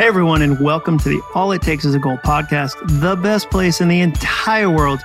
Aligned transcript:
Hey, 0.00 0.06
everyone, 0.06 0.40
and 0.40 0.58
welcome 0.58 0.96
to 0.96 1.08
the 1.10 1.20
All 1.34 1.52
It 1.52 1.60
Takes 1.60 1.84
is 1.84 1.94
a 1.94 1.98
Goal 1.98 2.16
podcast, 2.16 2.72
the 3.02 3.16
best 3.16 3.50
place 3.50 3.82
in 3.82 3.88
the 3.88 4.00
entire 4.00 4.70
world, 4.70 4.98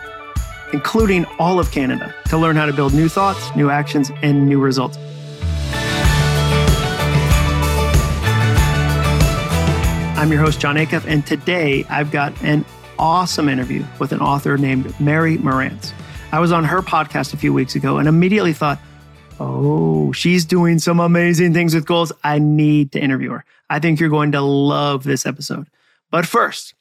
including 0.71 1.25
all 1.37 1.59
of 1.59 1.69
Canada, 1.69 2.15
to 2.29 2.37
learn 2.37 2.55
how 2.55 2.65
to 2.65 2.71
build 2.71 2.93
new 2.93 3.09
thoughts, 3.09 3.53
new 3.57 3.69
actions, 3.69 4.09
and 4.21 4.47
new 4.47 4.57
results. 4.57 4.97
I'm 10.17 10.31
your 10.31 10.39
host, 10.39 10.61
Jon 10.61 10.77
Acuff, 10.77 11.05
and 11.05 11.27
today 11.27 11.83
I've 11.89 12.11
got 12.11 12.41
an 12.41 12.63
awesome 12.97 13.49
interview 13.49 13.83
with 13.99 14.13
an 14.13 14.21
author 14.21 14.57
named 14.57 14.97
Mary 15.01 15.37
Marantz. 15.37 15.91
I 16.31 16.39
was 16.39 16.53
on 16.53 16.63
her 16.63 16.81
podcast 16.81 17.33
a 17.33 17.37
few 17.37 17.51
weeks 17.51 17.75
ago 17.75 17.97
and 17.97 18.07
immediately 18.07 18.53
thought, 18.53 18.79
oh, 19.39 20.11
she's 20.11 20.45
doing 20.45 20.79
some 20.79 20.99
amazing 20.99 21.53
things 21.53 21.73
with 21.73 21.85
goals. 21.85 22.11
I 22.23 22.39
need 22.39 22.91
to 22.93 22.99
interview 22.99 23.31
her. 23.31 23.45
I 23.69 23.79
think 23.79 23.99
you're 23.99 24.09
going 24.09 24.31
to 24.33 24.41
love 24.41 25.03
this 25.03 25.25
episode. 25.25 25.67
But 26.11 26.25
first, 26.25 26.73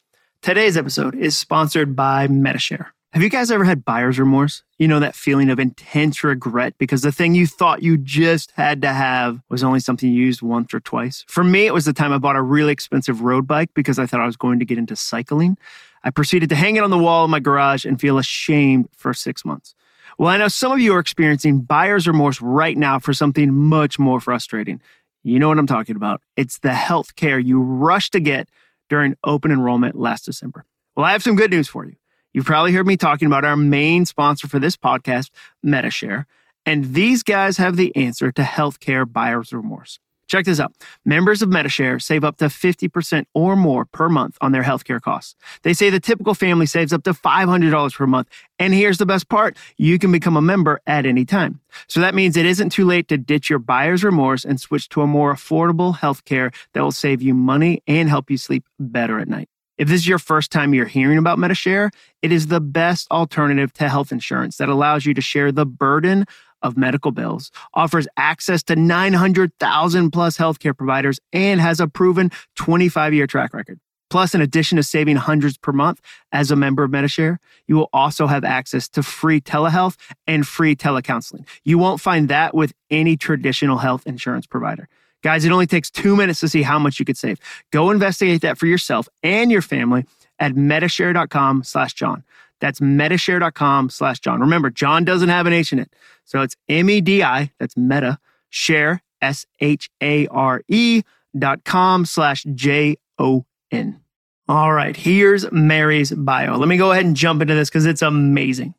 today's 0.43 0.77
episode 0.77 1.15
is 1.15 1.37
sponsored 1.37 1.97
by 1.97 2.29
Medi-Share. 2.29 2.93
Have 3.13 3.23
you 3.23 3.31
guys 3.31 3.53
ever 3.53 3.63
had 3.63 3.85
buyer's 3.85 4.19
remorse? 4.19 4.65
You 4.77 4.89
know, 4.89 4.99
that 4.99 5.15
feeling 5.15 5.49
of 5.49 5.61
intense 5.61 6.25
regret 6.25 6.75
because 6.79 7.03
the 7.03 7.13
thing 7.13 7.37
you 7.37 7.47
thought 7.47 7.81
you 7.81 7.97
just 7.97 8.51
had 8.53 8.83
to 8.83 8.93
have 8.93 9.41
was 9.49 9.63
only 9.63 9.79
something 9.79 10.11
you 10.11 10.21
used 10.21 10.43
once 10.43 10.75
or 10.75 10.81
twice. 10.81 11.25
For 11.29 11.45
me, 11.45 11.67
it 11.67 11.73
was 11.73 11.85
the 11.85 11.93
time 11.93 12.13
I 12.13 12.19
bought 12.19 12.35
a 12.35 12.43
really 12.43 12.73
expensive 12.73 13.21
road 13.21 13.47
bike 13.47 13.71
because 13.73 14.01
I 14.01 14.07
thought 14.07 14.21
I 14.21 14.27
was 14.27 14.37
going 14.37 14.59
to 14.59 14.65
get 14.65 14.79
into 14.79 14.97
cycling. 14.97 15.57
I 16.03 16.11
proceeded 16.11 16.49
to 16.49 16.57
hang 16.57 16.75
it 16.75 16.83
on 16.83 16.91
the 16.91 16.99
wall 16.99 17.25
in 17.25 17.31
my 17.31 17.39
garage 17.39 17.85
and 17.85 18.01
feel 18.01 18.19
ashamed 18.19 18.89
for 18.97 19.15
six 19.15 19.45
months. 19.45 19.77
Well, 20.19 20.29
I 20.29 20.37
know 20.37 20.49
some 20.49 20.73
of 20.73 20.81
you 20.81 20.95
are 20.95 21.01
experiencing 21.01 21.61
buyer's 21.61 22.07
remorse 22.07 22.41
right 22.41 22.77
now 22.77 22.99
for 22.99 23.13
something 23.13 23.53
much 23.53 23.99
more 23.99 24.21
frustrating. 24.21 24.81
You 25.23 25.39
know 25.39 25.49
what 25.49 25.59
I'm 25.59 25.67
talking 25.67 25.97
about. 25.97 26.21
It's 26.37 26.59
the 26.59 26.75
health 26.75 27.17
care 27.17 27.39
you 27.39 27.61
rushed 27.61 28.13
to 28.13 28.21
get 28.21 28.49
during 28.89 29.17
open 29.25 29.51
enrollment 29.51 29.97
last 29.97 30.25
December. 30.27 30.65
Well, 30.95 31.07
I 31.07 31.13
have 31.13 31.23
some 31.23 31.37
good 31.37 31.51
news 31.51 31.69
for 31.69 31.85
you. 31.85 31.97
You've 32.33 32.47
probably 32.47 32.73
heard 32.73 32.87
me 32.87 32.97
talking 32.97 33.27
about 33.27 33.45
our 33.45 33.57
main 33.57 34.05
sponsor 34.07 34.49
for 34.49 34.59
this 34.59 34.77
podcast, 34.77 35.31
Medi-Share, 35.63 36.27
and 36.67 36.95
these 36.95 37.23
guys 37.23 37.57
have 37.59 37.77
the 37.77 37.95
answer 37.97 38.33
to 38.33 38.43
healthcare 38.43 39.11
buyer's 39.11 39.53
remorse. 39.53 39.99
Check 40.27 40.45
this 40.47 40.61
out. 40.61 40.73
Members 41.05 41.43
of 41.43 41.49
Medi-Share 41.49 41.99
save 41.99 42.25
up 42.25 42.37
to 42.39 42.47
50% 42.47 43.27
or 43.35 43.57
more 43.57 43.85
per 43.85 44.09
month 44.09 44.37
on 44.41 44.53
their 44.53 44.63
healthcare 44.63 45.01
costs. 45.01 45.37
They 45.63 45.73
say 45.75 45.91
the 45.91 46.01
typical 46.01 46.35
family 46.35 46.67
saves 46.67 46.93
up 46.93 47.05
to 47.05 47.13
$500 47.13 47.95
per 47.95 48.07
month. 48.07 48.29
And 48.59 48.73
here's 48.73 48.99
the 48.99 49.07
best 49.07 49.29
part. 49.29 49.57
You 49.77 49.99
can 49.99 50.13
become 50.13 50.37
a 50.37 50.43
member 50.43 50.81
at 50.87 51.07
any 51.07 51.25
time. 51.25 51.61
So 51.89 52.01
that 52.01 52.15
means 52.15 52.37
it 52.37 52.47
isn't 52.47 52.71
too 52.71 52.85
late 52.85 53.09
to 53.09 53.19
ditch 53.19 53.51
your 53.51 53.59
buyer's 53.59 54.05
remorse 54.05 54.45
and 54.45 54.61
switch 54.61 54.89
to 54.91 55.03
a 55.03 55.07
more 55.07 55.35
affordable 55.35 55.97
healthcare 55.97 56.55
that 56.73 56.83
will 56.83 56.93
save 56.93 57.21
you 57.23 57.35
money 57.35 57.83
and 57.87 58.09
help 58.09 58.31
you 58.31 58.39
sleep 58.39 58.65
better 58.79 59.19
at 59.19 59.29
night. 59.29 59.49
If 59.77 59.89
this 59.89 60.03
is 60.03 60.09
your 60.09 60.21
first 60.21 60.53
time 60.53 60.73
you're 60.73 60.87
hearing 60.87 61.19
about 61.19 61.39
Medi-Share, 61.41 61.91
it 62.23 62.31
is 62.31 62.47
the 62.47 62.61
best 62.61 63.11
alternative 63.11 63.73
to 63.75 63.89
health 63.89 64.13
insurance 64.13 64.57
that 64.59 64.69
allows 64.69 65.05
you 65.05 65.15
to 65.15 65.21
share 65.21 65.51
the 65.51 65.67
burden 65.67 66.27
of 66.65 66.77
medical 66.77 67.13
bills, 67.13 67.53
offers 67.75 68.09
access 68.17 68.65
to 68.65 68.75
900,000 68.75 70.11
plus 70.11 70.37
healthcare 70.37 70.77
providers, 70.77 71.21
and 71.33 71.61
has 71.61 71.79
a 71.79 71.87
proven 71.87 72.33
25 72.57 73.15
year 73.15 73.29
track 73.29 73.55
record. 73.55 73.79
Plus, 74.11 74.35
in 74.35 74.41
addition 74.41 74.77
to 74.77 74.83
saving 74.83 75.17
hundreds 75.17 75.59
per 75.59 75.73
month 75.73 76.01
as 76.33 76.51
a 76.51 76.57
member 76.57 76.85
of 76.85 76.91
Medi-Share, 76.91 77.39
you 77.67 77.77
will 77.77 77.89
also 77.93 78.27
have 78.27 78.45
access 78.45 78.89
to 78.91 79.03
free 79.03 79.41
telehealth 79.41 79.97
and 80.27 80.47
free 80.47 80.77
telecounseling. 80.77 81.47
You 81.65 81.79
won't 81.79 82.01
find 82.01 82.29
that 82.29 82.55
with 82.55 82.73
any 82.91 83.17
traditional 83.17 83.79
health 83.79 84.07
insurance 84.07 84.47
provider. 84.47 84.89
Guys, 85.23 85.45
it 85.45 85.53
only 85.53 85.67
takes 85.67 85.91
two 85.91 86.17
minutes 86.17 86.41
to 86.41 86.49
see 86.49 86.63
how 86.63 86.79
much 86.79 86.99
you 86.99 87.05
could 87.05 87.17
save. 87.17 87.41
Go 87.73 87.91
investigate 87.91 88.43
that 88.43 88.59
for 88.59 88.67
yourself 88.67 89.09
and 89.23 89.51
your 89.51 89.63
family 89.63 90.05
at 90.39 90.53
medishare.com 90.53 91.65
slash 91.65 91.95
Jon. 91.95 92.23
That's 92.65 92.81
medishare.com 92.81 93.91
slash 93.91 94.21
Jon. 94.21 94.41
Remember, 94.41 94.71
Jon 94.71 95.05
doesn't 95.05 95.29
have 95.29 95.45
an 95.45 95.53
H 95.53 95.75
in 95.75 95.79
it. 95.79 95.93
So 96.25 96.41
it's 96.41 96.57
M-E-D-I, 96.67 97.53
that's 97.61 97.77
meta, 97.77 98.19
share, 98.49 99.03
S-H-A-R-E 99.21 101.03
dot 101.39 101.65
com 101.65 102.07
slash 102.07 102.47
J-O-N. 102.55 104.01
All 104.49 104.73
right, 104.73 104.97
here's 104.97 105.53
Mary's 105.53 106.11
bio. 106.13 106.57
Let 106.57 106.67
me 106.67 106.79
go 106.79 106.91
ahead 106.91 107.05
and 107.05 107.15
jump 107.15 107.43
into 107.43 107.55
this 107.55 107.69
because 107.69 107.85
it's 107.85 108.01
amazing. 108.01 108.73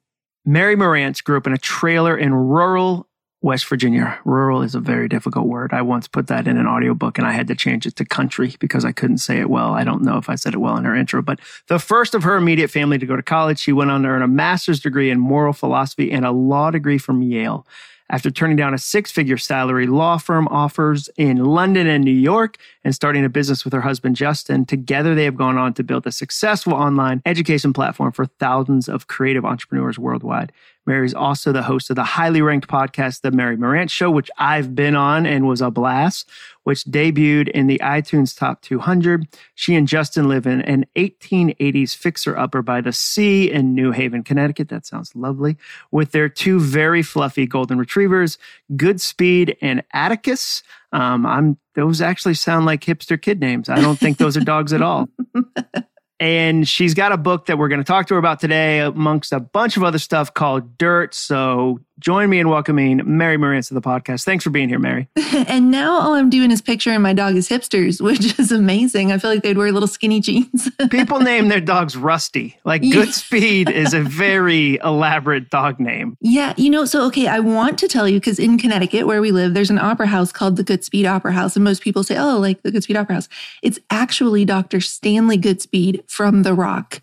Mary 0.44 0.76
Marantz 0.76 1.24
grew 1.24 1.38
up 1.38 1.46
in 1.46 1.54
a 1.54 1.58
trailer 1.60 2.18
in 2.18 2.34
rural 2.34 3.08
West 3.46 3.68
Virginia. 3.68 4.20
Rural 4.26 4.64
is 4.64 4.74
a 4.74 4.80
very 4.80 5.08
difficult 5.08 5.46
word. 5.46 5.72
I 5.72 5.84
once 5.84 6.08
put 6.08 6.26
that 6.28 6.48
in 6.48 6.58
an 6.58 6.66
audiobook 6.66 7.20
and 7.20 7.28
I 7.28 7.32
had 7.32 7.48
to 7.50 7.56
change 7.56 7.86
it 7.86 7.96
to 7.98 8.04
country 8.04 8.56
because 8.60 8.84
I 8.84 8.92
couldn't 8.92 9.20
say 9.20 9.40
it 9.40 9.52
well. 9.52 9.76
I 9.76 9.84
don't 9.84 10.02
know 10.02 10.18
if 10.18 10.30
I 10.30 10.34
said 10.34 10.56
it 10.56 10.58
well 10.58 10.76
in 10.78 10.84
her 10.84 10.96
intro, 10.96 11.22
but 11.22 11.40
the 11.68 11.78
first 11.78 12.16
of 12.16 12.24
her 12.24 12.38
immediate 12.38 12.72
family 12.72 12.98
to 12.98 13.06
go 13.06 13.16
to 13.16 13.22
college, 13.22 13.60
she 13.60 13.72
went 13.72 13.92
on 13.92 14.02
to 14.02 14.10
earn 14.10 14.24
a 14.24 14.28
master's 14.28 14.80
degree 14.80 15.12
in 15.12 15.20
moral 15.20 15.54
philosophy 15.54 16.12
and 16.12 16.26
a 16.26 16.32
law 16.32 16.72
degree 16.72 16.98
from 16.98 17.22
Yale. 17.22 17.68
After 18.10 18.32
turning 18.32 18.56
down 18.56 18.74
a 18.74 18.80
six 18.80 19.12
figure 19.12 19.38
salary 19.38 19.86
law 19.86 20.18
firm 20.18 20.48
offers 20.48 21.08
in 21.16 21.44
London 21.44 21.86
and 21.86 22.04
New 22.04 22.12
York 22.12 22.58
and 22.84 22.96
starting 22.96 23.26
a 23.26 23.30
business 23.30 23.64
with 23.64 23.74
her 23.74 23.82
husband, 23.82 24.16
Justin, 24.16 24.66
together 24.66 25.14
they 25.14 25.24
have 25.24 25.38
gone 25.38 25.58
on 25.58 25.74
to 25.76 25.84
build 25.84 26.08
a 26.08 26.12
successful 26.12 26.74
online 26.74 27.22
education 27.28 27.74
platform 27.74 28.12
for 28.12 28.26
thousands 28.26 28.90
of 28.90 29.06
creative 29.08 29.46
entrepreneurs 29.46 30.00
worldwide. 30.00 30.52
Mary's 30.86 31.14
also 31.14 31.52
the 31.52 31.64
host 31.64 31.90
of 31.90 31.96
the 31.96 32.04
highly 32.04 32.42
ranked 32.42 32.68
podcast, 32.68 33.22
The 33.22 33.32
Mary 33.32 33.58
Marantz 33.58 33.92
Show, 33.92 34.12
which 34.12 34.30
I've 34.38 34.76
been 34.76 34.96
on 34.96 35.26
and 35.26 35.48
was 35.48 35.62
a 35.62 35.72
blast, 35.72 36.30
which 36.64 36.84
debuted 36.86 37.50
in 37.50 37.68
the 37.68 37.80
iTunes 37.84 38.38
Top 38.38 38.62
200. 38.62 39.28
She 39.56 39.76
and 39.76 39.88
Justin 39.88 40.28
live 40.28 40.46
in 40.46 40.62
an 40.62 40.86
1880s 40.96 41.96
fixer 41.96 42.38
upper 42.38 42.62
by 42.62 42.82
the 42.82 42.94
sea 42.94 43.52
in 43.52 43.74
New 43.74 43.92
Haven, 43.92 44.24
Connecticut. 44.24 44.70
That 44.70 44.86
sounds 44.86 45.16
lovely. 45.16 45.58
With 45.92 46.12
their 46.12 46.30
two 46.30 46.60
very 46.60 47.02
fluffy 47.02 47.48
golden 47.48 47.78
retrievers, 47.78 48.38
Goodspeed 48.74 49.58
and 49.62 49.84
Atticus. 49.94 50.64
Um, 50.92 51.26
I'm 51.26 51.58
those 51.76 52.02
actually 52.02 52.36
sound 52.36 52.66
like 52.66 52.82
hipster 52.82 53.22
kid 53.22 53.40
names. 53.40 53.70
I 53.70 53.82
don't 53.82 54.00
think 54.00 54.18
those 54.18 54.38
are 54.38 54.42
dogs 54.42 54.72
at 54.72 54.82
all. 54.82 55.10
And 56.20 56.68
she's 56.68 56.94
got 56.94 57.12
a 57.12 57.18
book 57.18 57.48
that 57.48 57.58
we're 57.58 57.68
going 57.68 57.82
to 57.82 57.86
talk 57.86 58.08
to 58.08 58.14
her 58.14 58.18
about 58.18 58.40
today, 58.40 58.80
amongst 58.80 59.34
a 59.34 59.40
bunch 59.40 59.76
of 59.76 59.84
other 59.84 60.00
stuff 60.00 60.34
called 60.34 60.78
Dirt. 60.78 61.14
So 61.14 61.82
join 62.00 62.30
me 62.30 62.40
in 62.40 62.50
welcoming 62.50 63.02
Mary 63.06 63.38
Marantz 63.38 63.70
to 63.70 63.74
the 63.74 63.82
podcast. 63.82 64.24
Thanks 64.24 64.44
for 64.44 64.50
being 64.50 64.70
here, 64.70 64.80
Mary. 64.80 65.08
and 65.48 65.72
now 65.72 66.00
all 66.00 66.14
I'm 66.14 66.30
doing 66.30 66.52
is 66.52 66.62
picturing 66.62 67.02
my 67.02 67.14
dog 67.14 67.36
as 67.36 67.48
hipsters, 67.48 68.02
which 68.02 68.38
is 68.40 68.52
amazing. 68.52 69.12
I 69.12 69.18
feel 69.18 69.30
like 69.30 69.44
they'd 69.44 69.58
wear 69.58 69.72
little 69.72 69.88
skinny 69.88 70.20
jeans. 70.20 70.70
People 70.90 71.20
name 71.20 71.48
their 71.48 71.62
dogs 71.62 71.96
Rusty. 71.96 72.58
Like. 72.66 72.82
Goodspeed 72.82 73.70
is 73.70 73.94
a 73.94 74.02
very 74.02 74.78
elaborate 74.84 75.50
dog 75.50 75.80
name. 75.80 76.18
Yeah. 76.22 76.54
You 76.58 76.70
know, 76.70 76.86
so 76.86 77.06
okay, 77.08 77.28
I 77.28 77.40
want 77.40 77.78
to 77.80 77.88
tell 77.88 78.08
you 78.08 78.20
because 78.20 78.40
in 78.40 78.58
Connecticut, 78.58 79.08
where 79.08 79.22
we 79.22 79.32
live, 79.32 79.54
there's 79.54 79.70
an 79.72 79.80
opera 79.80 80.08
house 80.08 80.32
called 80.32 80.58
the 80.58 80.64
Goodspeed 80.64 81.10
Opera 81.10 81.32
House. 81.32 81.56
And 81.56 81.64
most 81.64 81.82
people 81.82 82.04
say, 82.04 82.18
oh, 82.18 82.38
like 82.38 82.62
the 82.64 82.72
Goodspeed 82.72 83.00
Opera 83.00 83.16
House. 83.16 83.30
It's 83.62 83.80
actually 83.90 84.46
Dr. 84.46 84.82
Stanley 84.82 85.38
Goodspeed 85.38 86.10
from 86.10 86.44
The 86.44 86.54
Rock. 86.54 87.02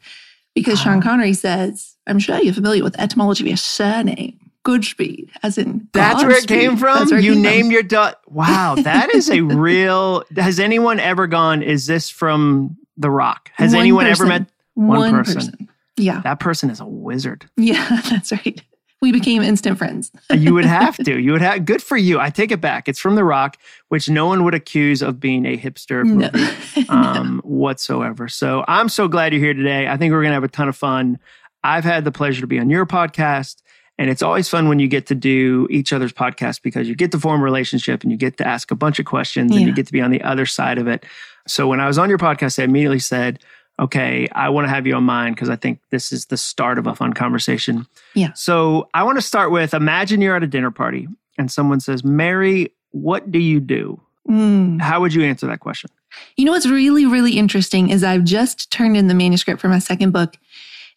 Because 0.54 0.80
ah. 0.80 0.84
Sean 0.84 1.02
Connery 1.02 1.32
says, 1.32 1.96
I'm 2.06 2.18
sure 2.18 2.38
you're 2.40 2.52
familiar 2.52 2.84
with 2.84 2.94
the 2.94 3.00
etymology 3.00 3.44
of 3.44 3.48
your 3.48 3.56
surname. 3.56 4.38
Goodspeed, 4.64 5.30
as 5.42 5.58
in 5.58 5.88
that's 5.92 6.22
where 6.22 6.36
it 6.36 6.46
came 6.46 6.76
from. 6.76 7.08
you 7.18 7.34
name 7.34 7.70
your 7.70 7.82
dog. 7.82 8.14
Wow, 8.28 8.76
that 8.76 9.12
is 9.14 9.28
a 9.28 9.40
real. 9.40 10.24
Has 10.36 10.60
anyone 10.60 11.00
ever 11.00 11.26
gone? 11.26 11.62
Is 11.62 11.86
this 11.86 12.08
from 12.08 12.76
The 12.96 13.10
Rock? 13.10 13.50
Has 13.54 13.72
one 13.72 13.80
anyone 13.80 14.06
person. 14.06 14.26
ever 14.26 14.28
met 14.28 14.48
one, 14.74 14.98
one 14.98 15.10
person? 15.12 15.34
person? 15.34 15.68
Yeah, 15.96 16.20
that 16.20 16.38
person 16.40 16.70
is 16.70 16.80
a 16.80 16.86
wizard. 16.86 17.48
Yeah, 17.56 18.00
that's 18.10 18.30
right. 18.32 18.62
We 19.00 19.10
became 19.10 19.42
instant 19.42 19.78
friends. 19.78 20.12
you 20.32 20.54
would 20.54 20.64
have 20.64 20.96
to. 20.98 21.18
You 21.20 21.32
would 21.32 21.42
have. 21.42 21.64
Good 21.64 21.82
for 21.82 21.96
you. 21.96 22.20
I 22.20 22.30
take 22.30 22.52
it 22.52 22.60
back. 22.60 22.88
It's 22.88 23.00
from 23.00 23.16
The 23.16 23.24
Rock, 23.24 23.56
which 23.88 24.08
no 24.08 24.26
one 24.26 24.44
would 24.44 24.54
accuse 24.54 25.02
of 25.02 25.18
being 25.18 25.44
a 25.44 25.58
hipster 25.58 26.04
movie 26.04 26.86
no. 26.88 26.94
um, 26.94 27.36
no. 27.36 27.40
whatsoever. 27.42 28.28
So 28.28 28.64
I'm 28.68 28.88
so 28.88 29.08
glad 29.08 29.32
you're 29.32 29.42
here 29.42 29.54
today. 29.54 29.88
I 29.88 29.96
think 29.96 30.12
we're 30.12 30.22
gonna 30.22 30.34
have 30.34 30.44
a 30.44 30.48
ton 30.48 30.68
of 30.68 30.76
fun. 30.76 31.18
I've 31.64 31.82
had 31.82 32.04
the 32.04 32.12
pleasure 32.12 32.42
to 32.42 32.46
be 32.46 32.60
on 32.60 32.70
your 32.70 32.86
podcast. 32.86 33.56
And 33.98 34.10
it's 34.10 34.22
always 34.22 34.48
fun 34.48 34.68
when 34.68 34.78
you 34.78 34.88
get 34.88 35.06
to 35.06 35.14
do 35.14 35.68
each 35.70 35.92
other's 35.92 36.12
podcast 36.12 36.62
because 36.62 36.88
you 36.88 36.94
get 36.94 37.12
to 37.12 37.18
form 37.18 37.40
a 37.40 37.44
relationship 37.44 38.02
and 38.02 38.10
you 38.10 38.16
get 38.16 38.38
to 38.38 38.46
ask 38.46 38.70
a 38.70 38.74
bunch 38.74 38.98
of 38.98 39.04
questions 39.04 39.52
yeah. 39.52 39.58
and 39.58 39.66
you 39.66 39.74
get 39.74 39.86
to 39.86 39.92
be 39.92 40.00
on 40.00 40.10
the 40.10 40.22
other 40.22 40.46
side 40.46 40.78
of 40.78 40.88
it. 40.88 41.04
So 41.46 41.68
when 41.68 41.80
I 41.80 41.86
was 41.86 41.98
on 41.98 42.08
your 42.08 42.18
podcast, 42.18 42.58
I 42.58 42.64
immediately 42.64 42.98
said, 42.98 43.38
okay, 43.78 44.28
I 44.32 44.48
want 44.48 44.66
to 44.66 44.68
have 44.70 44.86
you 44.86 44.94
on 44.94 45.04
mine 45.04 45.34
because 45.34 45.50
I 45.50 45.56
think 45.56 45.80
this 45.90 46.12
is 46.12 46.26
the 46.26 46.36
start 46.36 46.78
of 46.78 46.86
a 46.86 46.94
fun 46.94 47.12
conversation. 47.12 47.86
Yeah. 48.14 48.32
So 48.34 48.88
I 48.94 49.02
want 49.02 49.18
to 49.18 49.22
start 49.22 49.50
with 49.50 49.74
imagine 49.74 50.20
you're 50.20 50.36
at 50.36 50.42
a 50.42 50.46
dinner 50.46 50.70
party 50.70 51.08
and 51.38 51.50
someone 51.50 51.80
says, 51.80 52.04
Mary, 52.04 52.72
what 52.90 53.30
do 53.30 53.38
you 53.38 53.60
do? 53.60 54.00
Mm. 54.28 54.80
How 54.80 55.00
would 55.00 55.14
you 55.14 55.24
answer 55.24 55.46
that 55.46 55.60
question? 55.60 55.90
You 56.36 56.44
know 56.44 56.52
what's 56.52 56.68
really, 56.68 57.06
really 57.06 57.38
interesting 57.38 57.90
is 57.90 58.04
I've 58.04 58.24
just 58.24 58.70
turned 58.70 58.96
in 58.96 59.08
the 59.08 59.14
manuscript 59.14 59.60
for 59.60 59.68
my 59.68 59.78
second 59.78 60.12
book 60.12 60.36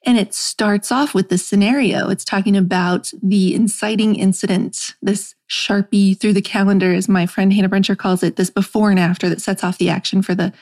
and 0.06 0.18
it 0.18 0.34
starts 0.34 0.92
off 0.92 1.14
with 1.14 1.30
this 1.30 1.46
scenario. 1.46 2.10
It's 2.10 2.24
talking 2.24 2.56
about 2.56 3.12
the 3.24 3.56
inciting 3.56 4.16
incident, 4.16 4.96
this 5.02 5.36
Sharpie 5.50 6.20
through 6.20 6.34
the 6.34 6.42
calendar, 6.42 6.94
as 6.94 7.10
my 7.10 7.26
friend 7.26 7.52
Hannah 7.52 7.70
Brencher 7.70 7.98
calls 7.98 8.24
it, 8.24 8.36
this 8.36 8.50
before 8.50 8.92
and 8.92 9.00
after 9.00 9.30
that 9.30 9.42
sets 9.42 9.64
off 9.64 9.78
the 9.78 9.90
action 9.90 10.22
for 10.22 10.36
the 10.36 10.54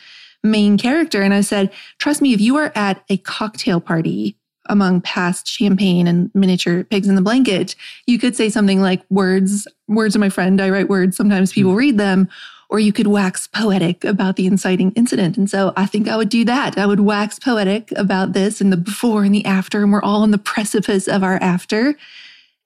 main 0.44 0.78
character. 0.78 1.22
And 1.22 1.34
I 1.34 1.42
said, 1.42 1.72
trust 2.00 2.22
me, 2.22 2.34
if 2.34 2.42
you 2.42 2.58
are 2.58 2.72
at 2.76 3.04
a 3.10 3.18
cocktail 3.18 3.80
party 3.80 4.38
among 4.68 5.02
past 5.02 5.48
champagne 5.48 6.08
and 6.08 6.32
miniature 6.34 6.84
pigs 6.86 7.08
in 7.08 7.16
the 7.16 7.22
blanket, 7.22 7.76
you 8.08 8.18
could 8.18 8.36
say 8.36 8.50
something 8.50 8.82
like 8.82 9.04
words, 9.10 9.68
words 9.88 10.16
of 10.16 10.22
my 10.22 10.30
friend. 10.30 10.62
I 10.62 10.70
write 10.70 10.90
words. 10.90 11.18
Sometimes 11.18 11.52
people 11.52 11.72
mm-hmm. 11.72 11.80
read 11.80 11.98
them. 11.98 12.30
Or 12.74 12.80
you 12.80 12.92
could 12.92 13.08
wax 13.08 13.48
poetic 13.48 14.04
about 14.04 14.36
the 14.36 14.48
inciting 14.48 14.92
incident. 14.94 15.38
And 15.38 15.50
so 15.50 15.72
I 15.78 15.86
think 15.86 16.10
I 16.10 16.18
would 16.18 16.30
do 16.30 16.44
that. 16.46 16.78
I 16.78 16.88
would 16.88 17.00
wax 17.00 17.38
poetic 17.38 17.94
about 17.96 18.34
this 18.34 18.60
and 18.60 18.74
the 18.74 18.78
before 18.78 19.24
and 19.24 19.34
the 19.34 19.46
after. 19.46 19.84
And 19.84 19.94
we're 19.94 20.02
all 20.02 20.24
on 20.24 20.32
the 20.32 20.40
precipice 20.40 21.08
of 21.08 21.24
our 21.24 21.36
after. 21.36 21.96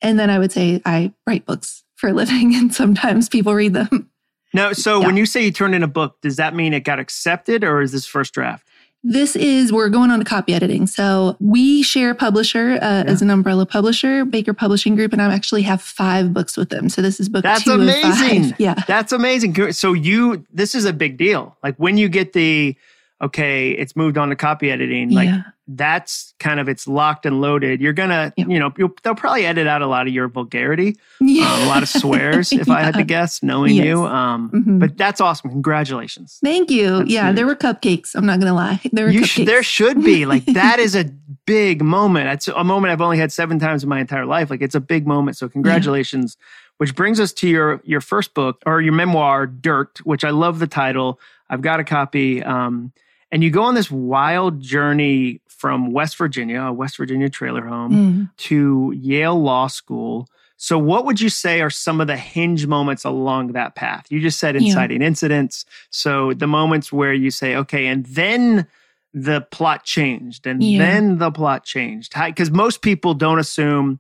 And 0.02 0.18
then 0.18 0.30
I 0.30 0.40
would 0.40 0.52
say, 0.54 0.82
I 0.86 1.12
write 1.28 1.46
books 1.46 1.84
for 1.96 2.10
a 2.10 2.14
living 2.14 2.56
and 2.56 2.74
sometimes 2.74 3.30
people 3.30 3.54
read 3.54 3.74
them. 3.74 4.10
No, 4.54 4.72
so 4.74 5.02
yeah. 5.02 5.08
when 5.08 5.18
you 5.18 5.26
say 5.26 5.44
you 5.44 5.52
turned 5.52 5.76
in 5.76 5.84
a 5.84 5.88
book, 5.88 6.22
does 6.22 6.38
that 6.38 6.56
mean 6.56 6.74
it 6.74 6.86
got 6.86 7.00
accepted 7.00 7.64
or 7.64 7.82
is 7.82 7.92
this 7.92 8.06
first 8.06 8.34
draft? 8.34 8.66
This 9.10 9.38
is, 9.38 9.72
we're 9.72 9.88
going 9.88 10.12
on 10.12 10.20
to 10.20 10.26
copy 10.26 10.54
editing. 10.54 10.86
So 10.86 11.38
we 11.40 11.82
share 11.82 12.14
publisher 12.14 12.72
uh, 12.74 12.76
yeah. 12.76 13.04
as 13.08 13.22
an 13.22 13.30
umbrella 13.30 13.66
publisher, 13.66 14.26
Baker 14.26 14.54
Publishing 14.54 14.96
Group, 14.96 15.14
and 15.14 15.22
I 15.22 15.34
actually 15.34 15.62
have 15.62 15.82
five 15.82 16.34
books 16.34 16.58
with 16.58 16.70
them. 16.70 16.90
So 16.90 17.02
this 17.02 17.22
is 17.22 17.30
book 17.30 17.44
That's 17.44 17.64
two 17.64 17.72
amazing. 17.72 18.54
Yeah. 18.60 18.74
That's 18.86 19.14
amazing. 19.14 19.72
So 19.72 19.94
you, 19.94 20.46
this 20.52 20.76
is 20.76 20.84
a 20.84 20.92
big 20.92 21.16
deal. 21.16 21.56
Like 21.64 21.78
when 21.78 21.98
you 21.98 22.10
get 22.10 22.34
the, 22.34 22.76
okay, 23.22 23.72
it's 23.72 23.96
moved 23.96 24.18
on 24.18 24.30
to 24.30 24.36
copy 24.36 24.72
editing, 24.72 25.12
like 25.12 25.28
yeah 25.28 25.44
that's 25.68 26.34
kind 26.40 26.60
of 26.60 26.70
it's 26.70 26.88
locked 26.88 27.26
and 27.26 27.42
loaded. 27.42 27.82
You're 27.82 27.94
gonna, 27.94 28.34
yep. 28.38 28.48
you 28.48 28.58
know, 28.58 28.72
they'll 29.04 29.16
probably 29.16 29.46
edit 29.46 29.68
out 29.68 29.82
a 29.82 29.88
lot 29.88 30.08
of 30.08 30.14
your 30.14 30.30
vulgarity, 30.30 30.98
yeah. 31.20 31.52
um, 31.52 31.64
a 31.64 31.66
lot 31.66 31.84
of 31.84 31.90
swears, 31.90 32.52
if 32.54 32.68
yeah. 32.68 32.74
I 32.74 32.82
had 32.84 32.94
to 32.96 33.04
guess, 33.04 33.44
knowing 33.44 33.76
yes. 33.76 33.86
you. 33.86 34.06
Um, 34.06 34.50
mm-hmm. 34.50 34.80
But 34.80 34.98
that's 34.98 35.20
awesome. 35.20 35.50
Congratulations. 35.50 36.40
Thank 36.42 36.72
you. 36.72 37.00
That's 37.00 37.10
yeah, 37.10 37.28
huge. 37.28 37.36
there 37.36 37.46
were 37.46 37.56
cupcakes. 37.56 38.16
I'm 38.16 38.26
not 38.26 38.40
gonna 38.40 38.54
lie. 38.54 38.80
There 38.94 39.06
were 39.06 39.12
you 39.12 39.26
sh- 39.26 39.46
there 39.46 39.64
should 39.64 40.04
be 40.04 40.26
like 40.26 40.46
that 40.54 40.80
is 40.80 40.96
a 40.96 41.06
big 41.46 41.84
moment. 41.84 42.30
It's 42.30 42.48
a 42.48 42.64
moment 42.64 42.92
I've 42.92 43.02
only 43.02 43.18
had 43.18 43.32
seven 43.32 43.60
times 43.60 43.84
in 43.84 43.90
my 43.90 44.00
entire 44.00 44.26
life. 44.26 44.50
Like 44.50 44.62
it's 44.62 44.76
a 44.76 44.82
big 44.82 45.06
moment. 45.06 45.38
So 45.38 45.50
congratulations. 45.50 46.38
Yeah. 46.40 46.46
Which 46.78 46.96
brings 46.96 47.20
us 47.20 47.34
to 47.34 47.50
your 47.50 47.82
your 47.84 48.02
first 48.02 48.34
book 48.34 48.62
or 48.66 48.82
your 48.82 48.94
memoir, 48.94 49.48
Dirt, 49.48 50.00
which 50.06 50.24
I 50.24 50.30
love 50.30 50.60
the 50.60 50.68
title. 50.68 51.20
I've 51.50 51.62
got 51.62 51.80
a 51.80 51.84
copy. 51.84 52.44
Um, 52.44 52.94
and 53.32 53.44
you 53.44 53.52
go 53.52 53.64
on 53.64 53.76
this 53.76 53.92
wild 53.92 54.62
journey 54.62 55.42
from 55.48 55.92
West 55.92 56.18
Virginia, 56.18 56.62
a 56.62 56.74
West 56.74 56.98
Virginia 56.98 57.30
trailer 57.30 57.66
home, 57.66 57.92
mm. 57.92 58.38
to 58.38 58.94
Yale 58.96 59.42
Law 59.42 59.68
School. 59.68 60.28
So, 60.56 60.78
what 60.78 61.06
would 61.06 61.22
you 61.22 61.30
say 61.30 61.62
are 61.62 61.70
some 61.70 62.02
of 62.02 62.08
the 62.08 62.18
hinge 62.18 62.66
moments 62.66 63.04
along 63.04 63.54
that 63.54 63.76
path? 63.76 64.06
You 64.10 64.20
just 64.20 64.40
said 64.40 64.56
inciting 64.56 65.02
yeah. 65.02 65.08
incidents. 65.08 65.66
So, 65.90 66.34
the 66.34 66.48
moments 66.48 66.92
where 66.92 67.14
you 67.14 67.30
say, 67.30 67.56
okay, 67.56 67.88
and 67.88 68.06
then 68.06 68.68
the 69.14 69.42
plot 69.52 69.84
changed, 69.84 70.48
and 70.48 70.64
yeah. 70.64 70.80
then 70.80 71.18
the 71.18 71.32
plot 71.32 71.64
changed. 71.64 72.14
Because 72.16 72.50
most 72.50 72.82
people 72.82 73.14
don't 73.14 73.40
assume, 73.40 74.00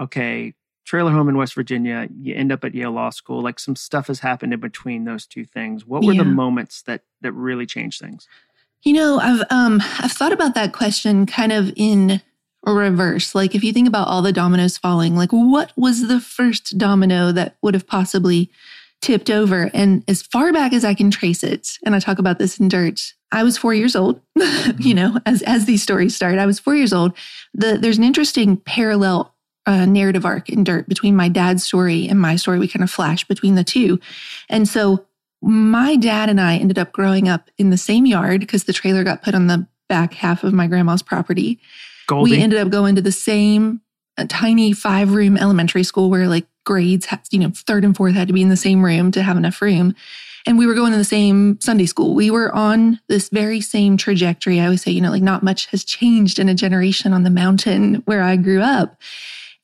okay, 0.00 0.54
trailer 0.88 1.12
home 1.12 1.28
in 1.28 1.36
West 1.36 1.54
Virginia, 1.54 2.08
you 2.18 2.34
end 2.34 2.50
up 2.50 2.64
at 2.64 2.74
Yale 2.74 2.92
Law 2.92 3.10
School. 3.10 3.42
Like 3.42 3.58
some 3.58 3.76
stuff 3.76 4.06
has 4.06 4.20
happened 4.20 4.54
in 4.54 4.60
between 4.60 5.04
those 5.04 5.26
two 5.26 5.44
things. 5.44 5.84
What 5.84 6.02
were 6.02 6.14
yeah. 6.14 6.22
the 6.22 6.30
moments 6.30 6.82
that 6.82 7.02
that 7.20 7.32
really 7.32 7.66
changed 7.66 8.00
things? 8.00 8.26
You 8.84 8.92
know, 8.92 9.18
I've 9.18 9.44
um 9.50 9.82
I've 9.98 10.12
thought 10.12 10.32
about 10.32 10.54
that 10.54 10.72
question 10.72 11.26
kind 11.26 11.52
of 11.52 11.72
in 11.76 12.20
reverse. 12.64 13.34
Like 13.34 13.54
if 13.54 13.64
you 13.64 13.72
think 13.72 13.88
about 13.88 14.08
all 14.08 14.22
the 14.22 14.32
dominoes 14.32 14.78
falling, 14.78 15.16
like 15.16 15.30
what 15.30 15.72
was 15.76 16.08
the 16.08 16.20
first 16.20 16.78
domino 16.78 17.32
that 17.32 17.56
would 17.62 17.74
have 17.74 17.86
possibly 17.86 18.50
tipped 19.00 19.30
over? 19.30 19.70
And 19.72 20.04
as 20.08 20.22
far 20.22 20.52
back 20.52 20.72
as 20.72 20.84
I 20.84 20.94
can 20.94 21.10
trace 21.10 21.42
it, 21.42 21.78
and 21.84 21.94
I 21.94 22.00
talk 22.00 22.18
about 22.18 22.38
this 22.38 22.58
in 22.58 22.68
dirt, 22.68 23.14
I 23.32 23.42
was 23.42 23.58
four 23.58 23.74
years 23.74 23.94
old. 23.94 24.20
you 24.78 24.94
know, 24.94 25.18
as 25.26 25.42
as 25.42 25.66
these 25.66 25.82
stories 25.82 26.14
start, 26.14 26.38
I 26.38 26.46
was 26.46 26.58
four 26.58 26.74
years 26.74 26.92
old. 26.92 27.12
The, 27.54 27.78
there's 27.78 27.98
an 27.98 28.04
interesting 28.04 28.56
parallel 28.56 29.34
uh, 29.66 29.84
narrative 29.84 30.24
arc 30.24 30.48
in 30.48 30.64
dirt 30.64 30.88
between 30.88 31.14
my 31.14 31.28
dad's 31.28 31.62
story 31.62 32.08
and 32.08 32.18
my 32.18 32.36
story. 32.36 32.58
We 32.58 32.68
kind 32.68 32.82
of 32.82 32.90
flash 32.90 33.24
between 33.24 33.54
the 33.54 33.64
two, 33.64 34.00
and 34.48 34.68
so 34.68 35.04
my 35.40 35.96
dad 35.96 36.28
and 36.28 36.40
I 36.40 36.56
ended 36.56 36.78
up 36.78 36.92
growing 36.92 37.28
up 37.28 37.50
in 37.58 37.70
the 37.70 37.78
same 37.78 38.06
yard 38.06 38.40
because 38.40 38.64
the 38.64 38.72
trailer 38.72 39.04
got 39.04 39.22
put 39.22 39.34
on 39.34 39.46
the 39.46 39.66
back 39.88 40.14
half 40.14 40.44
of 40.44 40.52
my 40.52 40.66
grandma's 40.66 41.02
property. 41.02 41.60
Goldie. 42.06 42.32
We 42.32 42.42
ended 42.42 42.58
up 42.58 42.70
going 42.70 42.94
to 42.96 43.02
the 43.02 43.12
same 43.12 43.80
uh, 44.16 44.26
tiny 44.28 44.72
five 44.72 45.12
room 45.12 45.36
elementary 45.36 45.84
school 45.84 46.10
where 46.10 46.28
like 46.28 46.46
grades, 46.64 47.06
had, 47.06 47.20
you 47.30 47.38
know, 47.38 47.50
third 47.54 47.84
and 47.84 47.96
fourth 47.96 48.14
had 48.14 48.28
to 48.28 48.34
be 48.34 48.42
in 48.42 48.48
the 48.48 48.56
same 48.56 48.84
room 48.84 49.10
to 49.12 49.22
have 49.22 49.36
enough 49.36 49.62
room. 49.62 49.94
And 50.46 50.58
we 50.58 50.66
were 50.66 50.74
going 50.74 50.92
to 50.92 50.98
the 50.98 51.04
same 51.04 51.58
Sunday 51.60 51.86
school. 51.86 52.14
We 52.14 52.30
were 52.30 52.54
on 52.54 53.00
this 53.08 53.28
very 53.28 53.60
same 53.60 53.96
trajectory. 53.96 54.60
I 54.60 54.64
always 54.64 54.82
say, 54.82 54.90
you 54.90 55.00
know, 55.00 55.10
like 55.10 55.22
not 55.22 55.42
much 55.42 55.66
has 55.66 55.84
changed 55.84 56.38
in 56.38 56.48
a 56.48 56.54
generation 56.54 57.12
on 57.12 57.22
the 57.22 57.30
mountain 57.30 57.96
where 58.06 58.22
I 58.22 58.36
grew 58.36 58.60
up. 58.60 58.96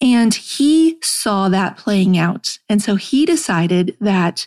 And 0.01 0.35
he 0.35 0.99
saw 1.03 1.49
that 1.49 1.79
playing 1.79 2.19
out. 2.19 2.59
And 2.69 2.83
so 2.83 2.97
he 2.97 3.25
decided 3.25 3.97
that 4.01 4.47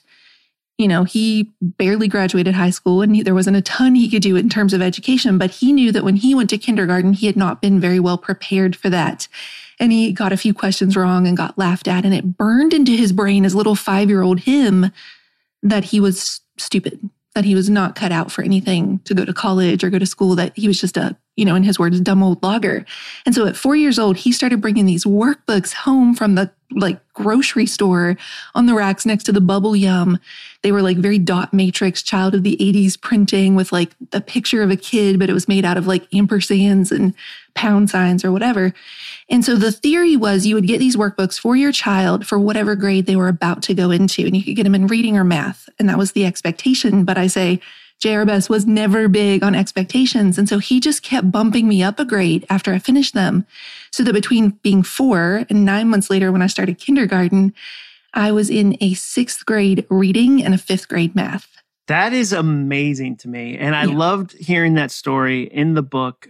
you 0.77 0.87
know, 0.87 1.03
he 1.03 1.51
barely 1.61 2.07
graduated 2.07 2.53
high 2.53 2.69
school 2.69 3.01
and 3.01 3.15
he, 3.15 3.23
there 3.23 3.33
wasn't 3.33 3.57
a 3.57 3.61
ton 3.61 3.95
he 3.95 4.09
could 4.09 4.21
do 4.21 4.35
in 4.35 4.47
terms 4.47 4.73
of 4.73 4.81
education, 4.81 5.37
but 5.37 5.49
he 5.49 5.73
knew 5.73 5.91
that 5.91 6.03
when 6.03 6.15
he 6.15 6.35
went 6.35 6.49
to 6.51 6.57
kindergarten, 6.57 7.13
he 7.13 7.25
had 7.25 7.35
not 7.35 7.61
been 7.61 7.79
very 7.79 7.99
well 7.99 8.17
prepared 8.17 8.75
for 8.75 8.89
that. 8.89 9.27
And 9.79 9.91
he 9.91 10.11
got 10.11 10.33
a 10.33 10.37
few 10.37 10.53
questions 10.53 10.95
wrong 10.95 11.27
and 11.27 11.35
got 11.35 11.57
laughed 11.57 11.87
at. 11.87 12.05
And 12.05 12.13
it 12.13 12.37
burned 12.37 12.73
into 12.73 12.91
his 12.91 13.11
brain 13.11 13.43
as 13.43 13.55
little 13.55 13.75
five 13.75 14.09
year 14.09 14.21
old 14.21 14.41
him 14.41 14.91
that 15.63 15.85
he 15.85 15.99
was 15.99 16.41
stupid, 16.57 17.09
that 17.33 17.45
he 17.45 17.55
was 17.55 17.69
not 17.69 17.95
cut 17.95 18.11
out 18.11 18.31
for 18.31 18.43
anything 18.43 18.99
to 19.05 19.15
go 19.15 19.25
to 19.25 19.33
college 19.33 19.83
or 19.83 19.89
go 19.89 19.99
to 19.99 20.05
school, 20.05 20.35
that 20.35 20.55
he 20.55 20.67
was 20.67 20.79
just 20.79 20.97
a 20.97 21.17
you 21.37 21.45
know, 21.45 21.55
in 21.55 21.63
his 21.63 21.79
words, 21.79 22.01
dumb 22.01 22.23
old 22.23 22.43
logger. 22.43 22.83
And 23.25 23.33
so 23.33 23.45
at 23.45 23.55
four 23.55 23.75
years 23.75 23.97
old, 23.97 24.17
he 24.17 24.31
started 24.31 24.59
bringing 24.59 24.85
these 24.85 25.05
workbooks 25.05 25.71
home 25.71 26.13
from 26.13 26.35
the 26.35 26.51
like 26.71 26.99
grocery 27.13 27.65
store 27.65 28.17
on 28.53 28.65
the 28.65 28.73
racks 28.73 29.05
next 29.05 29.23
to 29.23 29.31
the 29.31 29.39
bubble 29.39 29.75
yum. 29.75 30.19
They 30.63 30.71
were 30.71 30.81
like 30.81 30.97
very 30.97 31.19
dot 31.19 31.53
matrix, 31.53 32.01
child 32.01 32.35
of 32.35 32.43
the 32.43 32.57
80s 32.59 32.99
printing 32.99 33.55
with 33.55 33.71
like 33.71 33.91
a 34.11 34.19
picture 34.19 34.63
of 34.63 34.71
a 34.71 34.75
kid, 34.75 35.17
but 35.17 35.29
it 35.29 35.33
was 35.33 35.47
made 35.47 35.63
out 35.63 35.77
of 35.77 35.87
like 35.87 36.09
ampersands 36.11 36.91
and 36.91 37.13
pound 37.53 37.89
signs 37.89 38.25
or 38.25 38.31
whatever. 38.31 38.73
And 39.29 39.45
so 39.45 39.55
the 39.55 39.71
theory 39.71 40.17
was 40.17 40.45
you 40.45 40.55
would 40.55 40.67
get 40.67 40.79
these 40.79 40.97
workbooks 40.97 41.39
for 41.39 41.55
your 41.55 41.71
child 41.71 42.25
for 42.27 42.39
whatever 42.39 42.75
grade 42.75 43.05
they 43.05 43.15
were 43.15 43.29
about 43.29 43.61
to 43.63 43.73
go 43.73 43.91
into, 43.91 44.25
and 44.25 44.35
you 44.35 44.43
could 44.43 44.55
get 44.55 44.63
them 44.63 44.75
in 44.75 44.87
reading 44.87 45.17
or 45.17 45.23
math. 45.23 45.69
And 45.79 45.87
that 45.87 45.97
was 45.97 46.13
the 46.13 46.25
expectation. 46.25 47.05
But 47.05 47.17
I 47.17 47.27
say, 47.27 47.61
JRBS 48.03 48.49
was 48.49 48.67
never 48.67 49.07
big 49.07 49.43
on 49.43 49.55
expectations. 49.55 50.37
And 50.37 50.47
so 50.47 50.59
he 50.59 50.79
just 50.79 51.01
kept 51.01 51.31
bumping 51.31 51.67
me 51.67 51.81
up 51.81 51.99
a 51.99 52.05
grade 52.05 52.45
after 52.49 52.73
I 52.73 52.79
finished 52.79 53.13
them. 53.13 53.45
So 53.91 54.03
that 54.03 54.13
between 54.13 54.51
being 54.61 54.83
four 54.83 55.45
and 55.49 55.65
nine 55.65 55.89
months 55.89 56.09
later, 56.09 56.31
when 56.31 56.41
I 56.41 56.47
started 56.47 56.77
kindergarten, 56.77 57.53
I 58.13 58.31
was 58.31 58.49
in 58.49 58.77
a 58.81 58.93
sixth 58.93 59.45
grade 59.45 59.85
reading 59.89 60.43
and 60.43 60.53
a 60.53 60.57
fifth 60.57 60.87
grade 60.87 61.15
math. 61.15 61.47
That 61.87 62.13
is 62.13 62.33
amazing 62.33 63.17
to 63.17 63.29
me. 63.29 63.57
And 63.57 63.75
I 63.75 63.85
yeah. 63.85 63.97
loved 63.97 64.33
hearing 64.33 64.75
that 64.75 64.91
story 64.91 65.43
in 65.43 65.73
the 65.73 65.83
book. 65.83 66.27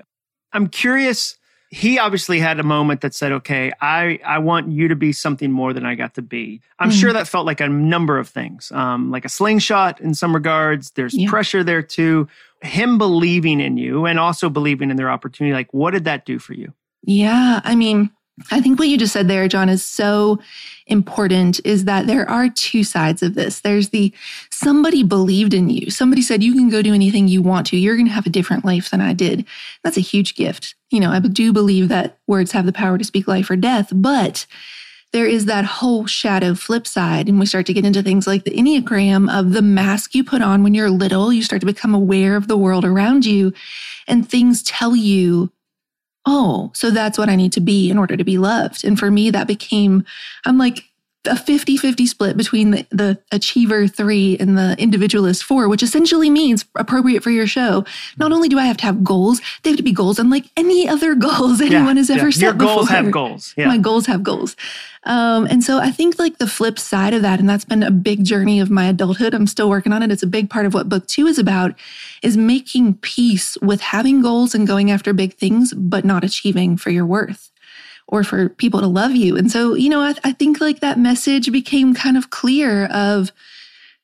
I'm 0.54 0.68
curious 0.68 1.38
he 1.70 2.00
obviously 2.00 2.40
had 2.40 2.60
a 2.60 2.64
moment 2.64 3.02
that 3.02 3.14
said, 3.14 3.32
okay, 3.32 3.72
I, 3.82 4.20
I 4.26 4.40
want 4.40 4.72
you 4.72 4.88
to 4.88 4.96
be 4.96 5.12
something 5.12 5.52
more 5.52 5.74
than 5.74 5.86
I 5.86 5.96
got 5.96 6.14
to 6.16 6.22
be. 6.22 6.62
I'm 6.80 6.90
mm-hmm. 6.90 7.00
sure 7.00 7.14
that 7.14 7.28
felt 7.28 7.46
like 7.46 7.60
a 7.60 7.68
number 7.68 8.18
of 8.18 8.30
things, 8.30 8.72
um, 8.72 9.12
like 9.12 9.26
a 9.26 9.30
slingshot 9.30 10.00
in 10.00 10.14
some 10.14 10.34
regards. 10.34 10.92
There's 10.92 11.14
yeah. 11.14 11.30
pressure 11.30 11.64
there 11.64 11.82
too. 11.82 12.28
Him 12.62 12.98
believing 12.98 13.60
in 13.60 13.78
you 13.78 14.06
and 14.06 14.20
also 14.20 14.50
believing 14.50 14.90
in 14.90 14.96
their 14.96 15.10
opportunity. 15.10 15.54
Like, 15.54 15.74
what 15.74 15.92
did 15.92 16.06
that 16.06 16.26
do 16.26 16.40
for 16.40 16.54
you? 16.54 16.74
Yeah. 17.04 17.62
I 17.64 17.76
mean, 17.76 18.12
I 18.52 18.62
think 18.62 18.78
what 18.78 18.88
you 18.88 18.98
just 18.98 19.14
said 19.14 19.28
there, 19.28 19.48
Jon, 19.48 19.70
is 19.70 19.84
so 19.84 20.40
important 20.86 21.60
is 21.66 21.86
that 21.86 22.08
there 22.08 22.30
are 22.30 22.50
two 22.50 22.84
sides 22.84 23.24
of 23.24 23.34
this. 23.34 23.62
There's 23.62 23.90
the 23.90 24.14
somebody 24.52 25.04
believed 25.04 25.54
in 25.54 25.70
you. 25.70 25.90
Somebody 25.90 26.22
said 26.22 26.44
you 26.44 26.54
can 26.54 26.70
go 26.70 26.82
do 26.82 26.94
anything 26.94 27.28
you 27.28 27.42
want 27.42 27.68
to. 27.68 27.78
You're 27.78 27.96
going 27.96 28.08
to 28.08 28.14
have 28.14 28.28
a 28.28 28.32
different 28.32 28.64
life 28.64 28.90
than 28.90 29.02
I 29.02 29.14
did. 29.14 29.46
That's 29.84 29.98
a 29.98 30.02
huge 30.02 30.36
gift. 30.36 30.76
You 30.92 31.00
know, 31.00 31.12
I 31.12 31.20
do 31.20 31.52
believe 31.52 31.90
that 31.90 32.20
words 32.28 32.52
have 32.52 32.66
the 32.66 32.74
power 32.74 32.98
to 32.98 33.04
speak 33.04 33.28
life 33.28 33.50
or 33.50 33.56
death, 33.56 33.90
but 33.94 34.46
there 35.14 35.26
is 35.26 35.46
that 35.46 35.66
whole 35.66 36.06
shadow 36.06 36.54
flip 36.54 36.86
side. 36.86 37.28
And 37.28 37.40
we 37.40 37.46
start 37.46 37.66
to 37.68 37.74
get 37.74 37.86
into 37.86 38.04
things 38.04 38.28
like 38.28 38.44
the 38.44 38.52
Enneagram 38.52 39.34
of 39.34 39.54
the 39.54 39.62
mask 39.62 40.14
you 40.14 40.24
put 40.24 40.42
on 40.42 40.64
when 40.64 40.74
you're 40.74 40.90
little. 40.90 41.32
You 41.32 41.44
start 41.44 41.62
to 41.62 41.66
become 41.66 41.96
aware 41.96 42.36
of 42.36 42.48
the 42.48 42.58
world 42.58 42.86
around 42.86 43.26
you 43.26 43.54
and 44.08 44.28
things 44.28 44.62
tell 44.64 44.96
you 44.96 45.52
oh, 46.28 46.70
so 46.76 46.92
that's 46.92 47.18
what 47.18 47.30
I 47.30 47.36
need 47.36 47.54
to 47.54 47.62
be 47.62 47.90
in 47.90 47.98
order 47.98 48.18
to 48.18 48.24
be 48.24 48.38
loved. 48.38 48.84
And 48.84 49.00
for 49.00 49.10
me, 49.10 49.32
that 49.32 49.48
became, 49.48 50.04
I'm 50.46 50.58
like, 50.58 50.84
a 51.28 51.36
50 51.36 51.78
50 51.78 52.08
split 52.08 52.38
between 52.38 52.72
the, 52.72 52.88
the 52.90 53.20
achiever 53.32 53.88
three 53.88 54.38
and 54.40 54.58
the 54.58 54.76
individualist 54.80 55.44
four, 55.44 55.70
which 55.70 55.84
essentially 55.84 56.30
means 56.30 56.66
appropriate 56.76 57.24
for 57.24 57.30
your 57.30 57.48
show. 57.48 57.86
Not 58.18 58.32
only 58.32 58.50
do 58.50 58.58
I 58.58 58.66
have 58.66 58.78
to 58.78 58.86
have 58.86 59.04
goals, 59.04 59.42
they 59.64 59.70
have 59.70 59.78
to 59.78 59.84
be 59.84 59.92
goals 59.92 60.20
unlike 60.20 60.46
any 60.58 60.88
other 60.88 61.16
goals 61.28 61.62
anyone 61.62 61.98
has 61.98 62.10
ever 62.10 62.28
yeah. 62.28 62.32
set 62.32 62.42
Your 62.42 62.54
goals 62.54 62.88
before. 62.88 62.96
have 62.96 63.12
goals. 63.12 63.54
Yeah. 63.58 63.68
My 63.68 63.78
goals 63.78 64.06
have 64.08 64.24
goals. 64.24 64.56
Um, 65.04 65.46
and 65.46 65.64
so 65.64 65.80
I 65.80 65.92
think 65.92 66.20
like 66.20 66.38
the 66.38 66.48
flip 66.48 66.78
side 66.78 67.14
of 67.14 67.22
that, 67.22 67.40
and 67.40 67.50
that's 67.50 67.66
been 67.66 67.84
a 67.84 67.92
big 67.92 68.26
journey 68.26 68.60
of 68.60 68.70
my 68.70 68.86
adulthood. 68.86 69.34
I'm 69.34 69.48
still 69.48 69.70
working 69.70 69.94
on 69.94 70.04
it. 70.04 70.12
It's 70.12 70.24
a 70.24 70.28
big 70.28 70.50
part 70.50 70.66
of 70.66 70.74
what 70.74 70.90
book 70.90 71.08
two 71.08 71.28
is 71.28 71.40
about 71.40 71.76
is 72.22 72.36
making 72.36 72.96
peace 72.96 73.58
with 73.62 73.80
having 73.80 74.22
goals 74.22 74.54
and 74.54 74.68
going 74.68 74.92
after 74.92 75.14
big 75.14 75.34
things, 75.36 75.74
but 75.74 76.04
not 76.04 76.24
achieving 76.24 76.76
for 76.76 76.90
your 76.90 77.06
worth 77.06 77.52
or 78.08 78.24
for 78.24 78.50
people 78.50 78.80
to 78.80 78.88
love 78.88 79.12
you. 79.12 79.38
And 79.38 79.52
so, 79.52 79.74
you 79.74 79.90
know, 79.90 80.02
I, 80.02 80.16
I 80.24 80.32
think 80.32 80.62
like 80.62 80.80
that 80.80 81.00
message 81.00 81.52
became 81.52 81.94
kind 81.94 82.18
of 82.18 82.30
clear 82.30 82.86
of 82.86 83.32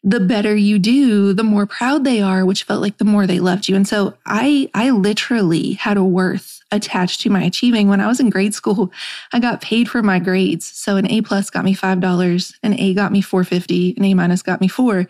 the 0.03 0.19
better 0.19 0.53
you 0.55 0.79
do, 0.79 1.33
the 1.33 1.43
more 1.43 1.65
proud 1.65 2.03
they 2.03 2.21
are, 2.21 2.45
which 2.45 2.63
felt 2.63 2.81
like 2.81 2.97
the 2.97 3.05
more 3.05 3.25
they 3.25 3.39
loved 3.39 3.69
you. 3.69 3.75
And 3.75 3.87
so 3.87 4.15
I, 4.25 4.69
I 4.73 4.89
literally 4.89 5.73
had 5.73 5.95
a 5.95 6.03
worth 6.03 6.59
attached 6.71 7.21
to 7.21 7.29
my 7.29 7.43
achieving. 7.43 7.87
When 7.87 8.01
I 8.01 8.07
was 8.07 8.19
in 8.19 8.29
grade 8.29 8.53
school, 8.53 8.91
I 9.31 9.39
got 9.39 9.61
paid 9.61 9.87
for 9.87 10.03
my 10.03 10.19
grades. 10.19 10.65
So 10.65 10.97
an 10.97 11.09
A 11.09 11.21
plus 11.21 11.49
got 11.49 11.63
me 11.63 11.73
$5, 11.73 12.55
an 12.63 12.79
A 12.79 12.93
got 12.93 13.11
me 13.13 13.21
450, 13.21 13.95
an 13.95 14.03
A 14.03 14.13
minus 14.13 14.41
got 14.41 14.59
me 14.59 14.67
four. 14.67 15.07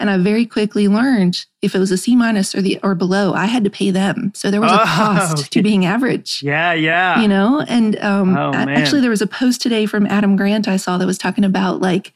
And 0.00 0.10
I 0.10 0.18
very 0.18 0.46
quickly 0.46 0.88
learned 0.88 1.44
if 1.60 1.74
it 1.74 1.78
was 1.78 1.90
a 1.92 1.96
C 1.96 2.16
minus 2.16 2.54
or 2.54 2.62
the 2.62 2.78
or 2.82 2.94
below, 2.94 3.34
I 3.34 3.46
had 3.46 3.62
to 3.64 3.70
pay 3.70 3.90
them. 3.90 4.32
So 4.34 4.50
there 4.50 4.60
was 4.60 4.72
a 4.72 4.80
Oh, 4.82 4.84
cost 4.84 5.38
okay. 5.38 5.48
to 5.50 5.62
being 5.68 5.84
average 5.84 6.40
yeah, 6.42 6.72
yeah. 6.72 7.20
you 7.20 7.28
know 7.28 7.60
and 7.68 7.98
um 8.00 8.36
Oh, 8.36 8.50
a- 8.50 8.54
actually 8.56 9.00
there 9.00 9.10
was 9.10 9.22
a 9.22 9.26
post 9.26 9.60
today 9.62 9.86
from 9.86 10.06
adam 10.06 10.36
grant 10.36 10.66
i 10.68 10.76
saw 10.76 10.98
that 10.98 11.06
was 11.06 11.18
talking 11.18 11.44
about 11.44 11.80
like 11.80 12.12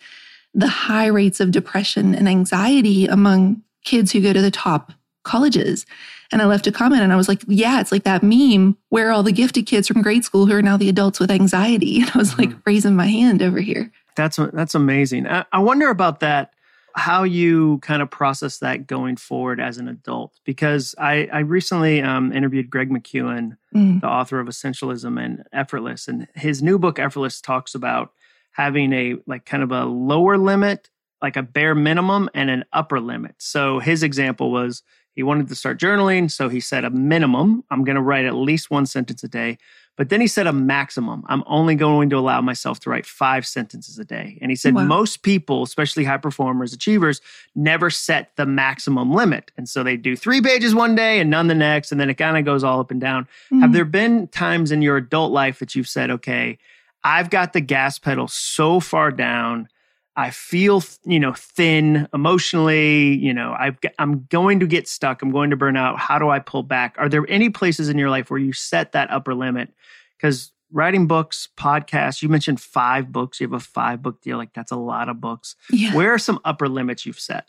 the 0.55 0.67
high 0.69 1.07
rates 1.07 1.39
of 1.41 1.51
depression 1.53 2.15
and 2.15 2.29
anxiety 2.29 3.07
among 3.07 3.63
kids 3.85 4.13
who 4.13 4.21
go 4.21 4.33
to 4.33 4.41
the 4.43 4.51
top 4.51 4.93
colleges 5.25 5.85
and 6.33 6.41
i 6.43 6.47
left 6.47 6.67
a 6.67 6.73
comment 6.73 7.03
and 7.03 7.13
i 7.13 7.17
was 7.17 7.29
like 7.29 7.43
yeah 7.47 7.81
it's 7.81 7.93
like 7.93 8.05
that 8.05 8.23
meme 8.23 8.77
where 8.89 9.11
all 9.11 9.23
the 9.23 9.33
gifted 9.33 9.67
kids 9.67 9.87
from 9.89 10.03
grade 10.03 10.25
school 10.25 10.47
who 10.47 10.55
are 10.55 10.63
now 10.63 10.77
the 10.77 10.89
adults 10.89 11.19
with 11.21 11.31
anxiety 11.31 12.01
and 12.01 12.11
i 12.15 12.19
was 12.19 12.37
like 12.39 12.51
raising 12.67 12.97
my 12.97 13.07
hand 13.07 13.43
over 13.43 13.61
here 13.61 13.91
That's 14.17 14.39
that's 14.53 14.75
amazing. 14.75 15.27
I, 15.27 15.45
I 15.53 15.59
wonder 15.59 15.91
about 15.91 16.21
that. 16.21 16.53
How 16.97 17.25
you 17.25 17.79
kind 17.81 18.01
of 18.01 18.11
process 18.11 18.59
that 18.59 18.87
going 18.87 19.17
forward 19.17 19.61
as 19.61 19.77
an 19.79 19.87
adult? 19.87 20.33
Because 20.45 20.95
I 20.99 21.29
I 21.33 21.41
recently 21.41 22.01
um, 22.03 22.33
interviewed 22.33 22.71
Greg 22.71 22.91
McKeown, 22.91 23.57
Mm. 23.75 24.01
the 24.01 24.09
author 24.09 24.41
of 24.41 24.49
Essentialism 24.49 25.23
and 25.23 25.45
Effortless, 25.53 26.09
and 26.09 26.27
his 26.35 26.63
new 26.63 26.79
book 26.79 26.99
Effortless 26.99 27.43
talks 27.43 27.75
about 27.75 28.13
having 28.53 28.93
a 28.95 29.17
like 29.27 29.45
kind 29.45 29.63
of 29.63 29.71
a 29.71 29.85
lower 29.85 30.39
limit, 30.39 30.89
like 31.21 31.37
a 31.37 31.43
bare 31.43 31.75
minimum, 31.75 32.31
and 32.33 32.49
an 32.49 32.65
upper 32.73 32.99
limit. 33.01 33.35
So 33.39 33.79
his 33.79 34.03
example 34.03 34.51
was 34.51 34.83
he 35.15 35.23
wanted 35.23 35.49
to 35.49 35.55
start 35.55 35.79
journaling, 35.79 36.31
so 36.31 36.49
he 36.49 36.61
set 36.61 36.85
a 36.85 36.91
minimum. 36.91 37.65
I'm 37.71 37.85
going 37.85 37.97
to 37.97 38.03
write 38.03 38.25
at 38.25 38.35
least 38.35 38.71
one 38.71 38.87
sentence 38.87 39.23
a 39.23 39.29
day. 39.29 39.59
But 39.97 40.11
then 40.11 40.21
he 40.21 40.27
said 40.27 40.47
a 40.47 40.53
maximum. 40.53 41.25
I'm 41.27 41.43
only 41.47 41.75
going 41.75 42.11
to 42.11 42.19
allow 42.19 42.43
myself 42.43 42.81
to 42.81 42.91
write 42.91 43.07
five 43.07 43.47
sentences 43.47 43.99
a 43.99 44.05
day. 44.05 44.39
And 44.43 44.51
he 44.51 44.55
said 44.57 44.75
Wow. 44.75 44.85
most 44.85 45.23
people, 45.23 45.63
especially 45.63 46.05
high 46.05 46.19
performers, 46.19 46.75
achievers, 46.75 47.23
never 47.55 47.89
set 47.89 48.37
the 48.37 48.45
maximum 48.45 49.11
limit. 49.11 49.53
And 49.57 49.67
so 49.69 49.83
they 49.83 49.97
do 49.97 50.15
three 50.15 50.43
pages 50.43 50.75
one 50.75 50.95
day 50.95 51.19
and 51.19 51.31
none 51.31 51.47
the 51.47 51.55
next. 51.55 51.93
And 51.93 52.01
then 52.01 52.11
it 52.11 52.15
kind 52.15 52.37
of 52.37 52.45
goes 52.45 52.63
all 52.63 52.79
up 52.81 52.91
and 52.91 53.01
down. 53.01 53.27
Have 53.61 53.71
Mm. 53.71 53.73
there 53.73 53.85
been 53.87 54.29
times 54.29 54.71
in 54.71 54.83
your 54.83 54.99
adult 54.99 55.33
life 55.33 55.59
that 55.61 55.75
you've 55.75 55.89
said, 55.89 56.11
okay, 56.11 56.59
I've 57.03 57.31
got 57.31 57.55
the 57.55 57.61
gas 57.63 57.99
pedal 57.99 58.29
so 58.29 58.81
far 58.81 59.11
down. 59.11 59.69
I 60.17 60.31
feel, 60.31 60.83
you 61.05 61.21
know, 61.21 61.35
thin 61.35 62.09
emotionally. 62.15 63.15
You 63.17 63.35
know, 63.35 63.55
I've, 63.59 63.81
g- 63.81 63.91
I'm 63.99 64.25
going 64.31 64.61
to 64.61 64.67
get 64.67 64.89
stuck. 64.89 65.21
I'm 65.23 65.31
going 65.31 65.51
to 65.51 65.57
burn 65.57 65.77
out. 65.77 65.99
How 65.99 66.19
do 66.19 66.31
I 66.31 66.39
pull 66.39 66.63
back? 66.63 66.95
Are 66.99 67.09
there 67.09 67.25
any 67.29 67.51
places 67.51 67.89
in 67.89 67.99
your 67.99 68.09
life 68.11 68.31
where 68.31 68.41
you 68.41 68.53
set 68.53 68.93
that 68.93 69.11
upper 69.11 69.35
limit? 69.35 69.73
Because 70.17 70.53
writing 70.73 71.07
books, 71.07 71.49
podcasts, 71.57 72.23
you 72.23 72.29
mentioned 72.29 72.61
five 72.61 73.13
books. 73.13 73.41
You 73.41 73.47
have 73.47 73.53
a 73.53 73.61
five 73.61 74.03
book 74.03 74.23
deal. 74.23 74.39
Like 74.39 74.55
that's 74.55 74.73
a 74.73 74.77
lot 74.77 75.09
of 75.09 75.21
books. 75.21 75.55
yeah 75.71 75.95
Where 75.95 76.13
are 76.13 76.19
some 76.19 76.41
upper 76.45 76.69
limits 76.69 77.05
you've 77.05 77.21
set? 77.21 77.47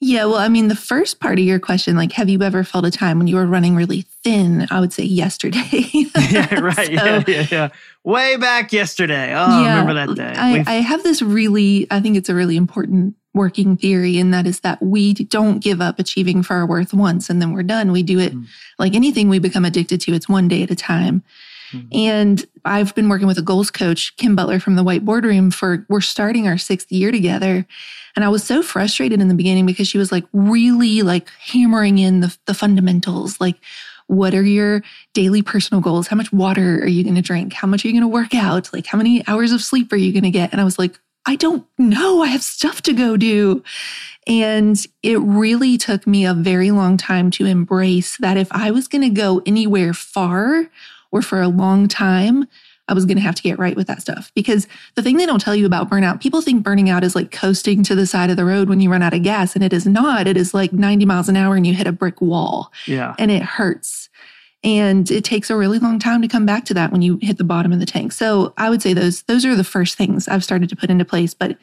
Yeah, 0.00 0.26
well, 0.26 0.36
I 0.36 0.48
mean, 0.48 0.68
the 0.68 0.74
first 0.76 1.18
part 1.20 1.38
of 1.38 1.44
your 1.46 1.58
question, 1.58 1.96
like, 1.96 2.12
have 2.12 2.28
you 2.28 2.42
ever 2.42 2.62
felt 2.62 2.84
a 2.84 2.90
time 2.90 3.16
when 3.18 3.26
you 3.26 3.36
were 3.36 3.46
running 3.46 3.74
really 3.74 4.02
thin? 4.22 4.66
I 4.70 4.80
would 4.80 4.92
say 4.92 5.04
yesterday. 5.04 5.64
yeah, 6.30 6.54
right. 6.60 6.92
yeah, 6.92 7.22
So, 7.24 7.30
yeah, 7.30 7.46
yeah. 7.50 7.68
Way 8.02 8.36
back 8.36 8.72
yesterday. 8.72 9.32
Oh, 9.32 9.38
I 9.44 9.62
Yeah, 9.62 9.78
remember 9.80 9.94
that 9.94 10.14
day. 10.14 10.34
I, 10.36 10.62
I 10.66 10.74
have 10.82 11.02
this 11.04 11.22
really, 11.22 11.86
I 11.90 12.00
think 12.00 12.16
it's 12.18 12.28
a 12.28 12.34
really 12.34 12.56
important 12.56 13.14
working 13.32 13.76
theory, 13.78 14.18
and 14.18 14.32
that 14.34 14.46
is 14.46 14.60
that 14.60 14.82
we 14.82 15.14
don't 15.14 15.60
give 15.60 15.80
up 15.80 15.98
achieving 15.98 16.42
for 16.42 16.54
our 16.54 16.66
worth 16.66 16.92
once 16.92 17.30
and 17.30 17.40
then 17.40 17.52
we're 17.52 17.62
done. 17.62 17.90
We 17.90 18.02
do 18.02 18.18
it 18.18 18.34
Mm. 18.34 18.46
like 18.78 18.94
anything 18.94 19.28
we 19.28 19.38
become 19.38 19.64
addicted 19.64 20.00
to, 20.02 20.12
it's 20.12 20.28
one 20.28 20.48
day 20.48 20.62
at 20.62 20.70
a 20.70 20.76
time. 20.76 21.22
Mhm. 21.74 21.88
And 21.92 22.46
I've 22.64 22.94
been 22.94 23.08
working 23.08 23.26
with 23.26 23.38
a 23.38 23.42
goals 23.42 23.70
coach, 23.70 24.16
Kim 24.16 24.36
Butler 24.36 24.60
from 24.60 24.76
the 24.76 24.84
White 24.84 25.04
Boardroom, 25.04 25.50
for 25.50 25.84
we're 25.88 26.00
starting 26.00 26.46
our 26.46 26.58
sixth 26.58 26.90
year 26.90 27.10
together. 27.10 27.66
And 28.16 28.24
I 28.24 28.28
was 28.28 28.44
so 28.44 28.62
frustrated 28.62 29.20
in 29.20 29.28
the 29.28 29.34
beginning 29.34 29.66
because 29.66 29.88
she 29.88 29.98
was 29.98 30.12
like 30.12 30.24
really 30.32 31.02
like 31.02 31.28
hammering 31.40 31.98
in 31.98 32.20
the, 32.20 32.36
the 32.46 32.54
fundamentals, 32.54 33.40
like 33.40 33.56
what 34.06 34.34
are 34.34 34.42
your 34.42 34.82
daily 35.14 35.42
personal 35.42 35.80
goals? 35.80 36.06
How 36.08 36.16
much 36.16 36.32
water 36.32 36.80
are 36.82 36.86
you 36.86 37.02
going 37.02 37.14
to 37.14 37.22
drink? 37.22 37.54
How 37.54 37.66
much 37.66 37.84
are 37.84 37.88
you 37.88 37.94
going 37.94 38.02
to 38.02 38.08
work 38.08 38.34
out? 38.34 38.70
Like 38.72 38.86
how 38.86 38.98
many 38.98 39.26
hours 39.26 39.50
of 39.50 39.62
sleep 39.62 39.92
are 39.92 39.96
you 39.96 40.12
going 40.12 40.24
to 40.24 40.30
get? 40.30 40.52
And 40.52 40.60
I 40.60 40.64
was 40.64 40.78
like, 40.78 40.98
I 41.26 41.36
don't 41.36 41.66
know. 41.78 42.22
I 42.22 42.28
have 42.28 42.42
stuff 42.42 42.82
to 42.82 42.92
go 42.92 43.16
do. 43.16 43.62
And 44.26 44.78
it 45.02 45.18
really 45.20 45.78
took 45.78 46.06
me 46.06 46.26
a 46.26 46.34
very 46.34 46.70
long 46.70 46.96
time 46.96 47.30
to 47.32 47.46
embrace 47.46 48.16
that 48.18 48.36
if 48.36 48.52
I 48.52 48.70
was 48.70 48.88
going 48.88 49.02
to 49.02 49.10
go 49.10 49.42
anywhere 49.46 49.94
far 49.94 50.68
or 51.14 51.22
for 51.22 51.40
a 51.40 51.48
long 51.48 51.86
time, 51.86 52.44
I 52.88 52.92
was 52.92 53.06
going 53.06 53.16
to 53.16 53.22
have 53.22 53.36
to 53.36 53.42
get 53.42 53.58
right 53.58 53.76
with 53.76 53.86
that 53.86 54.02
stuff. 54.02 54.32
Because 54.34 54.66
the 54.96 55.02
thing 55.02 55.16
they 55.16 55.26
don't 55.26 55.40
tell 55.40 55.54
you 55.54 55.64
about 55.64 55.88
burnout, 55.88 56.20
people 56.20 56.42
think 56.42 56.64
burning 56.64 56.90
out 56.90 57.04
is 57.04 57.14
like 57.14 57.30
coasting 57.30 57.84
to 57.84 57.94
the 57.94 58.04
side 58.04 58.30
of 58.30 58.36
the 58.36 58.44
road 58.44 58.68
when 58.68 58.80
you 58.80 58.90
run 58.90 59.00
out 59.00 59.14
of 59.14 59.22
gas, 59.22 59.54
and 59.54 59.62
it 59.62 59.72
is 59.72 59.86
not. 59.86 60.26
It 60.26 60.36
is 60.36 60.52
like 60.52 60.72
90 60.72 61.06
miles 61.06 61.28
an 61.28 61.36
hour 61.36 61.54
and 61.54 61.64
you 61.64 61.72
hit 61.72 61.86
a 61.86 61.92
brick 61.92 62.20
wall 62.20 62.72
yeah. 62.86 63.14
and 63.16 63.30
it 63.30 63.42
hurts. 63.42 64.10
And 64.64 65.08
it 65.08 65.24
takes 65.24 65.50
a 65.50 65.56
really 65.56 65.78
long 65.78 66.00
time 66.00 66.20
to 66.22 66.28
come 66.28 66.46
back 66.46 66.64
to 66.64 66.74
that 66.74 66.90
when 66.90 67.00
you 67.00 67.18
hit 67.22 67.38
the 67.38 67.44
bottom 67.44 67.72
of 67.72 67.78
the 67.78 67.86
tank. 67.86 68.12
So 68.12 68.54
I 68.56 68.70
would 68.70 68.82
say 68.82 68.92
those 68.92 69.22
those 69.22 69.44
are 69.44 69.54
the 69.54 69.62
first 69.62 69.96
things 69.96 70.26
I've 70.26 70.42
started 70.42 70.68
to 70.70 70.76
put 70.76 70.90
into 70.90 71.04
place. 71.04 71.32
But 71.32 71.56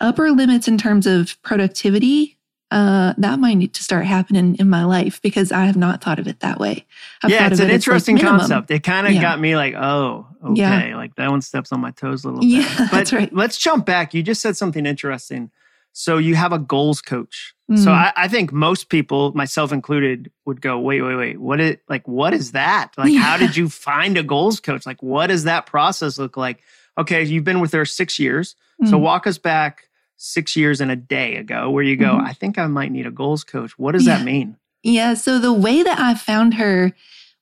upper 0.00 0.30
limits 0.30 0.68
in 0.68 0.78
terms 0.78 1.06
of 1.06 1.40
productivity, 1.42 2.35
uh, 2.70 3.14
that 3.18 3.38
might 3.38 3.54
need 3.54 3.74
to 3.74 3.82
start 3.82 4.04
happening 4.06 4.56
in 4.58 4.68
my 4.68 4.84
life 4.84 5.22
because 5.22 5.52
I 5.52 5.66
have 5.66 5.76
not 5.76 6.02
thought 6.02 6.18
of 6.18 6.26
it 6.26 6.40
that 6.40 6.58
way. 6.58 6.84
I've 7.22 7.30
yeah, 7.30 7.46
it's 7.46 7.60
of 7.60 7.64
an 7.66 7.70
it 7.70 7.74
as, 7.74 7.86
like, 7.86 7.94
interesting 7.96 8.18
concept. 8.18 8.70
It 8.70 8.82
kind 8.82 9.06
of 9.06 9.12
Yeah. 9.12 9.20
got 9.22 9.38
me 9.40 9.54
like, 9.56 9.74
oh, 9.74 10.26
okay, 10.44 10.88
Yeah. 10.90 10.96
like 10.96 11.14
that 11.16 11.30
one 11.30 11.42
steps 11.42 11.70
on 11.72 11.80
my 11.80 11.92
toes 11.92 12.24
a 12.24 12.28
little 12.28 12.40
bit. 12.40 12.48
Yeah, 12.48 12.74
but 12.78 12.90
that's 12.90 13.12
right. 13.12 13.32
let's 13.32 13.56
jump 13.58 13.86
back. 13.86 14.14
You 14.14 14.22
just 14.22 14.40
said 14.42 14.56
something 14.56 14.84
interesting. 14.86 15.50
So 15.92 16.18
you 16.18 16.34
have 16.34 16.52
a 16.52 16.58
goals 16.58 17.00
coach. 17.00 17.54
So 17.74 17.90
Mm. 17.90 17.94
I, 17.94 18.12
I 18.16 18.28
think 18.28 18.52
most 18.52 18.90
people, 18.90 19.32
myself 19.34 19.72
included, 19.72 20.30
would 20.44 20.60
go, 20.60 20.78
wait, 20.78 21.00
wait, 21.02 21.16
wait. 21.16 21.40
What 21.40 21.60
is 21.60 21.76
like? 21.88 22.06
What 22.06 22.34
is 22.34 22.52
that? 22.52 22.90
Like, 22.98 23.14
how 23.14 23.36
did 23.38 23.56
you 23.56 23.68
find 23.68 24.16
a 24.18 24.22
goals 24.22 24.60
coach? 24.60 24.84
Like, 24.86 25.02
what 25.02 25.28
does 25.28 25.44
that 25.44 25.66
process 25.66 26.18
look 26.18 26.36
like? 26.36 26.60
Okay, 26.98 27.24
you've 27.24 27.44
been 27.44 27.60
with 27.60 27.72
her 27.72 27.84
six 27.84 28.18
years. 28.18 28.54
So 28.84 28.98
Mm. 28.98 29.00
walk 29.00 29.26
us 29.26 29.38
back 29.38 29.84
six 30.16 30.56
years 30.56 30.80
and 30.80 30.90
a 30.90 30.96
day 30.96 31.36
ago, 31.36 31.70
where 31.70 31.84
you 31.84 31.96
go, 31.96 32.14
Mhm. 32.14 32.26
I 32.26 32.32
think 32.32 32.58
I 32.58 32.66
might 32.66 32.90
need 32.92 33.06
a 33.06 33.10
goals 33.10 33.44
coach. 33.44 33.78
What 33.78 33.92
does 33.92 34.04
that 34.06 34.24
mean? 34.24 34.56
Yeah. 34.82 35.14
So 35.14 35.38
the 35.38 35.52
way 35.52 35.82
that 35.82 35.98
I 35.98 36.14
found 36.14 36.54
her 36.54 36.92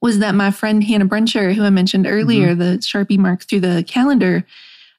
was 0.00 0.18
that 0.18 0.34
my 0.34 0.50
friend 0.50 0.82
Hannah 0.84 1.06
Brencher, 1.06 1.54
who 1.54 1.62
I 1.64 1.70
mentioned 1.70 2.06
earlier, 2.06 2.48
Mm-hmm. 2.50 2.58
the 2.60 2.78
Sharpie 2.78 3.18
mark 3.18 3.44
through 3.44 3.60
the 3.60 3.84
calendar, 3.86 4.44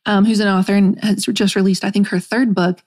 um, 0.05 0.25
who's 0.25 0.39
an 0.39 0.47
author 0.47 0.73
and 0.75 0.99
has 1.03 1.25
just 1.25 1.55
released, 1.55 1.83
I 1.83 1.91
think, 1.91 2.07
her 2.07 2.19
third 2.19 2.55
book. 2.55 2.81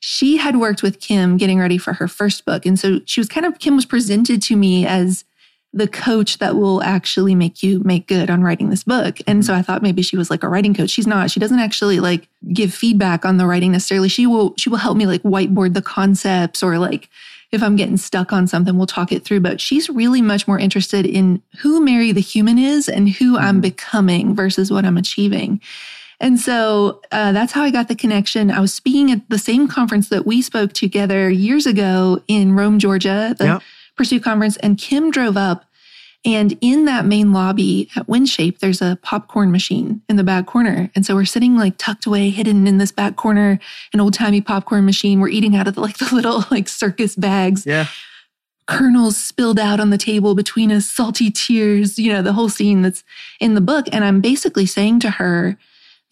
She 0.00 0.38
had 0.38 0.56
worked 0.56 0.82
with 0.82 1.00
Kim 1.00 1.36
getting 1.36 1.58
ready 1.58 1.76
for 1.76 1.92
her 1.94 2.08
first 2.08 2.44
book. 2.44 2.64
And 2.64 2.78
so 2.78 3.00
she 3.04 3.20
was 3.20 3.28
kind 3.28 3.44
of, 3.44 3.58
Kim 3.58 3.76
was 3.76 3.84
presented 3.84 4.40
to 4.42 4.56
me 4.56 4.86
as 4.86 5.24
the 5.72 5.86
coach 5.86 6.38
that 6.38 6.56
will 6.56 6.82
actually 6.82 7.34
make 7.34 7.62
you 7.62 7.80
make 7.84 8.08
good 8.08 8.28
on 8.28 8.42
writing 8.42 8.70
this 8.70 8.82
book. 8.82 9.18
And 9.28 9.44
so 9.44 9.54
I 9.54 9.62
thought 9.62 9.82
maybe 9.82 10.02
she 10.02 10.16
was 10.16 10.28
like 10.28 10.42
a 10.42 10.48
writing 10.48 10.74
coach. 10.74 10.90
She's 10.90 11.06
not. 11.06 11.30
She 11.30 11.38
doesn't 11.38 11.60
actually 11.60 12.00
like 12.00 12.26
give 12.52 12.74
feedback 12.74 13.24
on 13.24 13.36
the 13.36 13.46
writing 13.46 13.70
necessarily. 13.72 14.08
She 14.08 14.26
will 14.26 14.54
she 14.58 14.68
will 14.68 14.78
help 14.78 14.96
me 14.96 15.06
like 15.06 15.22
whiteboard 15.22 15.74
the 15.74 15.82
concepts 15.82 16.62
or 16.62 16.78
like 16.78 17.08
if 17.52 17.62
I'm 17.62 17.76
getting 17.76 17.96
stuck 17.96 18.32
on 18.32 18.46
something, 18.48 18.76
we'll 18.76 18.86
talk 18.86 19.12
it 19.12 19.24
through. 19.24 19.40
But 19.40 19.60
she's 19.60 19.88
really 19.88 20.22
much 20.22 20.46
more 20.48 20.58
interested 20.58 21.06
in 21.06 21.40
who 21.58 21.84
Mary 21.84 22.10
the 22.12 22.20
human 22.20 22.58
is 22.58 22.88
and 22.88 23.08
who 23.08 23.38
I'm 23.38 23.58
Mhm. 23.58 23.62
becoming 23.62 24.34
versus 24.34 24.70
what 24.72 24.84
I'm 24.84 24.96
achieving. 24.96 25.60
And 26.20 26.38
so 26.38 27.00
uh, 27.12 27.32
that's 27.32 27.52
how 27.52 27.62
I 27.62 27.70
got 27.70 27.88
the 27.88 27.94
connection. 27.94 28.50
I 28.50 28.60
was 28.60 28.74
speaking 28.74 29.10
at 29.10 29.28
the 29.30 29.38
same 29.38 29.68
conference 29.68 30.08
that 30.10 30.26
we 30.26 30.42
spoke 30.42 30.72
together 30.72 31.30
years 31.30 31.64
ago 31.66 32.20
in 32.28 32.54
Rome, 32.54 32.78
Georgia, 32.78 33.34
the 33.38 33.44
Yep. 33.44 33.62
Pursue 34.00 34.18
conference, 34.18 34.56
and 34.56 34.78
Kim 34.78 35.10
drove 35.10 35.36
up 35.36 35.66
And 36.24 36.58
in 36.60 36.84
that 36.84 37.06
main 37.06 37.32
lobby 37.32 37.88
at 37.96 38.06
WinShape, 38.06 38.58
there's 38.58 38.82
a 38.82 38.98
popcorn 39.02 39.50
machine 39.50 40.02
in 40.08 40.16
the 40.16 40.24
back 40.24 40.46
corner. 40.46 40.90
And 40.94 41.06
so 41.06 41.14
we're 41.14 41.24
sitting 41.24 41.56
like 41.56 41.78
tucked 41.78 42.04
away, 42.04 42.28
hidden 42.28 42.66
in 42.66 42.76
this 42.76 42.92
back 42.92 43.16
corner, 43.16 43.58
an 43.94 44.00
old 44.00 44.12
timey 44.12 44.42
popcorn 44.42 44.84
machine. 44.84 45.20
We're 45.20 45.28
eating 45.28 45.56
out 45.56 45.66
of 45.66 45.76
the, 45.76 45.80
like 45.80 45.96
the 45.96 46.14
little 46.14 46.44
like 46.50 46.68
circus 46.68 47.16
bags. 47.16 47.64
Yeah. 47.64 47.86
Kernels 48.66 49.16
spilled 49.16 49.58
out 49.58 49.80
on 49.80 49.90
the 49.90 49.98
table 49.98 50.34
between 50.34 50.70
us, 50.70 50.86
salty 50.86 51.30
tears, 51.30 51.98
you 51.98 52.12
know, 52.12 52.22
the 52.22 52.34
whole 52.34 52.50
scene 52.50 52.82
that's 52.82 53.02
in 53.40 53.54
the 53.54 53.60
book. 53.60 53.86
And 53.90 54.04
I'm 54.04 54.20
basically 54.20 54.66
saying 54.66 55.00
to 55.00 55.10
her 55.10 55.56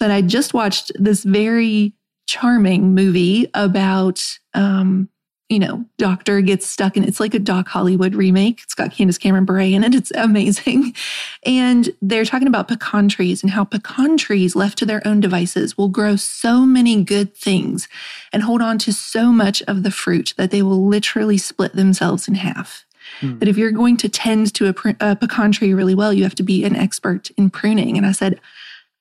that 0.00 0.10
I 0.10 0.22
just 0.22 0.54
watched 0.54 0.90
this 0.94 1.22
very 1.22 1.92
charming 2.26 2.94
movie 2.94 3.48
about 3.54 4.38
um, 4.54 5.08
you 5.48 5.58
know, 5.58 5.84
doctor 5.96 6.42
gets 6.42 6.68
stuck 6.68 6.96
and 6.96 7.06
it's 7.06 7.20
like 7.20 7.32
a 7.32 7.38
Doc 7.38 7.68
Hollywood 7.68 8.14
remake. 8.14 8.60
It's 8.62 8.74
got 8.74 8.92
Candace 8.92 9.16
Cameron 9.16 9.46
Bure 9.46 9.60
in 9.60 9.82
it. 9.82 9.94
It's 9.94 10.12
amazing. 10.12 10.94
And 11.44 11.90
they're 12.02 12.24
talking 12.24 12.48
about 12.48 12.68
pecan 12.68 13.08
trees 13.08 13.42
and 13.42 13.50
how 13.50 13.64
pecan 13.64 14.18
trees 14.18 14.54
left 14.56 14.76
to 14.78 14.86
their 14.86 15.06
own 15.06 15.20
devices 15.20 15.78
will 15.78 15.88
grow 15.88 16.16
so 16.16 16.66
many 16.66 17.02
good 17.02 17.34
things 17.34 17.88
and 18.32 18.42
hold 18.42 18.60
on 18.60 18.76
to 18.78 18.92
so 18.92 19.32
much 19.32 19.62
of 19.62 19.82
the 19.82 19.90
fruit 19.90 20.34
that 20.36 20.50
they 20.50 20.62
will 20.62 20.86
literally 20.86 21.38
split 21.38 21.74
themselves 21.74 22.28
in 22.28 22.34
half. 22.34 22.84
Hmm. 23.20 23.38
That 23.38 23.48
if 23.48 23.56
you're 23.56 23.70
going 23.70 23.96
to 23.98 24.08
tend 24.08 24.52
to 24.54 24.66
a, 24.66 24.96
a 25.00 25.16
pecan 25.16 25.52
tree 25.52 25.72
really 25.72 25.94
well, 25.94 26.12
you 26.12 26.24
have 26.24 26.34
to 26.34 26.42
be 26.42 26.64
an 26.64 26.76
expert 26.76 27.30
in 27.38 27.48
pruning. 27.48 27.96
And 27.96 28.06
I 28.06 28.12
said, 28.12 28.40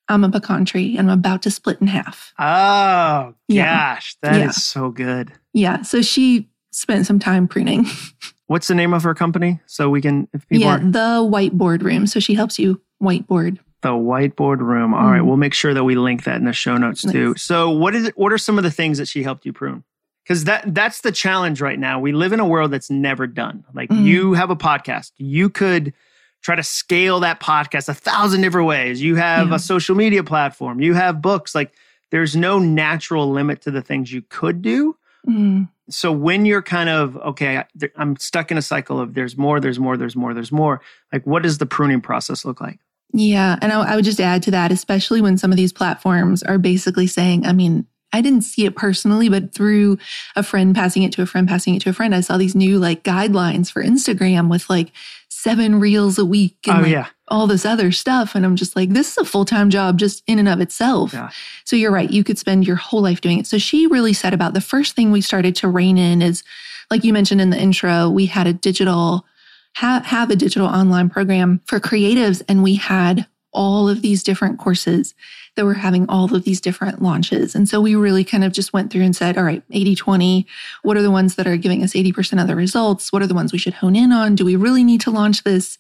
I'm 0.10 0.24
a 0.24 0.30
pecan 0.30 0.66
tree 0.66 0.98
and 0.98 1.12
I'm 1.12 1.20
about 1.20 1.42
to 1.44 1.52
split 1.52 1.82
in 1.82 1.88
half. 1.88 2.34
Oh, 2.40 3.34
yeah. 3.48 3.96
gosh. 3.96 4.18
that 4.22 4.40
yeah. 4.40 4.50
is 4.50 4.64
so 4.64 4.90
good. 4.90 5.34
Yeah. 5.54 5.82
So 5.82 6.02
she 6.02 6.50
spent 6.72 7.06
some 7.06 7.20
time 7.20 7.48
pruning. 7.48 7.86
What's 8.48 8.68
the 8.68 8.76
name 8.76 8.94
of 8.94 9.04
her 9.04 9.14
company? 9.14 9.60
So 9.66 9.90
we 9.90 10.02
can, 10.02 10.28
if 10.34 10.48
people 10.48 10.68
Yeah, 10.68 10.76
are... 10.76 10.80
the 10.80 11.30
whiteboard 11.30 11.84
room. 11.84 12.08
So 12.08 12.20
she 12.20 12.34
helps 12.34 12.58
you 12.58 12.82
whiteboard. 13.02 13.60
The 13.82 13.90
whiteboard 13.90 14.60
room. 14.60 14.94
All 14.94 15.04
mm. 15.04 15.12
right, 15.12 15.22
We'll 15.22 15.38
make 15.38 15.54
sure 15.54 15.74
that 15.74 15.84
we 15.84 15.96
link 15.96 16.24
that 16.24 16.38
in 16.38 16.46
the 16.46 16.54
show 16.54 16.78
notes 16.78 17.04
nice. 17.04 17.14
too. 17.14 17.36
So 17.36 17.72
what 17.72 17.94
is 17.94 18.08
it? 18.08 18.18
What 18.18 18.32
are 18.32 18.38
some 18.38 18.58
of 18.58 18.64
the 18.64 18.72
things 18.72 18.98
that 18.98 19.08
she 19.08 19.24
helped 19.24 19.46
you 19.46 19.54
prune? 19.54 19.84
Because 20.24 20.46
that 20.46 20.74
that's 20.74 21.02
the 21.02 21.12
challenge 21.12 21.62
right 21.62 21.80
now. 21.80 22.00
We 22.00 22.12
live 22.12 22.34
in 22.34 22.40
a 22.40 22.48
world 22.48 22.72
that's 22.72 22.90
never 22.90 23.28
done. 23.28 23.64
Like 23.74 23.90
mm. 23.90 24.04
you 24.04 24.34
have 24.34 24.50
a 24.50 24.56
podcast. 24.56 25.12
You 25.18 25.50
could 25.50 25.94
try 26.41 26.56
to 26.56 26.63
scale 26.63 27.20
that 27.22 27.39
podcast 27.39 27.89
a 27.89 27.94
thousand 27.94 28.41
different 28.41 28.67
ways. 28.67 29.01
You 29.01 29.15
have 29.15 29.50
yeah. 29.50 29.56
a 29.56 29.60
social 29.60 29.96
media 29.96 30.24
platform, 30.24 30.79
you 30.79 30.94
have 30.94 31.22
books. 31.22 31.53
Like 31.53 31.74
there's 32.12 32.36
no 32.36 32.60
natural 32.60 33.29
limit 33.29 33.62
to 33.63 33.72
the 33.72 33.82
things 33.82 34.12
you 34.12 34.22
could 34.29 34.62
do. 34.62 34.96
Mm. 35.27 35.70
So 35.89 36.12
when 36.12 36.46
you're 36.46 36.62
kind 36.62 36.89
of, 36.89 37.17
okay, 37.17 37.63
I'm 37.96 38.17
stuck 38.17 38.51
in 38.51 38.58
a 38.58 38.62
cycle 38.62 39.00
of 39.00 39.13
there's 39.13 39.38
more, 39.38 39.60
there's 39.60 39.79
more, 39.79 39.98
there's 39.98 40.15
more, 40.15 40.34
there's 40.34 40.51
more, 40.51 40.82
like 41.12 41.25
what 41.25 41.44
does 41.44 41.58
the 41.58 41.65
pruning 41.65 42.01
process 42.01 42.46
look 42.46 42.60
like? 42.60 42.79
Yeah. 43.13 43.58
And 43.62 43.72
I, 43.72 43.94
I 43.94 43.96
would 43.96 44.06
just 44.06 44.20
add 44.20 44.44
to 44.44 44.51
that, 44.51 44.72
especially 44.72 45.22
when 45.22 45.38
some 45.38 45.51
of 45.51 45.58
these 45.58 45.72
platforms 45.72 46.44
are 46.44 46.58
basically 46.58 47.08
saying, 47.08 47.46
I 47.46 47.53
mean, 47.53 47.88
I 48.13 48.22
didn't 48.22 48.44
see 48.44 48.65
it 48.65 48.75
personally, 48.75 49.29
but 49.29 49.53
through 49.53 49.98
a 50.36 50.44
friend 50.44 50.74
passing 50.74 51.03
it 51.03 51.12
to 51.13 51.22
a 51.22 51.25
friend, 51.25 51.48
passing 51.48 51.75
it 51.75 51.82
to 51.84 51.89
a 51.89 51.94
friend, 51.94 52.15
I 52.15 52.22
saw 52.22 52.38
these 52.38 52.56
new 52.56 52.79
like 52.79 53.03
guidelines 53.03 53.72
for 53.72 53.84
Instagram 53.84 54.50
with 54.50 54.70
like 54.70 54.91
seven 55.38 55.79
reels 55.79 56.17
a 56.17 56.25
week 56.25 56.58
and 56.67 56.79
oh, 56.79 56.82
like 56.82 56.91
yeah. 56.91 57.08
all 57.27 57.46
this 57.46 57.63
other 57.63 57.91
stuff. 57.91 58.34
And 58.34 58.44
I'm 58.44 58.56
just 58.56 58.75
like, 58.75 58.89
this 58.89 59.12
is 59.12 59.17
a 59.17 59.25
full 59.25 59.46
time 59.46 59.70
job 59.70 60.00
just 60.00 60.24
in 60.25 60.39
and 60.39 60.50
of 60.50 60.60
itself. 60.60 61.13
Yeah. 61.13 61.29
So 61.63 61.75
you're 61.75 61.91
right. 61.91 62.10
You 62.10 62.24
could 62.24 62.39
spend 62.39 62.65
your 62.65 62.75
whole 62.75 63.01
life 63.01 63.22
doing 63.22 63.39
it. 63.39 63.46
So 63.46 63.60
she 63.60 63.86
really 63.86 64.13
said 64.13 64.34
about 64.34 64.56
the 64.56 64.62
first 64.62 64.96
thing 64.96 65.12
we 65.12 65.22
started 65.22 65.56
to 65.58 65.67
rein 65.67 65.98
in 66.00 66.24
is, 66.24 66.44
like 66.89 67.03
you 67.03 67.13
mentioned 67.13 67.39
in 67.39 67.51
the 67.51 67.62
intro, 67.62 68.10
we 68.10 68.25
had 68.25 68.48
a 68.48 68.53
digital, 68.53 69.25
have, 69.74 70.06
have 70.06 70.32
a 70.32 70.36
digital 70.36 70.67
online 70.67 71.10
program 71.10 71.62
for 71.65 71.79
creatives. 71.79 72.41
And 72.50 72.63
we 72.63 72.75
had 72.75 73.27
all 73.58 73.90
of 73.90 74.02
these 74.02 74.24
different 74.24 74.60
courses 74.60 75.16
that 75.56 75.66
were 75.66 75.74
having 75.74 76.08
all 76.08 76.34
of 76.34 76.44
these 76.44 76.62
different 76.62 77.02
launches. 77.02 77.56
And 77.56 77.68
so 77.68 77.82
we 77.82 77.96
really 77.96 78.24
kind 78.24 78.44
of 78.44 78.54
just 78.54 78.74
went 78.74 78.92
through 78.94 79.02
and 79.02 79.16
said, 79.16 79.38
all 79.38 79.44
right, 79.44 79.64
80 79.72 79.96
20, 79.96 80.48
what 80.84 80.96
are 80.96 81.02
the 81.02 81.12
ones 81.12 81.36
that 81.36 81.48
are 81.48 81.58
giving 81.58 81.84
us 81.84 81.94
80% 81.94 82.40
of 82.40 82.48
the 82.48 82.56
results? 82.56 83.12
What 83.12 83.24
are 83.24 83.28
the 83.28 83.34
ones 83.34 83.52
we 83.52 83.58
should 83.58 83.74
hone 83.74 83.96
in 83.96 84.12
on? 84.12 84.36
Do 84.36 84.46
we 84.46 84.56
really 84.56 84.84
need 84.84 85.02
to 85.02 85.12
launch 85.12 85.44
this? 85.44 85.80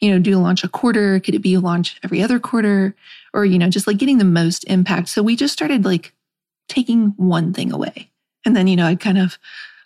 You 0.00 0.10
know, 0.10 0.18
do 0.18 0.30
you 0.30 0.38
launch 0.38 0.64
a 0.64 0.68
quarter? 0.68 1.20
Could 1.20 1.34
it 1.34 1.42
be 1.42 1.54
a 1.54 1.60
launch 1.60 2.00
every 2.02 2.22
other 2.22 2.40
quarter? 2.40 2.96
Or, 3.34 3.44
you 3.44 3.58
know, 3.58 3.68
just 3.68 3.86
like 3.86 3.98
getting 3.98 4.16
the 4.16 4.24
most 4.24 4.64
impact. 4.64 5.08
So 5.08 5.22
we 5.22 5.36
just 5.36 5.52
started 5.52 5.84
like 5.84 6.14
taking 6.68 7.12
one 7.18 7.52
thing 7.52 7.70
away. 7.70 8.10
And 8.46 8.56
then, 8.56 8.66
you 8.66 8.76
know, 8.76 8.86
I 8.86 8.94
kind 8.94 9.18
of, 9.18 9.38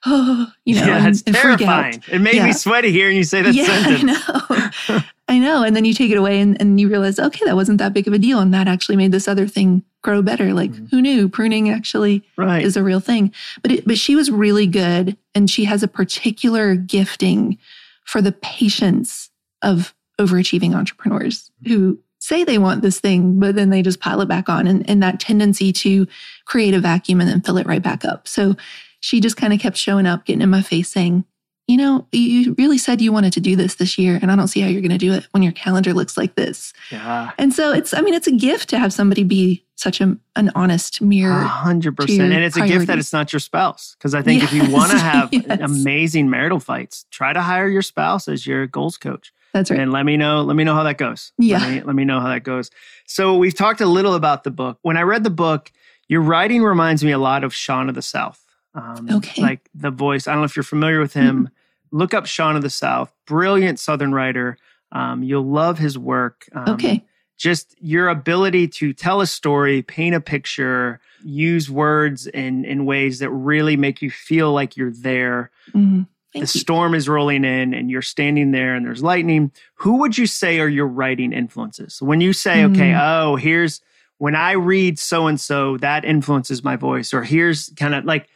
oh, 0.07 0.53
you 0.65 0.77
know, 0.77 0.87
yeah, 0.87 0.99
and, 0.99 1.09
it's 1.09 1.23
and 1.23 1.35
terrifying. 1.35 2.05
It 2.07 2.21
made 2.21 2.37
yeah. 2.37 2.47
me 2.47 2.53
sweaty 2.53 2.93
hearing 2.93 3.17
you 3.17 3.25
say 3.25 3.43
that 3.43 3.55
yeah, 3.55 3.67
sentence. 3.67 4.23
I 4.29 4.93
know. 4.93 5.01
I 5.33 5.39
know. 5.39 5.63
And 5.63 5.75
then 5.75 5.87
you 5.87 5.95
take 5.95 6.11
it 6.11 6.19
away 6.19 6.43
and, 6.43 6.61
and 6.61 6.79
you 6.79 6.91
realize, 6.91 7.19
okay, 7.19 7.47
that 7.47 7.57
wasn't 7.57 7.79
that 7.79 7.95
big 7.95 8.07
of 8.07 8.13
a 8.13 8.19
deal. 8.19 8.39
And 8.41 8.53
that 8.53 8.69
actually 8.69 8.97
made 8.97 9.13
this 9.13 9.27
other 9.27 9.47
thing 9.47 9.83
grow 10.03 10.21
better. 10.21 10.53
Like 10.53 10.73
mm-hmm. 10.73 10.87
who 10.87 11.01
knew 11.01 11.27
pruning 11.27 11.71
actually 11.71 12.23
right. 12.37 12.63
is 12.63 12.77
a 12.77 12.83
real 12.83 13.01
thing. 13.01 13.33
But 13.63 13.73
it, 13.73 13.87
but 13.87 13.97
she 13.97 14.15
was 14.15 14.31
really 14.31 14.67
good. 14.67 15.17
And 15.35 15.49
she 15.49 15.65
has 15.65 15.83
a 15.83 15.89
particular 15.89 16.75
gifting 16.75 17.57
for 18.05 18.21
the 18.21 18.33
patience 18.33 19.31
of 19.63 19.95
overachieving 20.21 20.75
entrepreneurs 20.75 21.51
who 21.67 21.99
say 22.19 22.45
they 22.45 22.59
want 22.59 22.83
this 22.83 23.01
thing, 23.01 23.41
but 23.41 23.55
then 23.55 23.71
they 23.71 23.81
just 23.81 24.01
pile 24.01 24.21
it 24.21 24.29
back 24.29 24.51
on 24.51 24.67
and, 24.67 24.87
and 24.89 25.03
that 25.03 25.19
tendency 25.19 25.73
to 25.73 26.07
create 26.45 26.75
a 26.75 26.79
vacuum 26.79 27.23
and 27.23 27.31
then 27.31 27.41
fill 27.41 27.57
it 27.57 27.67
right 27.67 27.83
back 27.83 28.05
up. 28.05 28.29
So 28.29 28.55
she 29.01 29.19
just 29.19 29.39
kind 29.39 29.55
of 29.55 29.61
kept 29.61 29.79
showing 29.79 30.05
up, 30.05 30.27
getting 30.27 30.43
in 30.43 30.51
my 30.51 30.61
face 30.61 30.91
saying, 30.91 31.25
you 31.73 31.79
know, 31.79 32.07
you 32.13 32.55
really 32.59 32.77
said 32.77 33.01
you 33.01 33.15
wanted 33.15 33.33
to 33.33 33.41
do 33.41 33.57
this 33.57 33.77
this 33.77 33.97
year, 33.97 34.19
and 34.21 34.31
I 34.31 34.37
don't 34.37 34.49
see 34.49 34.61
how 34.61 34.69
you're 34.69 34.83
going 34.83 34.91
to 34.91 34.99
do 34.99 35.15
it 35.15 35.27
when 35.31 35.43
your 35.43 35.53
calendar 35.53 35.95
looks 35.95 36.19
like 36.19 36.35
this. 36.35 36.75
Yeah. 36.91 37.31
And 37.39 37.55
so 37.55 37.73
it's, 37.73 37.95
I 37.95 38.03
mean, 38.03 38.13
it's 38.13 38.27
a 38.27 38.33
gift 38.33 38.69
to 38.69 38.79
have 38.79 38.93
somebody 38.93 39.25
be 39.25 39.65
such 39.77 40.03
a, 40.03 40.15
an 40.37 40.53
honest 40.55 41.01
mirror. 41.01 41.33
hundred 41.33 41.97
percent. 41.97 42.31
And 42.31 42.45
it's 42.45 42.57
priorities. 42.57 42.77
a 42.77 42.79
gift 42.79 42.87
that 42.89 42.99
it's 42.99 43.13
not 43.15 43.33
your 43.33 43.41
spouse. 43.41 43.97
Because 43.97 44.15
I 44.15 44.21
think 44.21 44.43
yes, 44.43 44.53
if 44.53 44.63
you 44.63 44.71
want 44.75 44.91
to 44.91 44.99
have 44.99 45.31
yes. 45.33 45.61
amazing 45.63 46.29
marital 46.29 46.61
fights, 46.61 47.07
try 47.11 47.33
to 47.33 47.41
hire 47.41 47.69
your 47.69 47.81
spouse 47.81 48.29
as 48.29 48.47
your 48.47 48.67
goals 48.67 48.99
coach. 48.99 49.33
That's 49.55 49.71
right. 49.71 49.81
And 49.81 49.93
let 49.93 50.05
me 50.05 50.19
know, 50.19 50.43
let 50.43 50.55
me 50.55 50.65
know 50.65 50.75
how 50.75 50.83
that 50.83 50.99
goes. 50.99 51.33
Yeah. 51.39 51.59
Let 51.59 51.71
me, 51.71 51.81
let 51.85 51.97
me 51.97 52.05
know 52.05 52.21
how 52.21 52.29
that 52.29 52.45
goes. 52.45 52.71
So 53.07 53.39
we've 53.39 53.57
talked 53.57 53.81
a 53.81 53.87
little 53.87 54.13
about 54.13 54.45
the 54.45 54.51
book. 54.51 54.79
When 54.83 54.99
I 54.99 55.03
read 55.05 55.25
the 55.25 55.31
book, 55.31 55.73
your 56.07 56.21
writing 56.21 56.63
reminds 56.63 57.03
me 57.03 57.13
a 57.13 57.19
lot 57.19 57.45
of 57.45 57.55
Sean 57.55 57.89
of 57.89 57.95
the 57.95 58.03
South. 58.03 58.45
Um, 58.75 59.09
okay. 59.11 59.41
Like 59.41 59.71
the 59.75 59.91
voice. 59.91 60.29
I 60.29 60.33
don't 60.33 60.43
know 60.43 60.45
if 60.45 60.55
you're 60.55 60.63
familiar 60.63 61.01
with 61.01 61.15
him. 61.15 61.37
Mm-hmm. 61.37 61.55
Look 61.93 62.15
up 62.15 62.27
Sean 62.27 62.57
of 62.57 62.63
the 62.63 62.71
South. 62.71 63.13
Brilliant 63.27 63.79
Southern 63.79 64.13
writer. 64.13 64.57
Um, 64.91 65.23
you'll 65.23 65.47
love 65.47 65.79
his 65.79 65.99
work. 65.99 66.49
Um, 66.55 66.75
okay. 66.75 67.05
Just 67.39 67.75
your 67.81 68.09
ability 68.09 68.69
to 68.69 68.93
tell 68.93 69.21
a 69.21 69.27
story, 69.27 69.83
paint 69.83 70.15
a 70.15 70.21
picture, 70.21 71.01
use 71.25 71.71
words 71.71 72.27
in 72.27 72.65
in 72.65 72.87
ways 72.87 73.19
that 73.19 73.31
really 73.31 73.77
make 73.77 74.01
you 74.01 74.11
feel 74.11 74.53
like 74.53 74.77
you're 74.77 74.93
there. 74.93 75.51
Mm-hmm. 75.75 76.03
the 76.35 76.41
you. 76.41 76.47
storm 76.47 76.95
is 76.95 77.09
rolling 77.09 77.45
in 77.45 77.75
and 77.75 77.91
you're 77.91 78.03
standing 78.03 78.53
there 78.53 78.75
and 78.75 78.87
there's 78.87 79.03
lightning. 79.03 79.51
Who 79.75 79.99
would 79.99 80.17
you 80.17 80.27
say 80.27 80.61
are 80.61 80.69
your 80.69 80.87
writing 80.87 81.33
influences? 81.33 82.01
When 82.01 82.21
you 82.21 82.33
say, 82.33 82.63
mm-hmm. 82.63 82.75
okay, 82.75 82.95
oh, 82.95 83.37
here's 83.37 83.81
when 84.19 84.37
I 84.37 84.53
read 84.53 85.01
so 85.01 85.27
and 85.27 85.41
so, 85.41 85.79
that 85.79 86.05
influences 86.05 86.63
my 86.63 86.77
voice, 86.77 87.13
or 87.13 87.25
here's 87.25 87.71
kind 87.71 87.95
of 87.95 88.05
like 88.05 88.29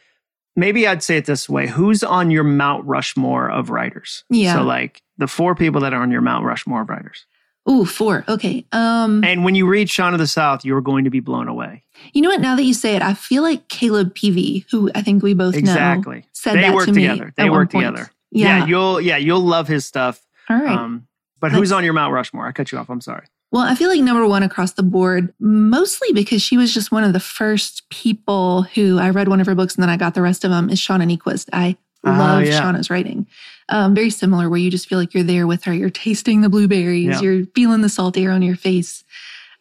maybe 0.57 0.85
I'd 0.85 1.01
say 1.01 1.15
it 1.15 1.25
this 1.25 1.47
way 1.47 1.67
who's 1.67 2.03
on 2.03 2.29
your 2.31 2.43
Mount 2.43 2.85
Rushmore 2.85 3.49
of 3.49 3.69
writers? 3.69 4.25
Yeah. 4.29 4.55
So, 4.55 4.63
like 4.63 5.01
the 5.17 5.27
four 5.27 5.55
people 5.55 5.79
that 5.81 5.93
are 5.93 6.01
on 6.01 6.11
your 6.11 6.21
Mount 6.21 6.43
Rushmore 6.43 6.81
of 6.81 6.89
writers. 6.89 7.25
Ooh, 7.69 7.85
four. 7.85 8.23
Okay. 8.29 8.65
Um, 8.71 9.23
and 9.25 9.43
when 9.43 9.53
you 9.53 9.67
read 9.67 9.89
Sean 9.89 10.13
of 10.13 10.19
the 10.19 10.27
South, 10.27 10.63
you're 10.63 10.81
going 10.81 11.03
to 11.03 11.09
be 11.09 11.19
blown 11.19 11.49
away. 11.49 11.83
You 12.13 12.21
know 12.21 12.29
what? 12.29 12.39
Now 12.39 12.55
that 12.55 12.63
you 12.63 12.73
say 12.73 12.95
it, 12.95 13.01
I 13.01 13.13
feel 13.13 13.43
like 13.43 13.67
Caleb 13.67 14.15
Peavy, 14.15 14.65
who 14.71 14.89
I 14.95 15.01
think 15.01 15.21
we 15.21 15.33
both 15.33 15.53
know 15.53 15.59
exactly. 15.59 16.19
know, 16.19 16.25
said 16.31 16.55
they 16.55 16.61
that 16.61 16.73
work 16.73 16.85
to 16.85 16.93
together. 16.93 17.25
Me 17.25 17.31
they 17.35 17.49
work 17.49 17.69
together. 17.71 18.09
Yeah. 18.31 18.59
yeah. 18.59 18.65
you'll 18.65 19.01
yeah 19.01 19.17
you'll 19.17 19.41
love 19.41 19.67
his 19.67 19.85
stuff. 19.85 20.25
All 20.49 20.57
right. 20.57 20.77
Um, 20.77 21.07
but 21.39 21.51
who's 21.51 21.71
on 21.71 21.83
your 21.83 21.93
Mount 21.93 22.13
Rushmore? 22.13 22.47
I 22.47 22.51
cut 22.51 22.71
you 22.71 22.77
off. 22.77 22.89
I'm 22.89 23.01
sorry. 23.01 23.25
Well, 23.51 23.63
I 23.63 23.75
feel 23.75 23.89
like 23.89 24.01
number 24.01 24.27
one 24.27 24.43
across 24.43 24.73
the 24.73 24.83
board, 24.83 25.33
mostly 25.39 26.11
because 26.13 26.41
she 26.41 26.57
was 26.57 26.73
just 26.73 26.91
one 26.91 27.05
of 27.05 27.13
the 27.13 27.19
first 27.19 27.89
people 27.89 28.63
who 28.63 28.99
I 28.99 29.09
read 29.11 29.29
one 29.29 29.39
of 29.39 29.47
her 29.47 29.55
books 29.55 29.75
and 29.75 29.81
then 29.81 29.89
I 29.89 29.95
got 29.95 30.15
the 30.15 30.21
rest 30.21 30.43
of 30.43 30.51
them 30.51 30.69
is 30.69 30.79
Shauna 30.79 31.09
Niequist. 31.09 31.47
I 31.53 31.77
uh, 32.05 32.17
love 32.17 32.43
yeah. 32.43 32.61
Shauna's 32.61 32.89
writing. 32.89 33.25
Um, 33.69 33.95
very 33.95 34.09
similar, 34.09 34.49
where 34.49 34.59
you 34.59 34.69
just 34.69 34.87
feel 34.87 34.97
like 34.97 35.13
you're 35.13 35.23
there 35.23 35.47
with 35.47 35.63
her. 35.63 35.73
You're 35.73 35.89
tasting 35.89 36.41
the 36.41 36.49
blueberries, 36.49 37.05
yeah. 37.05 37.21
you're 37.21 37.45
feeling 37.55 37.81
the 37.81 37.89
salt 37.89 38.17
air 38.17 38.31
on 38.31 38.41
your 38.41 38.55
face. 38.55 39.03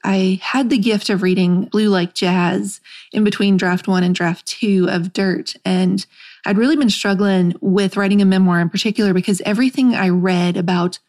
I 0.05 0.38
had 0.42 0.70
the 0.70 0.79
gift 0.79 1.11
of 1.11 1.22
reading 1.22 1.64
Blue 1.64 1.88
Like 1.88 2.14
Jazz 2.14 2.81
in 3.12 3.25
between 3.25 3.57
draft 3.57 3.88
one 3.88 4.05
and 4.05 4.14
draft 4.14 4.46
two 4.46 4.87
of 4.88 5.12
Dirt. 5.12 5.55
And 5.64 6.07
I'd 6.44 6.59
really 6.59 6.77
been 6.77 6.90
struggling 6.90 7.55
with 7.61 7.96
writing 7.96 8.22
a 8.22 8.25
memoir 8.25 8.61
in 8.61 8.68
particular 8.68 9.12
because 9.12 9.40
everything 9.40 9.96
I 9.96 10.11
read 10.11 10.57
about 10.57 11.01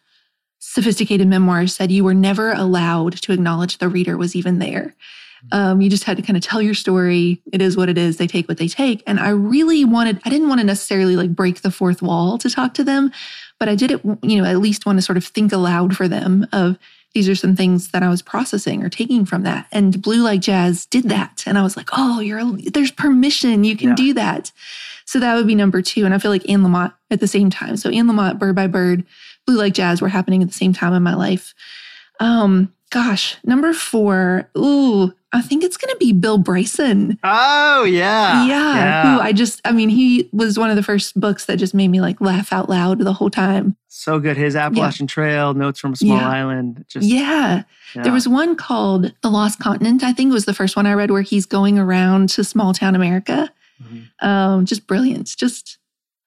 sophisticated 0.67 1.27
memoirs 1.27 1.73
said 1.73 1.91
you 1.91 2.03
were 2.03 2.13
never 2.13 2.51
allowed 2.51 3.13
to 3.13 3.32
acknowledge 3.32 3.77
the 3.77 3.88
reader 3.88 4.17
was 4.17 4.36
even 4.36 4.60
there. 4.60 4.93
Um, 5.53 5.80
you 5.80 5.89
just 5.89 6.03
had 6.03 6.17
to 6.17 6.23
kind 6.23 6.36
of 6.36 6.43
tell 6.43 6.62
your 6.62 6.73
story. 6.73 7.41
It 7.53 7.62
is 7.62 7.77
what 7.77 7.88
it 7.88 7.97
is. 7.97 8.17
They 8.17 8.27
take 8.27 8.49
what 8.49 8.58
they 8.58 8.67
take. 8.67 9.01
And 9.08 9.17
I 9.17 9.30
really 9.30 9.86
wanted, 9.86 10.19
I 10.25 10.30
didn't 10.30 10.49
want 10.49 10.60
to 10.60 10.65
necessarily 10.65 11.15
like 11.15 11.34
break 11.34 11.62
the 11.62 11.71
fourth 11.71 12.01
wall 12.01 12.38
to 12.39 12.49
talk 12.49 12.73
to 12.73 12.84
them, 12.84 13.13
but 13.60 13.69
I 13.69 13.75
did 13.75 13.91
it, 13.91 14.01
you 14.21 14.41
know, 14.41 14.43
at 14.43 14.58
least 14.58 14.86
want 14.86 14.97
to 14.97 15.01
sort 15.01 15.17
of 15.17 15.23
think 15.23 15.53
aloud 15.53 15.95
for 15.95 16.10
them 16.10 16.45
of 16.51 16.77
these 17.13 17.30
are 17.30 17.36
some 17.36 17.56
things 17.56 17.91
that 17.91 18.03
I 18.03 18.10
was 18.10 18.21
processing 18.21 18.84
or 18.84 18.89
taking 18.89 19.25
from 19.25 19.43
that. 19.43 19.67
And 19.71 20.01
Blue 20.01 20.21
Like 20.21 20.41
Jazz 20.41 20.86
did 20.86 21.06
that. 21.06 21.43
And 21.47 21.58
I 21.58 21.63
was 21.63 21.77
like, 21.77 21.89
oh, 21.93 22.19
you're, 22.19 22.43
there's 22.58 22.91
permission. 22.91 23.63
You 23.63 23.77
can 23.77 23.89
yeah. 23.89 23.95
do 23.95 24.13
that. 24.15 24.51
So 25.06 25.19
that 25.21 25.36
would 25.36 25.47
be 25.47 25.56
number 25.56 25.82
two. 25.82 26.03
And 26.03 26.13
I 26.13 26.17
feel 26.17 26.32
like 26.32 26.47
Anne 26.49 26.62
Lamott 26.62 26.93
at 27.10 27.21
the 27.21 27.27
same 27.27 27.49
time. 27.49 27.77
So 27.77 27.89
Anne 27.89 28.08
Lamott, 28.08 28.38
Bird 28.38 28.56
by 28.56 28.67
Bird, 28.67 29.06
Blue 29.47 29.57
Like 29.57 29.73
Jazz 29.73 30.01
were 30.01 30.10
happening 30.10 30.43
at 30.43 30.49
the 30.49 30.53
same 30.53 30.73
time 30.73 30.93
in 30.93 31.01
my 31.01 31.15
life. 31.15 31.55
Um, 32.19 32.73
gosh, 32.89 33.38
number 33.43 33.73
four. 33.73 34.49
Ooh, 34.57 35.13
I 35.33 35.41
think 35.41 35.63
it's 35.63 35.77
going 35.77 35.93
to 35.93 35.97
be 35.97 36.13
Bill 36.13 36.38
Bryson. 36.38 37.17
Oh, 37.23 37.83
yeah. 37.83 38.45
Yeah. 38.45 38.75
yeah. 38.75 39.15
Who 39.15 39.21
I 39.21 39.33
just, 39.33 39.62
I 39.65 39.71
mean, 39.71 39.89
he 39.89 40.29
was 40.31 40.60
one 40.60 40.69
of 40.69 40.75
the 40.75 40.83
first 40.83 41.19
books 41.19 41.45
that 41.45 41.57
just 41.57 41.73
made 41.73 41.89
me 41.89 42.01
like 42.01 42.21
laugh 42.21 42.51
out 42.51 42.69
loud 42.69 42.99
the 42.99 43.13
whole 43.13 43.29
time. 43.29 43.75
So 43.88 44.19
good. 44.19 44.38
His 44.38 44.55
Appalachian 44.55 45.05
yeah. 45.05 45.13
Trail, 45.13 45.53
Notes 45.53 45.79
from 45.79 45.93
a 45.93 45.95
Small 45.95 46.17
yeah. 46.17 46.29
Island. 46.29 46.86
Just, 46.88 47.07
yeah. 47.07 47.63
There 47.95 48.13
was 48.13 48.27
one 48.27 48.55
called 48.55 49.13
The 49.21 49.29
Lost 49.29 49.60
Continent, 49.60 50.03
I 50.03 50.13
think 50.13 50.31
was 50.31 50.45
the 50.45 50.53
first 50.53 50.75
one 50.75 50.86
I 50.86 50.93
read 50.93 51.10
where 51.10 51.21
he's 51.21 51.45
going 51.45 51.79
around 51.79 52.29
to 52.29 52.43
small 52.43 52.73
town 52.73 52.95
America. 52.95 53.51
Mm-hmm. 53.81 54.27
Um, 54.27 54.65
just 54.65 54.88
brilliant. 54.88 55.36
Just 55.38 55.77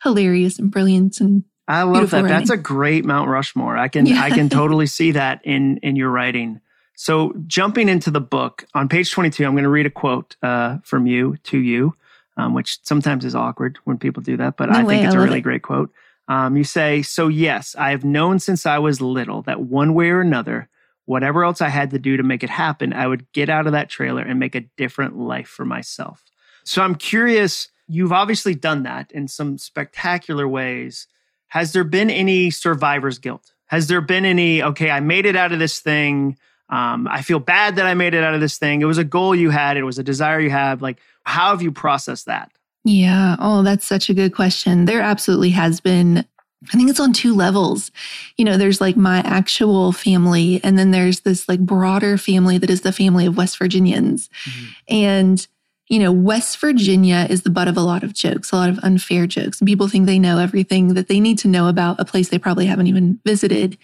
hilarious 0.02 0.58
and 0.58 0.70
brilliant 0.70 1.20
and 1.20 1.44
I 1.70 1.82
love 1.82 2.10
that. 2.10 2.22
Writing. 2.22 2.28
That's 2.36 2.50
a 2.50 2.56
great 2.56 3.04
Mount 3.04 3.28
Rushmore. 3.28 3.76
I 3.76 3.88
can 3.88 4.10
I 4.12 4.30
can 4.30 4.48
totally 4.60 4.86
see 4.86 5.12
that 5.12 5.40
in 5.44 5.78
in 5.78 5.96
your 5.96 6.10
writing. 6.10 6.60
So, 7.00 7.32
jumping 7.46 7.88
into 7.88 8.10
the 8.10 8.20
book 8.20 8.66
on 8.74 8.86
page 8.86 9.10
22, 9.10 9.46
I'm 9.46 9.52
going 9.52 9.64
to 9.64 9.70
read 9.70 9.86
a 9.86 9.90
quote 9.90 10.36
uh, 10.42 10.78
from 10.84 11.06
you 11.06 11.38
to 11.44 11.56
you, 11.56 11.94
um, 12.36 12.52
which 12.52 12.78
sometimes 12.82 13.24
is 13.24 13.34
awkward 13.34 13.78
when 13.84 13.96
people 13.96 14.22
do 14.22 14.36
that, 14.36 14.58
but 14.58 14.68
no 14.68 14.80
I 14.80 14.84
way, 14.84 14.96
think 14.96 15.06
it's 15.06 15.14
I 15.14 15.18
a 15.18 15.22
really 15.22 15.38
it. 15.38 15.42
great 15.42 15.62
quote. 15.62 15.90
Um, 16.28 16.58
you 16.58 16.64
say, 16.64 17.00
So, 17.00 17.28
yes, 17.28 17.74
I 17.78 17.92
have 17.92 18.04
known 18.04 18.38
since 18.38 18.66
I 18.66 18.78
was 18.78 19.00
little 19.00 19.40
that 19.44 19.62
one 19.62 19.94
way 19.94 20.10
or 20.10 20.20
another, 20.20 20.68
whatever 21.06 21.42
else 21.42 21.62
I 21.62 21.70
had 21.70 21.90
to 21.92 21.98
do 21.98 22.18
to 22.18 22.22
make 22.22 22.44
it 22.44 22.50
happen, 22.50 22.92
I 22.92 23.06
would 23.06 23.32
get 23.32 23.48
out 23.48 23.66
of 23.66 23.72
that 23.72 23.88
trailer 23.88 24.20
and 24.20 24.38
make 24.38 24.54
a 24.54 24.68
different 24.76 25.16
life 25.16 25.48
for 25.48 25.64
myself. 25.64 26.22
So, 26.64 26.82
I'm 26.82 26.96
curious, 26.96 27.68
you've 27.88 28.12
obviously 28.12 28.54
done 28.54 28.82
that 28.82 29.10
in 29.10 29.26
some 29.26 29.56
spectacular 29.56 30.46
ways. 30.46 31.06
Has 31.50 31.72
there 31.72 31.84
been 31.84 32.10
any 32.10 32.50
survivor's 32.50 33.18
guilt? 33.18 33.52
Has 33.66 33.86
there 33.86 34.00
been 34.00 34.24
any, 34.24 34.62
okay, 34.62 34.90
I 34.90 34.98
made 34.98 35.26
it 35.26 35.36
out 35.36 35.52
of 35.52 35.60
this 35.60 35.78
thing? 35.78 36.36
Um, 36.68 37.06
I 37.08 37.22
feel 37.22 37.38
bad 37.38 37.76
that 37.76 37.86
I 37.86 37.94
made 37.94 38.14
it 38.14 38.24
out 38.24 38.34
of 38.34 38.40
this 38.40 38.58
thing. 38.58 38.80
It 38.80 38.86
was 38.86 38.98
a 38.98 39.04
goal 39.04 39.34
you 39.34 39.50
had, 39.50 39.76
it 39.76 39.84
was 39.84 39.98
a 39.98 40.02
desire 40.02 40.40
you 40.40 40.50
had. 40.50 40.82
Like, 40.82 40.98
how 41.24 41.50
have 41.50 41.62
you 41.62 41.70
processed 41.70 42.26
that? 42.26 42.50
Yeah. 42.84 43.36
Oh, 43.38 43.62
that's 43.62 43.86
such 43.86 44.08
a 44.08 44.14
good 44.14 44.34
question. 44.34 44.86
There 44.86 45.02
absolutely 45.02 45.50
has 45.50 45.80
been. 45.80 46.24
I 46.72 46.76
think 46.76 46.90
it's 46.90 47.00
on 47.00 47.12
two 47.12 47.34
levels. 47.34 47.90
You 48.36 48.44
know, 48.44 48.56
there's 48.56 48.80
like 48.80 48.96
my 48.96 49.18
actual 49.18 49.92
family, 49.92 50.60
and 50.62 50.78
then 50.78 50.90
there's 50.90 51.20
this 51.20 51.48
like 51.48 51.60
broader 51.60 52.18
family 52.18 52.58
that 52.58 52.70
is 52.70 52.82
the 52.82 52.92
family 52.92 53.26
of 53.26 53.36
West 53.36 53.58
Virginians. 53.58 54.28
Mm-hmm. 54.44 54.66
And, 54.88 55.48
you 55.90 55.98
know, 55.98 56.12
West 56.12 56.58
Virginia 56.58 57.26
is 57.28 57.42
the 57.42 57.50
butt 57.50 57.66
of 57.66 57.76
a 57.76 57.80
lot 57.80 58.04
of 58.04 58.14
jokes, 58.14 58.52
a 58.52 58.56
lot 58.56 58.70
of 58.70 58.78
unfair 58.84 59.26
jokes. 59.26 59.60
People 59.60 59.88
think 59.88 60.06
they 60.06 60.20
know 60.20 60.38
everything 60.38 60.94
that 60.94 61.08
they 61.08 61.18
need 61.18 61.36
to 61.40 61.48
know 61.48 61.68
about 61.68 61.98
a 61.98 62.04
place 62.04 62.28
they 62.28 62.38
probably 62.38 62.64
haven't 62.64 62.86
even 62.86 63.18
visited. 63.26 63.76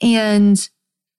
And 0.00 0.66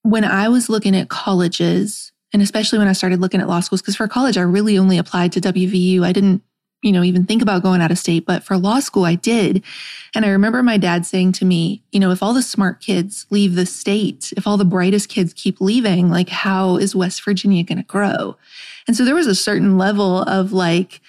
when 0.02 0.24
I 0.24 0.50
was 0.50 0.70
looking 0.70 0.96
at 0.96 1.10
colleges, 1.10 2.12
and 2.34 2.42
especially 2.42 2.80
when 2.80 2.88
I 2.88 2.94
started 2.94 3.22
looking 3.22 3.42
at 3.42 3.48
law 3.48 3.60
schools, 3.60 3.82
because 3.84 3.96
for 3.96 4.08
college, 4.08 4.40
I 4.40 4.42
really 4.42 4.80
only 4.80 4.98
applied 4.98 5.34
to 5.34 5.42
WVU. 5.42 6.04
I 6.04 6.14
didn't, 6.14 6.42
you 6.84 6.92
know, 6.92 7.04
even 7.04 7.26
think 7.26 7.42
about 7.42 7.64
going 7.64 7.82
out 7.82 7.92
of 7.92 7.98
state, 7.98 8.26
but 8.26 8.44
for 8.44 8.58
law 8.58 8.80
school, 8.80 9.06
I 9.06 9.16
did. 9.16 9.64
And 10.14 10.26
I 10.26 10.30
remember 10.30 10.62
my 10.62 10.78
dad 10.78 11.06
saying 11.06 11.32
to 11.34 11.46
me, 11.46 11.84
you 11.92 12.00
know, 12.00 12.12
if 12.12 12.22
all 12.22 12.34
the 12.34 12.44
smart 12.44 12.82
kids 12.82 13.26
leave 13.30 13.56
the 13.56 13.66
state, 13.66 14.32
if 14.38 14.46
all 14.46 14.58
the 14.58 14.66
brightest 14.66 15.10
kids 15.10 15.34
keep 15.34 15.60
leaving, 15.60 16.10
like, 16.10 16.30
how 16.30 16.78
is 16.78 16.96
West 16.96 17.24
Virginia 17.24 17.64
going 17.64 17.80
to 17.80 17.84
grow? 17.84 18.38
And 18.88 18.96
so 18.96 19.04
there 19.04 19.16
was 19.16 19.28
a 19.28 19.36
certain 19.36 19.78
level 19.78 20.22
of 20.24 20.54
like, 20.54 21.02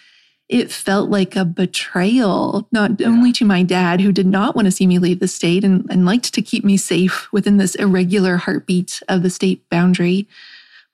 it 0.49 0.73
felt 0.73 1.11
like 1.11 1.37
a 1.37 1.45
betrayal, 1.45 2.67
not 2.73 2.99
yeah. 2.99 3.09
only 3.09 3.33
to 3.33 3.45
my 3.45 3.63
dad, 3.63 4.01
who 4.01 4.13
did 4.13 4.27
not 4.27 4.57
want 4.57 4.65
to 4.65 4.73
see 4.73 4.87
me 4.87 4.99
leave 4.99 5.21
the 5.21 5.29
state 5.29 5.63
and, 5.63 5.87
and 5.91 6.07
liked 6.07 6.33
to 6.33 6.43
keep 6.43 6.65
me 6.65 6.79
safe 6.79 7.31
within 7.33 7.59
this 7.59 7.75
irregular 7.75 8.39
heartbeat 8.39 9.03
of 9.09 9.23
the 9.23 9.29
state 9.29 9.69
boundary, 9.69 10.27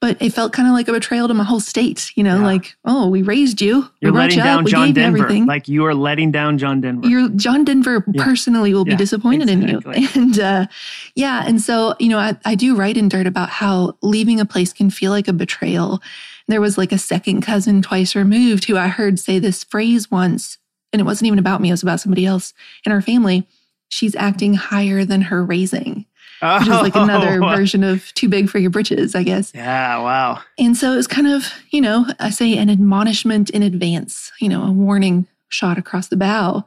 but 0.05 0.21
it 0.21 0.35
felt 0.35 0.53
kind 0.53 0.69
of 0.69 0.75
like 0.75 0.87
a 0.87 0.93
betrayal 0.93 1.29
to 1.29 1.33
my 1.33 1.45
whole 1.45 1.61
state. 1.61 2.13
You 2.15 2.25
know, 2.25 2.37
yeah. 2.37 2.45
like, 2.45 2.77
oh, 2.85 3.09
we 3.09 3.23
raised 3.23 3.63
you. 3.63 3.89
You're 4.03 4.13
we 4.13 4.19
letting 4.19 4.37
you 4.37 4.45
down 4.45 4.61
up, 4.61 4.67
John 4.67 4.93
Denver. 4.93 5.17
Everything. 5.17 5.47
Like 5.47 5.67
you 5.67 5.87
are 5.87 5.95
letting 5.95 6.31
down 6.31 6.59
John 6.59 6.83
Denver. 6.83 7.09
You're, 7.09 7.31
John 7.31 7.65
Denver 7.65 8.05
yeah. 8.13 8.23
personally 8.23 8.75
will 8.75 8.85
be 8.85 8.97
disappointed 8.97 9.49
exactly. 9.49 9.97
in 9.97 10.03
you. 10.03 10.09
And 10.15 10.39
uh, 10.39 10.67
yeah. 11.15 11.45
And 11.47 11.59
so, 11.59 11.95
you 11.99 12.11
know, 12.11 12.19
I, 12.19 12.37
I 12.45 12.55
do 12.55 12.77
write 12.77 12.99
in 12.99 13.09
Dirt 13.09 13.27
about 13.27 13.49
how 13.49 13.97
leaving 14.03 14.41
a 14.41 14.45
place 14.45 14.75
can 14.75 14.91
feel 14.91 15.11
like 15.11 15.27
a 15.27 15.33
betrayal 15.33 16.03
there 16.49 16.61
was 16.61 16.77
like 16.77 16.93
a 16.93 16.99
second 16.99 17.41
cousin 17.41 17.81
twice 17.81 18.15
removed 18.15 18.67
who 18.67 18.77
I 18.77 18.89
heard 18.89 19.19
say 19.19 19.39
this 19.39 19.65
phrase 19.65 20.11
once, 20.11 20.59
and 20.93 21.01
it 21.01 21.05
wasn't 21.05 21.29
even 21.29 21.39
about 21.39 21.63
me, 21.63 21.71
it 21.71 21.73
was 21.73 21.83
about 21.83 22.01
somebody 22.01 22.27
else 22.27 22.53
in 22.85 22.93
our 22.93 23.01
family. 23.01 23.49
She's 23.89 24.15
acting 24.15 24.53
higher 24.53 25.07
than 25.07 25.23
her 25.23 25.43
raising. 25.43 26.05
Oh. 26.45 26.59
Which 26.59 26.69
is 26.69 26.75
like 26.75 26.95
another 26.95 27.43
oh. 27.43 27.49
version 27.57 27.83
of 27.83 28.13
too 28.13 28.29
big 28.29 28.51
for 28.51 28.59
your 28.59 28.71
britches, 28.71 29.15
I 29.15 29.23
guess. 29.23 29.51
Yeah, 29.55 29.99
wow. 30.03 30.43
And 30.59 30.77
so 30.77 30.93
it 30.93 30.97
was 30.97 31.07
kind 31.07 31.27
of, 31.27 31.51
you 31.71 31.81
know, 31.81 32.07
I 32.21 32.29
say 32.29 32.57
an 32.59 32.69
admonishment 32.69 33.49
in 33.49 33.63
advance, 33.63 34.31
you 34.41 34.51
know, 34.51 34.63
a 34.63 34.71
warning 34.71 35.27
shot 35.49 35.79
across 35.79 36.09
the 36.09 36.17
bow 36.17 36.65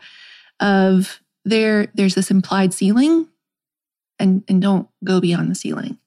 of 0.59 1.21
there 1.45 1.87
there's 1.93 2.15
this 2.15 2.31
implied 2.31 2.73
ceiling 2.73 3.27
and 4.17 4.43
and 4.47 4.61
don't 4.61 4.87
go 5.03 5.21
beyond 5.21 5.51
the 5.51 5.55
ceiling. 5.55 5.99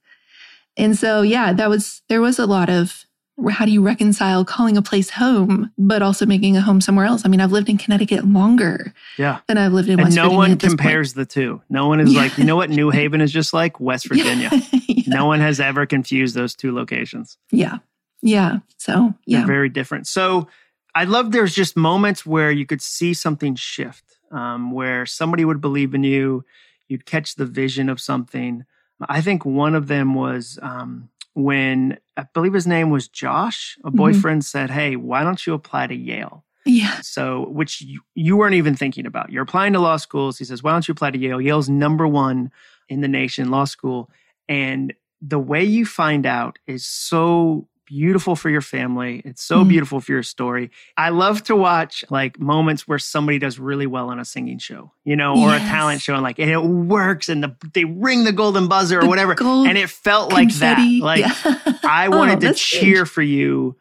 And 0.76 0.98
so 0.98 1.22
yeah, 1.22 1.52
that 1.52 1.68
was 1.68 2.02
there 2.09 2.20
was 2.20 2.40
a 2.40 2.46
lot 2.46 2.68
of 2.68 3.04
how 3.48 3.64
do 3.64 3.70
you 3.70 3.83
reconcile 3.83 4.44
calling 4.44 4.76
a 4.76 4.83
place 4.83 5.11
home, 5.11 5.72
but 5.79 6.03
also 6.03 6.26
making 6.26 6.57
a 6.57 6.61
home 6.61 6.81
somewhere 6.81 7.07
else? 7.07 7.22
I 7.24 7.29
mean, 7.29 7.40
I've 7.40 7.53
lived 7.53 7.68
in 7.68 7.79
Connecticut 7.79 8.24
longer 8.24 8.92
yeah. 9.16 9.40
than 9.46 9.57
I've 9.57 9.72
lived 9.72 9.88
in 9.88 9.98
and 9.98 10.09
West 10.09 10.16
no 10.16 10.24
Virginia. 10.24 10.35
No 10.35 10.38
one 10.38 10.59
compares 10.59 11.14
the 11.14 11.24
two. 11.24 11.62
No 11.70 11.88
one 11.88 12.00
is 12.00 12.12
yeah. 12.12 12.20
like, 12.20 12.38
you 12.38 12.44
know 12.44 12.57
what 12.57 12.70
New 12.81 12.90
Haven 12.90 13.20
is 13.20 13.33
just 13.33 13.53
like? 13.53 13.81
West 13.81 14.09
Virginia. 14.09 14.50
yeah. 14.72 15.05
No 15.07 15.26
one 15.26 15.40
has 15.40 15.61
ever 15.61 15.87
confused 15.87 16.35
those 16.35 16.55
two 16.55 16.74
locations. 16.74 17.38
Yeah. 17.50 17.79
Yeah. 18.22 18.59
So, 18.76 19.14
yeah. 19.26 19.38
They're 19.38 19.46
very 19.46 19.68
different. 19.68 20.07
So, 20.07 20.48
I 20.94 21.05
love 21.05 21.33
there's 21.33 21.55
just 21.55 21.76
moments 21.76 22.26
where 22.26 22.50
you 22.50 22.66
could 22.66 22.83
see 22.83 23.14
something 23.14 23.55
shift, 23.55 24.18
um, 24.31 24.72
where 24.72 25.07
somebody 25.07 25.44
would 25.44 25.61
believe 25.61 25.94
in 25.94 26.03
you, 26.03 26.44
you'd 26.88 27.07
catch 27.07 27.37
the 27.37 27.46
vision 27.46 27.88
of 27.88 28.00
something. 28.00 28.64
I 29.09 29.20
think 29.20 29.44
one 29.44 29.74
of 29.74 29.87
them 29.87 30.14
was 30.14 30.59
um, 30.61 31.09
when 31.35 31.99
I 32.16 32.25
believe 32.35 32.53
his 32.53 32.66
name 32.66 32.90
was 32.90 33.09
Josh, 33.09 33.77
a 33.85 33.88
mm-hmm. 33.88 33.97
boyfriend 33.97 34.43
mm-hmm. 34.43 34.59
said, 34.59 34.71
Hey, 34.71 34.97
why 34.97 35.23
don't 35.23 35.47
you 35.47 35.55
apply 35.55 35.87
to 35.87 35.95
Yale? 35.95 36.45
Yeah. 36.66 37.01
So, 37.01 37.49
which 37.49 37.81
you, 37.81 38.01
you 38.14 38.37
weren't 38.37 38.55
even 38.55 38.77
thinking 38.77 39.07
about. 39.07 39.31
You're 39.31 39.43
applying 39.43 39.73
to 39.73 39.81
law 39.81 39.97
schools. 39.97 40.38
He 40.38 40.45
says, 40.45 40.62
Why 40.62 40.73
don't 40.73 40.87
you 40.87 40.93
apply 40.93 41.12
to 41.12 41.19
Yale? 41.19 41.40
Yale's 41.40 41.69
number 41.69 42.07
one 42.07 42.51
in 42.88 43.01
the 43.01 43.09
nation 43.09 43.51
law 43.51 43.64
school. 43.64 44.11
And 44.49 44.93
the 45.23 45.38
way 45.38 45.64
you 45.64 45.87
find 45.87 46.27
out 46.27 46.59
is 46.66 46.85
so 46.85 47.69
beautiful 47.90 48.37
for 48.37 48.48
your 48.48 48.61
family. 48.61 49.20
It's 49.24 49.42
so 49.42 49.64
mm. 49.64 49.68
beautiful 49.68 50.00
for 50.00 50.12
your 50.12 50.22
story. 50.22 50.70
I 50.96 51.09
love 51.09 51.42
to 51.44 51.57
watch 51.57 52.05
like 52.09 52.38
moments 52.38 52.87
where 52.87 53.00
somebody 53.00 53.40
does 53.40 53.59
really 53.59 53.87
well 53.87 54.11
on 54.11 54.20
a 54.20 54.24
singing 54.24 54.59
show, 54.59 54.92
you 55.03 55.16
know, 55.16 55.33
or 55.33 55.48
yes. 55.48 55.62
a 55.62 55.68
talent 55.68 56.00
show 56.00 56.14
and 56.14 56.22
like, 56.22 56.38
and 56.38 56.48
it 56.48 56.62
works 56.62 57.29
and 57.29 57.42
the, 57.42 57.57
they 57.74 57.85
ring 57.85 58.22
the 58.22 58.33
golden 58.33 58.68
buzzer 58.68 59.00
or 59.00 59.09
whatever. 59.09 59.35
And 59.40 59.76
it 59.76 59.90
felt 59.90 60.31
confetti. 60.31 61.00
like 61.00 61.24
that. 61.24 61.31
Like 61.50 61.64
yeah. 61.64 61.79
I 61.83 62.09
wanted 62.09 62.44
oh, 62.44 62.48
to 62.48 62.55
cheer 62.55 63.05
for 63.05 63.22
you 63.22 63.76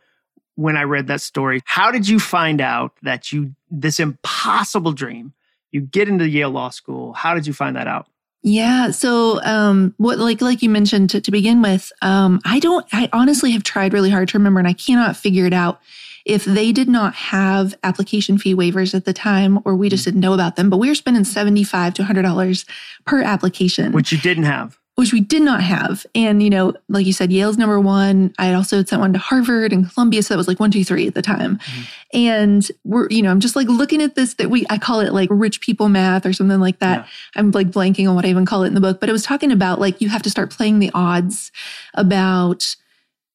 when 0.56 0.76
I 0.76 0.84
read 0.84 1.08
that 1.08 1.22
story. 1.22 1.62
How 1.66 1.92
did 1.92 2.08
you 2.08 2.20
find 2.20 2.60
out 2.60 2.94
that 3.04 3.32
you, 3.32 3.54
this 3.70 4.00
impossible 4.00 4.94
dream, 4.94 5.34
you 5.72 5.82
get 5.82 6.10
into 6.10 6.28
Yale 6.28 6.50
Law 6.50 6.70
School? 6.70 7.14
How 7.14 7.36
did 7.36 7.46
you 7.46 7.54
find 7.54 7.76
that 7.76 7.88
out? 7.88 8.08
Yeah. 8.42 8.92
So, 8.92 9.44
um, 9.44 9.94
what, 9.98 10.18
like, 10.18 10.42
like 10.42 10.62
you 10.62 10.70
mentioned 10.70 11.10
to, 11.12 11.22
to 11.22 11.32
begin 11.32 11.62
with, 11.62 11.92
um, 12.02 12.40
I 12.46 12.60
don't, 12.60 12.86
I 12.94 13.10
honestly 13.12 13.52
have 13.52 13.64
tried 13.64 13.94
really 13.94 14.10
hard 14.10 14.30
to 14.30 14.38
remember 14.38 14.60
and 14.60 14.68
I 14.68 14.74
cannot 14.74 15.18
figure 15.18 15.46
it 15.46 15.54
out 15.54 15.82
if 16.26 16.46
they 16.46 16.72
did 16.72 16.88
not 16.88 17.14
have 17.16 17.76
application 17.84 18.38
fee 18.38 18.56
waivers 18.56 18.94
at 18.94 19.06
the 19.06 19.14
time 19.14 19.60
or 19.66 19.76
we 19.76 19.90
just 19.90 20.04
mm. 20.04 20.06
didn't 20.06 20.22
know 20.22 20.34
about 20.34 20.56
them, 20.56 20.70
but 20.70 20.78
we 20.78 20.88
were 20.88 20.96
spending 20.96 21.24
75 21.24 21.96
to 21.96 22.04
$100 22.04 22.66
per 23.06 23.22
application. 23.22 23.92
Which 23.92 24.12
you 24.12 24.18
didn't 24.18 24.44
have 24.44 24.79
which 25.00 25.14
we 25.14 25.22
did 25.22 25.42
not 25.42 25.64
have. 25.64 26.06
And, 26.14 26.44
you 26.44 26.50
know, 26.50 26.74
like 26.90 27.06
you 27.06 27.14
said, 27.14 27.32
Yale's 27.32 27.58
number 27.58 27.80
one. 27.80 28.34
I 28.38 28.54
also 28.54 28.84
sent 28.84 29.00
one 29.00 29.14
to 29.14 29.20
Harvard 29.20 29.72
and 29.72 29.90
Columbia. 29.90 30.22
So 30.22 30.34
that 30.34 30.38
was 30.38 30.50
like 30.50 30.60
one, 30.60 30.72
two, 30.72 30.84
three 30.84 31.08
at 31.08 31.14
the 31.14 31.22
time. 31.22 31.58
Mm-hmm. 31.58 31.82
And 32.18 32.72
we're, 32.84 33.08
you 33.10 33.22
know, 33.22 33.32
I'm 33.32 33.40
just 33.40 33.56
like 33.56 33.70
looking 33.70 34.02
at 34.02 34.16
this 34.16 34.34
that 34.34 34.50
we, 34.50 34.66
I 34.70 34.78
call 34.78 35.00
it 35.00 35.14
like 35.14 35.30
rich 35.32 35.62
people 35.62 35.88
math 35.88 36.26
or 36.26 36.34
something 36.34 36.60
like 36.60 36.80
that. 36.80 37.06
Yeah. 37.06 37.08
I'm 37.38 37.52
like 37.52 37.70
blanking 37.70 38.10
on 38.10 38.16
what 38.16 38.26
I 38.26 38.28
even 38.28 38.46
call 38.46 38.66
it 38.66 38.68
in 38.68 38.74
the 38.74 38.82
book, 38.82 39.00
but 39.00 39.08
it 39.08 39.14
was 39.14 39.24
talking 39.24 39.54
about 39.54 39.80
like 39.80 40.02
you 40.02 40.10
have 40.10 40.24
to 40.24 40.30
start 40.30 40.52
playing 40.52 40.80
the 40.80 40.92
odds 40.94 41.54
about 41.94 42.76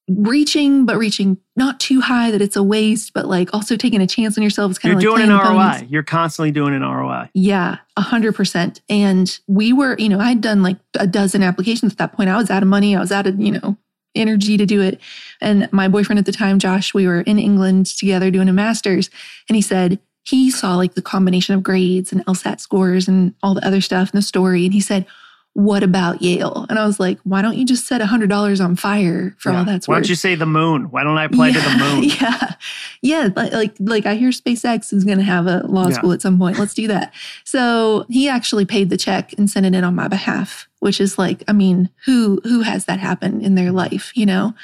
reaching, 0.08 0.84
but 0.84 0.98
reaching 0.98 1.38
not 1.56 1.80
too 1.80 2.00
high 2.00 2.30
that 2.30 2.42
it's 2.42 2.56
a 2.56 2.62
waste, 2.62 3.12
but 3.14 3.26
like 3.26 3.52
also 3.54 3.76
taking 3.76 4.02
a 4.02 4.06
chance 4.06 4.36
on 4.36 4.44
yourself. 4.44 4.70
It's 4.70 4.78
kind 4.78 4.90
You're 5.00 5.12
of 5.12 5.18
like 5.18 5.28
doing 5.28 5.30
an 5.30 5.40
playing 5.40 5.56
ROI. 5.56 5.86
You're 5.88 6.02
constantly 6.02 6.50
doing 6.50 6.74
an 6.74 6.82
ROI. 6.82 7.30
Yeah, 7.32 7.78
a 7.96 8.02
hundred 8.02 8.34
percent. 8.34 8.82
And 8.88 9.38
we 9.46 9.72
were, 9.72 9.96
you 9.98 10.08
know, 10.08 10.20
I'd 10.20 10.40
done 10.40 10.62
like 10.62 10.76
a 10.98 11.06
dozen 11.06 11.42
applications 11.42 11.92
at 11.92 11.98
that 11.98 12.12
point. 12.12 12.28
I 12.28 12.36
was 12.36 12.50
out 12.50 12.62
of 12.62 12.68
money. 12.68 12.94
I 12.94 13.00
was 13.00 13.12
out 13.12 13.26
of, 13.26 13.40
you 13.40 13.52
know, 13.52 13.76
energy 14.14 14.56
to 14.56 14.66
do 14.66 14.80
it. 14.80 15.00
And 15.40 15.68
my 15.72 15.88
boyfriend 15.88 16.18
at 16.18 16.26
the 16.26 16.32
time, 16.32 16.58
Josh, 16.58 16.94
we 16.94 17.06
were 17.06 17.22
in 17.22 17.38
England 17.38 17.86
together 17.86 18.30
doing 18.30 18.48
a 18.48 18.52
master's. 18.52 19.10
And 19.48 19.56
he 19.56 19.62
said 19.62 19.98
he 20.24 20.50
saw 20.50 20.76
like 20.76 20.94
the 20.94 21.02
combination 21.02 21.54
of 21.54 21.62
grades 21.62 22.12
and 22.12 22.24
LSAT 22.26 22.60
scores 22.60 23.08
and 23.08 23.34
all 23.42 23.54
the 23.54 23.66
other 23.66 23.80
stuff 23.80 24.12
in 24.12 24.18
the 24.18 24.22
story. 24.22 24.64
And 24.64 24.72
he 24.72 24.80
said, 24.80 25.06
what 25.54 25.82
about 25.82 26.20
Yale? 26.20 26.66
And 26.68 26.78
I 26.78 26.84
was 26.86 26.98
like, 27.00 27.18
why 27.24 27.40
don't 27.40 27.56
you 27.56 27.64
just 27.64 27.86
set 27.86 28.00
a 28.00 28.06
hundred 28.06 28.28
dollars 28.28 28.60
on 28.60 28.74
fire 28.76 29.34
for 29.38 29.50
Yeah. 29.52 29.58
all 29.60 29.64
that's 29.64 29.86
Why 29.88 29.94
worth? 29.94 30.02
don't 30.02 30.08
you 30.10 30.14
say 30.16 30.34
the 30.34 30.46
moon? 30.46 30.90
Why 30.90 31.02
don't 31.04 31.16
I 31.16 31.24
apply 31.24 31.52
to 31.52 31.60
the 31.60 31.76
moon? 31.78 32.04
Yeah. 32.04 32.54
Yeah. 33.02 33.28
Like, 33.36 33.52
like, 33.52 33.74
like 33.78 34.06
I 34.06 34.16
hear 34.16 34.30
SpaceX 34.30 34.92
is 34.92 35.04
going 35.04 35.18
to 35.18 35.24
have 35.24 35.46
a 35.46 35.64
law 35.66 35.86
Yeah. 35.88 35.94
school 35.94 36.12
at 36.12 36.20
some 36.22 36.38
point. 36.38 36.58
Let's 36.58 36.74
do 36.74 36.86
that. 36.88 37.14
So 37.44 38.04
he 38.08 38.28
actually 38.28 38.64
paid 38.64 38.90
the 38.90 38.96
check 38.96 39.32
and 39.38 39.48
sent 39.48 39.64
it 39.64 39.74
in 39.74 39.84
on 39.84 39.94
my 39.94 40.08
behalf, 40.08 40.68
which 40.80 41.00
is 41.00 41.18
like, 41.18 41.44
I 41.46 41.52
mean, 41.52 41.88
who, 42.04 42.40
who 42.44 42.62
has 42.62 42.86
that 42.86 42.98
happen 42.98 43.40
in 43.40 43.54
their 43.54 43.70
life, 43.72 44.10
you 44.14 44.26
know? 44.26 44.54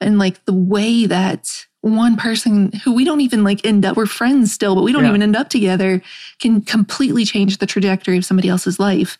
And 0.00 0.18
like 0.18 0.44
the 0.46 0.54
way 0.54 1.04
that 1.06 1.66
one 1.82 2.16
person 2.16 2.72
who 2.84 2.92
we 2.94 3.04
don't 3.04 3.20
even 3.20 3.44
like 3.44 3.64
end 3.66 3.84
up, 3.84 3.96
we're 3.96 4.06
friends 4.06 4.52
still, 4.52 4.74
but 4.74 4.82
we 4.82 4.92
don't 4.92 5.02
Yeah. 5.04 5.10
even 5.10 5.22
end 5.22 5.36
up 5.36 5.48
together 5.50 6.00
can 6.40 6.60
completely 6.62 7.24
change 7.24 7.58
the 7.58 7.66
trajectory 7.66 8.16
of 8.16 8.24
somebody 8.24 8.48
else's 8.48 8.80
life. 8.80 9.18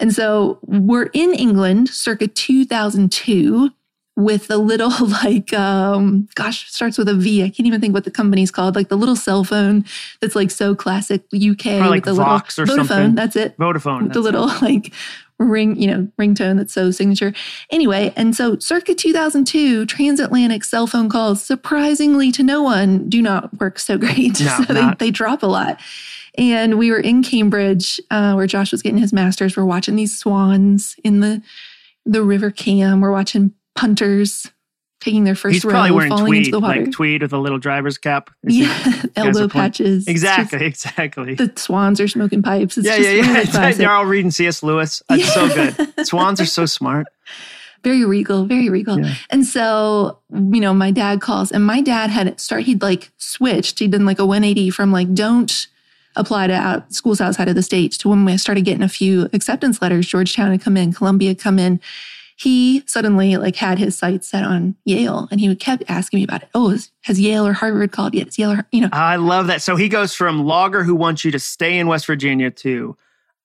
And 0.00 0.14
so 0.14 0.58
we're 0.62 1.10
in 1.12 1.34
England 1.34 1.88
circa 1.90 2.26
2002 2.26 3.70
with 4.16 4.46
the 4.46 4.58
little 4.58 4.92
like 5.24 5.52
um 5.52 6.28
gosh 6.34 6.70
starts 6.70 6.98
with 6.98 7.08
a 7.08 7.14
V. 7.14 7.42
I 7.42 7.50
can't 7.50 7.66
even 7.66 7.80
think 7.80 7.94
what 7.94 8.04
the 8.04 8.10
company's 8.10 8.50
called. 8.50 8.76
Like 8.76 8.88
the 8.88 8.96
little 8.96 9.16
cell 9.16 9.44
phone 9.44 9.84
that's 10.20 10.36
like 10.36 10.50
so 10.50 10.74
classic 10.74 11.22
UK 11.34 11.66
Or 11.66 11.78
like 11.88 12.04
with 12.04 12.04
the 12.04 12.14
Vox 12.14 12.58
or 12.58 12.66
little 12.66 12.84
Vodafone. 12.84 12.88
something. 12.88 13.14
That's 13.14 13.36
it. 13.36 13.56
Vodafone. 13.58 14.12
The 14.12 14.20
little 14.20 14.48
it. 14.48 14.62
like 14.62 14.92
ring, 15.38 15.76
you 15.80 15.88
know, 15.88 16.08
ringtone 16.18 16.56
that's 16.56 16.72
so 16.72 16.90
signature. 16.90 17.32
Anyway, 17.70 18.12
and 18.16 18.36
so 18.36 18.56
circa 18.58 18.94
2002, 18.94 19.84
transatlantic 19.86 20.64
cell 20.64 20.86
phone 20.86 21.08
calls, 21.08 21.42
surprisingly 21.42 22.30
to 22.32 22.42
no 22.42 22.62
one, 22.62 23.08
do 23.08 23.20
not 23.20 23.58
work 23.58 23.78
so 23.78 23.98
great. 23.98 24.40
No, 24.44 24.64
so 24.66 24.72
they, 24.72 24.90
they 24.98 25.10
drop 25.10 25.42
a 25.42 25.46
lot. 25.46 25.80
And 26.36 26.78
we 26.78 26.90
were 26.90 26.98
in 26.98 27.22
Cambridge 27.22 28.00
uh, 28.10 28.32
where 28.34 28.46
Josh 28.46 28.72
was 28.72 28.82
getting 28.82 28.98
his 28.98 29.12
master's. 29.12 29.56
We're 29.56 29.64
watching 29.64 29.96
these 29.96 30.18
swans 30.18 30.96
in 31.04 31.20
the 31.20 31.42
the 32.04 32.22
river 32.22 32.50
cam. 32.50 33.00
We're 33.00 33.12
watching 33.12 33.52
punters 33.74 34.50
taking 35.00 35.24
their 35.24 35.34
first 35.34 35.54
He's 35.54 35.64
row, 35.64 35.72
probably 35.72 35.90
wearing 35.92 36.08
falling 36.10 36.26
tweed, 36.26 36.38
into 36.46 36.50
the 36.52 36.60
water. 36.60 36.80
like 36.80 36.92
tweed 36.92 37.22
with 37.22 37.32
a 37.32 37.38
little 37.38 37.58
driver's 37.58 37.98
cap. 37.98 38.30
Yeah, 38.42 39.02
elbow 39.16 39.48
patches. 39.48 40.04
It's 40.04 40.08
Exactly, 40.08 40.64
exactly. 40.66 41.34
the 41.34 41.52
swans 41.56 42.00
are 42.00 42.08
smoking 42.08 42.42
pipes. 42.42 42.78
It's 42.78 42.86
yeah, 42.86 42.96
just 42.96 43.08
yeah, 43.08 43.14
yeah. 43.52 43.60
really. 43.66 43.74
They're 43.78 43.90
all 43.90 44.06
reading 44.06 44.30
C.S. 44.30 44.62
Lewis. 44.62 45.02
That's 45.08 45.32
so 45.32 45.48
good. 45.48 46.06
Swans 46.06 46.40
are 46.40 46.46
so 46.46 46.66
smart. 46.66 47.06
very 47.82 48.04
regal, 48.04 48.46
very 48.46 48.70
regal. 48.70 48.98
Yeah. 48.98 49.14
And 49.30 49.44
so, 49.46 50.18
you 50.32 50.60
know, 50.60 50.72
my 50.72 50.90
dad 50.90 51.20
calls, 51.20 51.52
and 51.52 51.64
my 51.64 51.80
dad 51.80 52.10
had 52.10 52.40
start. 52.40 52.62
He'd 52.62 52.82
like 52.82 53.12
switched. 53.18 53.78
He'd 53.78 53.92
done 53.92 54.06
like 54.06 54.18
a 54.18 54.26
180 54.26 54.70
from 54.70 54.90
like 54.90 55.12
don't 55.14 55.68
apply 56.16 56.46
to 56.46 56.54
out, 56.54 56.92
schools 56.92 57.20
outside 57.20 57.48
of 57.48 57.54
the 57.54 57.62
state 57.62 57.92
to 57.92 58.08
when 58.08 58.24
we 58.24 58.36
started 58.36 58.64
getting 58.64 58.82
a 58.82 58.88
few 58.88 59.28
acceptance 59.32 59.80
letters. 59.82 60.06
Georgetown 60.06 60.50
had 60.50 60.60
come 60.62 60.76
in, 60.76 60.92
Columbia 60.92 61.30
had 61.30 61.38
come 61.38 61.58
in. 61.58 61.80
He 62.36 62.82
suddenly 62.86 63.36
like 63.36 63.54
had 63.56 63.78
his 63.78 63.96
sights 63.96 64.28
set 64.28 64.42
on 64.42 64.74
Yale, 64.84 65.28
and 65.30 65.40
he 65.40 65.54
kept 65.54 65.84
asking 65.88 66.18
me 66.18 66.24
about 66.24 66.42
it. 66.42 66.48
Oh, 66.54 66.70
is, 66.70 66.90
has 67.02 67.20
Yale 67.20 67.46
or 67.46 67.52
Harvard 67.52 67.92
called 67.92 68.12
yet? 68.14 68.28
Is 68.28 68.38
Yale 68.38 68.52
or 68.52 68.66
you 68.72 68.80
know? 68.80 68.88
I 68.92 69.16
love 69.16 69.46
that. 69.46 69.62
So 69.62 69.76
he 69.76 69.88
goes 69.88 70.14
from 70.14 70.44
logger 70.44 70.82
who 70.82 70.96
wants 70.96 71.24
you 71.24 71.30
to 71.30 71.38
stay 71.38 71.78
in 71.78 71.86
West 71.86 72.06
Virginia 72.06 72.50
to 72.50 72.96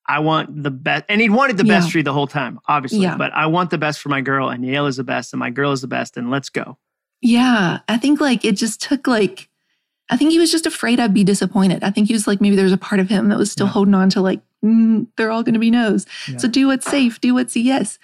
I 0.06 0.18
want 0.18 0.64
the 0.64 0.72
best. 0.72 1.04
And 1.08 1.20
he 1.20 1.28
wanted 1.28 1.56
the 1.56 1.62
best 1.62 1.86
Yeah. 1.86 1.90
for 1.92 1.98
you 1.98 2.04
the 2.04 2.12
whole 2.12 2.26
time, 2.26 2.58
obviously. 2.66 2.98
Yeah. 3.00 3.16
But 3.16 3.32
I 3.32 3.46
want 3.46 3.70
the 3.70 3.78
best 3.78 4.00
for 4.00 4.08
my 4.08 4.20
girl, 4.22 4.48
and 4.48 4.64
Yale 4.66 4.86
is 4.86 4.96
the 4.96 5.04
best, 5.04 5.32
and 5.32 5.38
my 5.38 5.50
girl 5.50 5.70
is 5.70 5.82
the 5.82 5.86
best, 5.86 6.16
and 6.16 6.30
let's 6.30 6.48
go. 6.48 6.76
Yeah, 7.22 7.80
I 7.86 7.96
think 7.98 8.20
like 8.20 8.44
it 8.44 8.56
just 8.56 8.80
took 8.82 9.06
like, 9.06 9.49
I 10.10 10.16
think 10.16 10.30
he 10.32 10.38
was 10.38 10.50
just 10.50 10.66
afraid 10.66 11.00
I'd 11.00 11.14
be 11.14 11.24
disappointed. 11.24 11.82
I 11.84 11.90
think 11.90 12.08
he 12.08 12.12
was 12.12 12.26
like, 12.26 12.40
maybe 12.40 12.56
there's 12.56 12.72
a 12.72 12.76
part 12.76 13.00
of 13.00 13.08
him 13.08 13.28
that 13.28 13.38
was 13.38 13.50
still 13.50 13.66
Yeah. 13.66 13.72
holding 13.72 13.94
on 13.94 14.10
to 14.10 14.20
like, 14.20 14.40
mm, 14.64 15.06
they're 15.16 15.30
all 15.30 15.42
going 15.42 15.54
to 15.54 15.60
be 15.60 15.70
no's. 15.70 16.04
Yeah. 16.28 16.36
So 16.38 16.48
do 16.48 16.66
what's 16.66 16.84
safe, 16.90 17.20
do 17.20 17.32
what's 17.34 17.54
a 17.56 17.60
yes. 17.60 17.98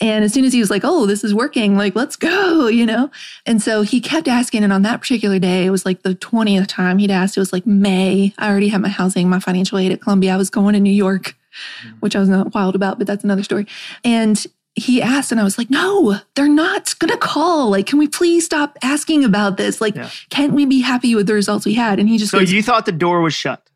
And 0.00 0.24
as 0.24 0.32
soon 0.32 0.44
as 0.44 0.52
he 0.52 0.58
was 0.58 0.70
like, 0.70 0.82
oh, 0.84 1.06
this 1.06 1.22
is 1.22 1.32
working, 1.32 1.76
like, 1.76 1.94
let's 1.94 2.16
go, 2.16 2.66
you 2.78 2.84
know? 2.86 3.10
And 3.46 3.62
so 3.62 3.82
he 3.82 4.00
kept 4.00 4.26
asking. 4.26 4.64
And 4.64 4.72
on 4.72 4.82
that 4.82 5.00
particular 5.00 5.38
day, 5.38 5.64
it 5.66 5.70
was 5.70 5.84
like 5.86 6.02
the 6.02 6.14
20th 6.16 6.66
time 6.66 6.98
he'd 6.98 7.10
asked, 7.10 7.36
it 7.36 7.40
was 7.40 7.52
like 7.52 7.66
May. 7.66 8.34
I 8.38 8.50
already 8.50 8.68
had 8.68 8.80
my 8.80 8.88
housing, 8.88 9.28
my 9.28 9.38
financial 9.38 9.78
aid 9.78 9.92
at 9.92 10.00
Columbia. 10.00 10.34
I 10.34 10.36
was 10.36 10.50
going 10.50 10.72
to 10.74 10.80
New 10.80 10.90
York, 10.92 11.36
Mm. 11.84 12.00
which 12.00 12.16
I 12.16 12.18
was 12.20 12.30
not 12.30 12.54
wild 12.54 12.74
about, 12.74 12.96
but 12.96 13.06
that's 13.06 13.24
another 13.24 13.42
story. 13.42 13.66
And 14.02 14.42
he 14.74 15.02
asked, 15.02 15.30
and 15.32 15.40
I 15.40 15.44
was 15.44 15.58
like, 15.58 15.68
no, 15.70 16.16
they're 16.34 16.48
not 16.48 16.98
going 16.98 17.10
to 17.10 17.18
call. 17.18 17.70
Like, 17.70 17.86
can 17.86 17.98
we 17.98 18.08
please 18.08 18.44
stop 18.46 18.78
asking 18.82 19.24
about 19.24 19.56
this? 19.58 19.80
Like, 19.80 19.94
Yeah. 19.94 20.08
can't 20.30 20.54
we 20.54 20.64
be 20.64 20.80
happy 20.80 21.14
with 21.14 21.26
the 21.26 21.34
results 21.34 21.66
we 21.66 21.74
had? 21.74 21.98
And 21.98 22.08
he 22.08 22.16
just 22.18 22.30
So 22.30 22.38
goes, 22.38 22.50
you 22.52 22.62
thought 22.62 22.86
the 22.86 22.92
door 22.92 23.20
was 23.20 23.34
shut. 23.34 23.68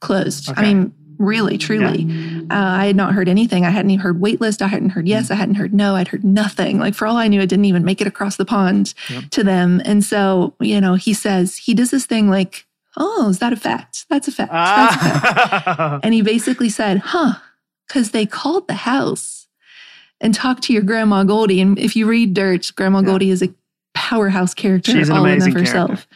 closed. 0.00 0.50
Okay. 0.50 0.60
I 0.60 0.64
mean, 0.74 0.92
really, 1.18 1.56
truly. 1.56 2.06
Uh, 2.50 2.54
I 2.54 2.86
had 2.86 2.96
not 2.96 3.14
heard 3.14 3.28
anything. 3.28 3.64
I 3.64 3.70
hadn't 3.70 3.90
even 3.92 4.02
heard 4.02 4.20
waitlist. 4.20 4.60
I 4.60 4.66
hadn't 4.66 4.90
heard 4.90 5.06
yes. 5.08 5.30
I 5.30 5.36
hadn't 5.36 5.54
heard 5.54 5.72
no. 5.72 5.94
I'd 5.94 6.08
heard 6.08 6.24
nothing. 6.24 6.78
Like, 6.80 6.94
for 6.94 7.06
all 7.06 7.16
I 7.16 7.28
knew, 7.28 7.40
it 7.40 7.48
didn't 7.48 7.64
even 7.66 7.84
make 7.84 8.00
it 8.00 8.06
across 8.06 8.36
the 8.36 8.44
pond 8.44 8.92
Yep. 9.08 9.24
to 9.30 9.44
them. 9.44 9.80
And 9.84 10.04
so, 10.04 10.54
you 10.60 10.80
know, 10.80 10.94
he 10.96 11.14
says, 11.14 11.56
he 11.56 11.72
does 11.74 11.90
this 11.92 12.04
thing 12.06 12.28
like, 12.28 12.66
oh, 12.98 13.28
is 13.30 13.38
that 13.38 13.52
a 13.52 13.56
fact? 13.56 14.04
That's 14.10 14.28
a 14.28 14.32
fact. 14.32 14.50
That's 14.52 14.96
a 14.96 14.98
fact. 14.98 15.66
Ah. 15.78 16.00
And 16.02 16.12
he 16.12 16.20
basically 16.22 16.68
said, 16.68 16.98
huh, 16.98 17.34
because 17.88 18.10
they 18.10 18.26
called 18.26 18.66
the 18.68 18.74
house 18.74 19.41
and 20.22 20.34
talk 20.34 20.60
to 20.62 20.72
your 20.72 20.82
grandma 20.82 21.24
Goldie. 21.24 21.60
And 21.60 21.78
if 21.78 21.94
you 21.94 22.06
read 22.06 22.32
Dirt, 22.32 22.72
Grandma 22.74 23.00
Yeah. 23.00 23.06
Goldie 23.06 23.30
is 23.30 23.42
a 23.42 23.52
powerhouse 23.94 24.54
character 24.54 24.92
She's 24.92 25.10
all 25.10 25.26
in 25.26 25.42
of 25.42 25.52
herself. 25.52 25.88
character. 25.88 26.06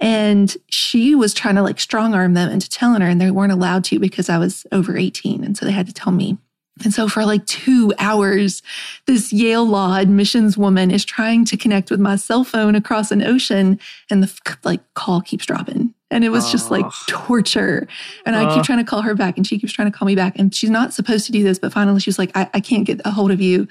And 0.00 0.54
she 0.68 1.14
was 1.14 1.32
trying 1.32 1.54
to 1.54 1.62
like 1.62 1.80
strong 1.80 2.14
arm 2.14 2.34
them 2.34 2.50
into 2.50 2.68
telling 2.68 3.00
her, 3.00 3.08
and 3.08 3.20
they 3.20 3.30
weren't 3.30 3.52
allowed 3.52 3.84
to 3.84 3.98
because 3.98 4.28
I 4.28 4.38
was 4.38 4.66
over 4.72 4.96
18. 4.96 5.44
And 5.44 5.56
so 5.56 5.64
they 5.64 5.72
had 5.72 5.86
to 5.86 5.92
tell 5.94 6.12
me. 6.12 6.36
And 6.82 6.92
so 6.92 7.06
for 7.08 7.24
like 7.24 7.46
two 7.46 7.92
hours, 8.00 8.60
this 9.06 9.32
Yale 9.32 9.64
law 9.64 9.96
admissions 9.96 10.58
woman 10.58 10.90
is 10.90 11.04
trying 11.04 11.44
to 11.44 11.56
connect 11.56 11.88
with 11.88 12.00
my 12.00 12.16
cell 12.16 12.42
phone 12.42 12.74
across 12.74 13.12
an 13.12 13.22
ocean, 13.22 13.78
and 14.10 14.20
the 14.22 14.56
like 14.64 14.80
call 14.94 15.20
keeps 15.20 15.46
dropping. 15.46 15.93
And 16.10 16.22
it 16.22 16.28
was 16.28 16.50
just 16.52 16.70
like 16.70 16.86
torture. 17.08 17.88
And 18.26 18.36
I 18.36 18.54
keep 18.54 18.62
trying 18.62 18.78
to 18.78 18.84
call 18.84 19.02
her 19.02 19.14
back, 19.14 19.36
and 19.36 19.46
she 19.46 19.58
keeps 19.58 19.72
trying 19.72 19.90
to 19.90 19.96
call 19.96 20.06
me 20.06 20.14
back. 20.14 20.38
And 20.38 20.54
she's 20.54 20.70
not 20.70 20.92
supposed 20.94 21.26
to 21.26 21.32
do 21.32 21.42
this, 21.42 21.58
but 21.58 21.72
finally 21.72 21.98
she 22.00 22.08
was 22.08 22.18
like, 22.18 22.30
I, 22.36 22.48
I 22.54 22.60
can't 22.60 22.84
get 22.84 23.00
a 23.04 23.10
hold 23.10 23.30
of 23.30 23.40
you. 23.40 23.66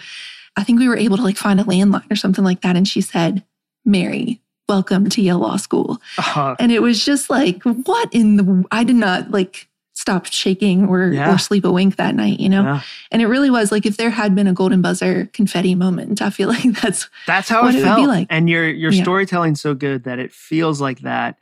I 0.57 0.63
think 0.63 0.79
we 0.79 0.87
were 0.87 0.97
able 0.97 1.17
to 1.17 1.23
like 1.23 1.37
find 1.37 1.59
a 1.59 1.63
landline 1.63 2.09
or 2.11 2.15
something 2.15 2.43
like 2.43 2.61
that. 2.61 2.75
And 2.75 2.87
she 2.87 3.01
said, 3.01 3.43
Mary, 3.85 4.41
welcome 4.67 5.09
to 5.09 5.21
Yale 5.21 5.39
Law 5.39 5.57
School. 5.57 6.01
Uh, 6.17 6.55
And 6.59 6.71
it 6.71 6.81
was 6.81 7.03
just 7.05 7.29
like, 7.29 7.61
what 7.63 8.13
in 8.13 8.35
the, 8.37 8.63
I 8.71 8.83
did 8.83 8.95
not 8.97 9.31
like 9.31 9.67
stop 9.93 10.25
shaking 10.25 10.87
or, 10.87 11.09
Yeah. 11.13 11.33
or 11.33 11.37
sleep 11.37 11.65
a 11.65 11.71
wink 11.71 11.95
that 11.97 12.13
night, 12.15 12.39
you 12.39 12.49
know? 12.49 12.63
yeah. 12.63 12.81
And 13.11 13.21
it 13.21 13.27
really 13.27 13.49
was 13.51 13.71
like, 13.71 13.85
if 13.85 13.97
there 13.97 14.09
had 14.09 14.35
been 14.35 14.47
a 14.47 14.53
golden 14.53 14.81
buzzer 14.81 15.29
confetti 15.33 15.75
moment, 15.75 16.21
I 16.21 16.29
feel 16.29 16.49
like 16.49 16.63
that's, 16.81 17.09
That's 17.27 17.47
how 17.49 17.65
it 17.67 17.75
it 17.75 17.77
would 17.77 17.81
be 17.81 17.83
felt. 17.83 18.07
like. 18.07 18.27
And 18.29 18.49
your 18.49 18.67
your 18.69 18.91
Yeah. 18.91 19.03
storytelling's 19.03 19.61
so 19.61 19.73
good 19.75 20.03
that 20.03 20.19
it 20.19 20.31
feels 20.33 20.81
like 20.81 20.99
that. 21.01 21.37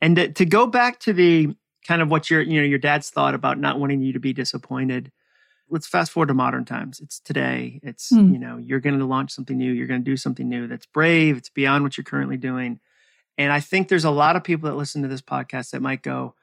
And 0.00 0.16
to, 0.16 0.28
to 0.32 0.44
go 0.44 0.66
back 0.66 1.00
to 1.00 1.12
the 1.12 1.54
kind 1.86 2.02
of 2.02 2.10
what 2.10 2.30
your 2.30 2.42
you 2.42 2.60
know 2.60 2.66
your 2.66 2.78
dad's 2.78 3.10
thought 3.10 3.34
about 3.34 3.58
not 3.58 3.78
wanting 3.78 4.00
you 4.02 4.12
to 4.12 4.20
be 4.20 4.32
disappointed. 4.32 5.10
Let's 5.68 5.86
fast 5.86 6.12
forward 6.12 6.28
to 6.28 6.34
modern 6.34 6.64
times. 6.64 7.00
It's 7.00 7.18
today. 7.20 7.80
It's 7.82 8.10
Hmm. 8.10 8.32
you 8.32 8.38
know 8.38 8.56
you're 8.58 8.80
going 8.80 8.98
to 8.98 9.04
launch 9.04 9.30
something 9.32 9.56
new. 9.56 9.72
You're 9.72 9.86
going 9.86 10.04
to 10.04 10.10
do 10.10 10.16
something 10.16 10.48
new 10.48 10.66
that's 10.68 10.86
brave. 10.86 11.36
It's 11.36 11.48
beyond 11.50 11.84
what 11.84 11.96
you're 11.96 12.04
currently 12.04 12.36
doing. 12.36 12.80
And 13.38 13.52
I 13.52 13.60
think 13.60 13.88
there's 13.88 14.04
a 14.04 14.10
lot 14.10 14.36
of 14.36 14.44
people 14.44 14.68
that 14.70 14.76
listen 14.76 15.02
to 15.02 15.08
this 15.08 15.20
podcast 15.22 15.70
that 15.70 15.82
might 15.82 16.02
go, 16.02 16.34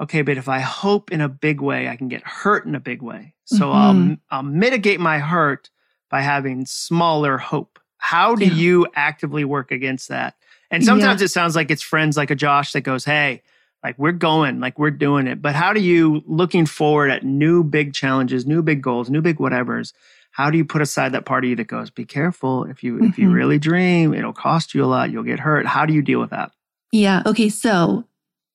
okay, 0.00 0.20
but 0.22 0.36
if 0.36 0.48
I 0.48 0.58
hope 0.60 1.10
in 1.10 1.20
a 1.22 1.28
big 1.28 1.60
way, 1.62 1.88
I 1.88 1.96
can 1.96 2.08
get 2.08 2.22
hurt 2.26 2.66
in 2.66 2.74
a 2.74 2.80
big 2.80 3.00
way. 3.02 3.34
So 3.44 3.70
I'll 3.72 3.94
Mhm. 3.94 4.20
I'll 4.30 4.42
mitigate 4.42 5.00
my 5.00 5.18
hurt 5.18 5.70
by 6.10 6.20
having 6.22 6.66
smaller 6.66 7.38
hope. 7.38 7.78
How 7.98 8.34
do 8.34 8.44
Yeah. 8.46 8.52
you 8.54 8.86
actively 8.94 9.44
work 9.44 9.70
against 9.70 10.08
that? 10.08 10.34
And 10.72 10.84
sometimes 10.84 11.22
it 11.22 11.28
sounds 11.28 11.54
like 11.54 11.70
it's 11.70 11.82
friends 11.82 12.16
like 12.16 12.30
a 12.30 12.34
Josh 12.34 12.72
that 12.72 12.80
goes, 12.80 13.04
"Hey, 13.04 13.42
like 13.84 13.96
we're 13.98 14.10
going, 14.12 14.58
like 14.58 14.78
we're 14.78 14.90
doing 14.90 15.26
it." 15.28 15.40
But 15.42 15.54
how 15.54 15.72
do 15.72 15.80
you 15.80 16.22
looking 16.26 16.66
forward 16.66 17.10
at 17.10 17.24
new 17.24 17.62
big 17.62 17.92
challenges, 17.94 18.46
new 18.46 18.62
big 18.62 18.82
goals, 18.82 19.10
new 19.10 19.20
big 19.20 19.36
whatevers? 19.38 19.92
How 20.30 20.50
do 20.50 20.56
you 20.56 20.64
put 20.64 20.80
aside 20.80 21.12
that 21.12 21.26
part 21.26 21.44
of 21.44 21.50
you 21.50 21.56
that 21.56 21.66
goes, 21.68 21.90
"Be 21.90 22.04
careful. 22.06 22.64
If 22.64 22.82
you 22.82 23.02
if 23.04 23.18
you 23.18 23.28
Mhm. 23.28 23.34
really 23.34 23.58
dream, 23.58 24.14
it'll 24.14 24.32
cost 24.32 24.74
you 24.74 24.82
a 24.82 24.86
lot. 24.86 25.10
You'll 25.10 25.22
get 25.24 25.38
hurt." 25.40 25.66
How 25.66 25.84
do 25.86 25.92
you 25.92 26.00
deal 26.02 26.18
with 26.20 26.30
that? 26.30 26.50
yeah. 26.90 27.22
Okay. 27.26 27.48
So 27.50 28.04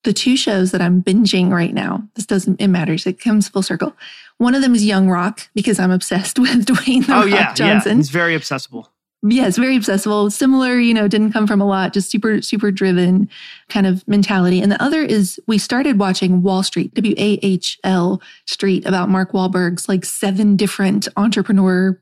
the 0.03 0.13
two 0.13 0.37
shows 0.37 0.71
that 0.71 0.81
I'm 0.81 1.03
binging 1.03 1.51
right 1.51 1.73
now, 1.73 2.03
this 2.15 2.25
doesn't, 2.25 2.61
it 2.61 2.67
matters. 2.67 3.05
It 3.05 3.19
comes 3.19 3.47
full 3.49 3.63
circle. 3.63 3.95
One 4.37 4.55
of 4.55 4.61
them 4.61 4.73
is 4.73 4.85
Young 4.85 5.09
Rock 5.09 5.49
because 5.53 5.79
I'm 5.79 5.91
obsessed 5.91 6.39
with 6.39 6.65
Dwayne 6.65 7.05
The 7.05 7.13
oh 7.13 7.19
Rock 7.21 7.29
yeah, 7.29 7.53
Johnson. 7.53 7.97
yeah. 7.97 7.99
It's 7.99 8.09
very 8.09 8.33
accessible. 8.35 8.89
Yes, 9.23 9.57
very 9.57 9.75
accessible. 9.75 10.29
Similar, 10.29 10.79
you 10.79 10.93
know, 10.93 11.07
didn't 11.07 11.31
come 11.33 11.47
from 11.47 11.59
a 11.59 11.65
lot, 11.65 11.91
just 11.91 12.11
super, 12.11 12.41
super 12.41 12.69
driven 12.69 13.27
kind 13.67 13.87
of 13.87 14.07
mentality. 14.07 14.61
And 14.61 14.71
the 14.71 14.81
other 14.81 15.01
is 15.01 15.39
we 15.47 15.57
started 15.57 15.97
watching 15.97 16.43
Wahl 16.43 16.61
Street, 16.61 16.93
W 16.93 17.15
A 17.17 17.39
H 17.41 17.79
L 17.83 18.21
Street, 18.45 18.85
about 18.85 19.09
Mark 19.09 19.31
Wahlberg's 19.31 19.89
like 19.89 20.05
seven 20.05 20.55
different 20.55 21.07
entrepreneur 21.17 21.99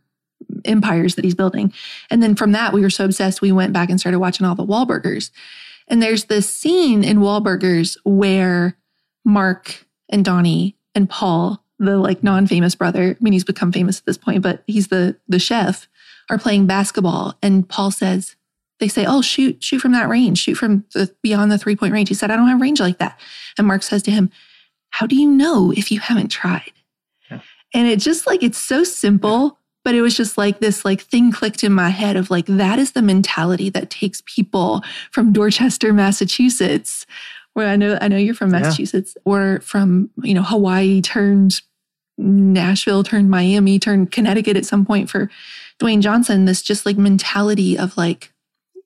empires 0.65 1.15
that 1.15 1.23
he's 1.23 1.34
building. 1.34 1.71
And 2.10 2.21
then 2.21 2.36
from 2.36 2.51
that, 2.51 2.73
we 2.73 2.82
were 2.82 2.89
so 2.89 3.06
obsessed, 3.06 3.41
we 3.41 3.54
went 3.54 3.71
back 3.71 3.89
and 3.89 3.99
started 3.99 4.19
watching 4.19 4.45
all 4.45 4.56
the 4.56 4.65
Wahlburgers. 4.65 5.32
And 5.88 6.04
there's 6.04 6.25
this 6.25 6.49
scene 6.49 7.04
in 7.04 7.19
Wahlburgers 7.19 7.97
where 8.04 8.78
Mark 9.23 9.86
and 10.10 10.25
Donnie 10.25 10.75
and 10.93 11.10
Paul, 11.10 11.63
the 11.80 11.97
like 11.97 12.23
non-famous 12.23 12.75
brother, 12.75 13.15
I 13.19 13.23
mean, 13.23 13.34
he's 13.34 13.43
become 13.45 13.71
famous 13.71 13.99
at 13.99 14.06
this 14.06 14.17
point, 14.17 14.43
but 14.43 14.63
he's 14.67 14.89
the 14.89 15.15
the 15.30 15.39
chef 15.39 15.88
are 16.29 16.38
playing 16.38 16.67
basketball 16.67 17.35
and 17.41 17.67
Paul 17.67 17.91
says, 17.91 18.35
they 18.79 18.88
say, 18.88 19.05
Oh, 19.07 19.21
shoot, 19.21 19.63
shoot 19.63 19.79
from 19.79 19.93
that 19.93 20.09
range, 20.09 20.39
shoot 20.39 20.55
from 20.55 20.85
the 20.93 21.13
beyond 21.21 21.51
the 21.51 21.57
three 21.57 21.75
point 21.75 21.93
range. 21.93 22.09
He 22.09 22.15
said, 22.15 22.31
I 22.31 22.35
don't 22.35 22.47
have 22.47 22.61
range 22.61 22.79
like 22.79 22.97
that. 22.97 23.19
And 23.57 23.67
Mark 23.67 23.83
says 23.83 24.03
to 24.03 24.11
him, 24.11 24.29
How 24.89 25.05
do 25.05 25.15
you 25.15 25.29
know 25.29 25.71
if 25.71 25.91
you 25.91 25.99
haven't 25.99 26.29
tried? 26.29 26.71
Yeah. 27.29 27.39
And 27.73 27.88
it 27.88 27.99
just 27.99 28.27
like, 28.27 28.43
it's 28.43 28.57
so 28.57 28.83
simple, 28.83 29.57
but 29.83 29.95
it 29.95 30.01
was 30.01 30.17
just 30.17 30.38
like 30.38 30.59
this 30.59 30.83
like 30.83 31.01
thing 31.01 31.31
clicked 31.31 31.63
in 31.63 31.71
my 31.71 31.89
head 31.89 32.15
of 32.15 32.29
like, 32.29 32.47
that 32.47 32.79
is 32.79 32.91
the 32.91 33.01
mentality 33.01 33.69
that 33.69 33.89
takes 33.89 34.21
people 34.25 34.83
from 35.11 35.31
Dorchester, 35.31 35.93
Massachusetts, 35.93 37.05
where 37.53 37.69
I 37.69 37.77
know, 37.77 37.97
I 38.01 38.09
know 38.09 38.17
you're 38.17 38.35
from 38.35 38.51
Massachusetts 38.51 39.13
yeah. 39.15 39.21
or 39.25 39.59
from, 39.61 40.09
you 40.21 40.33
know, 40.33 40.43
Hawaii 40.43 41.01
turned 41.01 41.61
Nashville 42.17 43.03
turned 43.03 43.29
Miami 43.29 43.77
turned 43.79 44.11
Connecticut 44.11 44.57
at 44.57 44.65
some 44.65 44.85
point 44.85 45.09
for 45.09 45.29
Dwayne 45.79 46.01
Johnson, 46.01 46.45
this 46.45 46.61
just 46.61 46.85
like 46.85 46.97
mentality 46.97 47.77
of 47.77 47.97
like, 47.97 48.31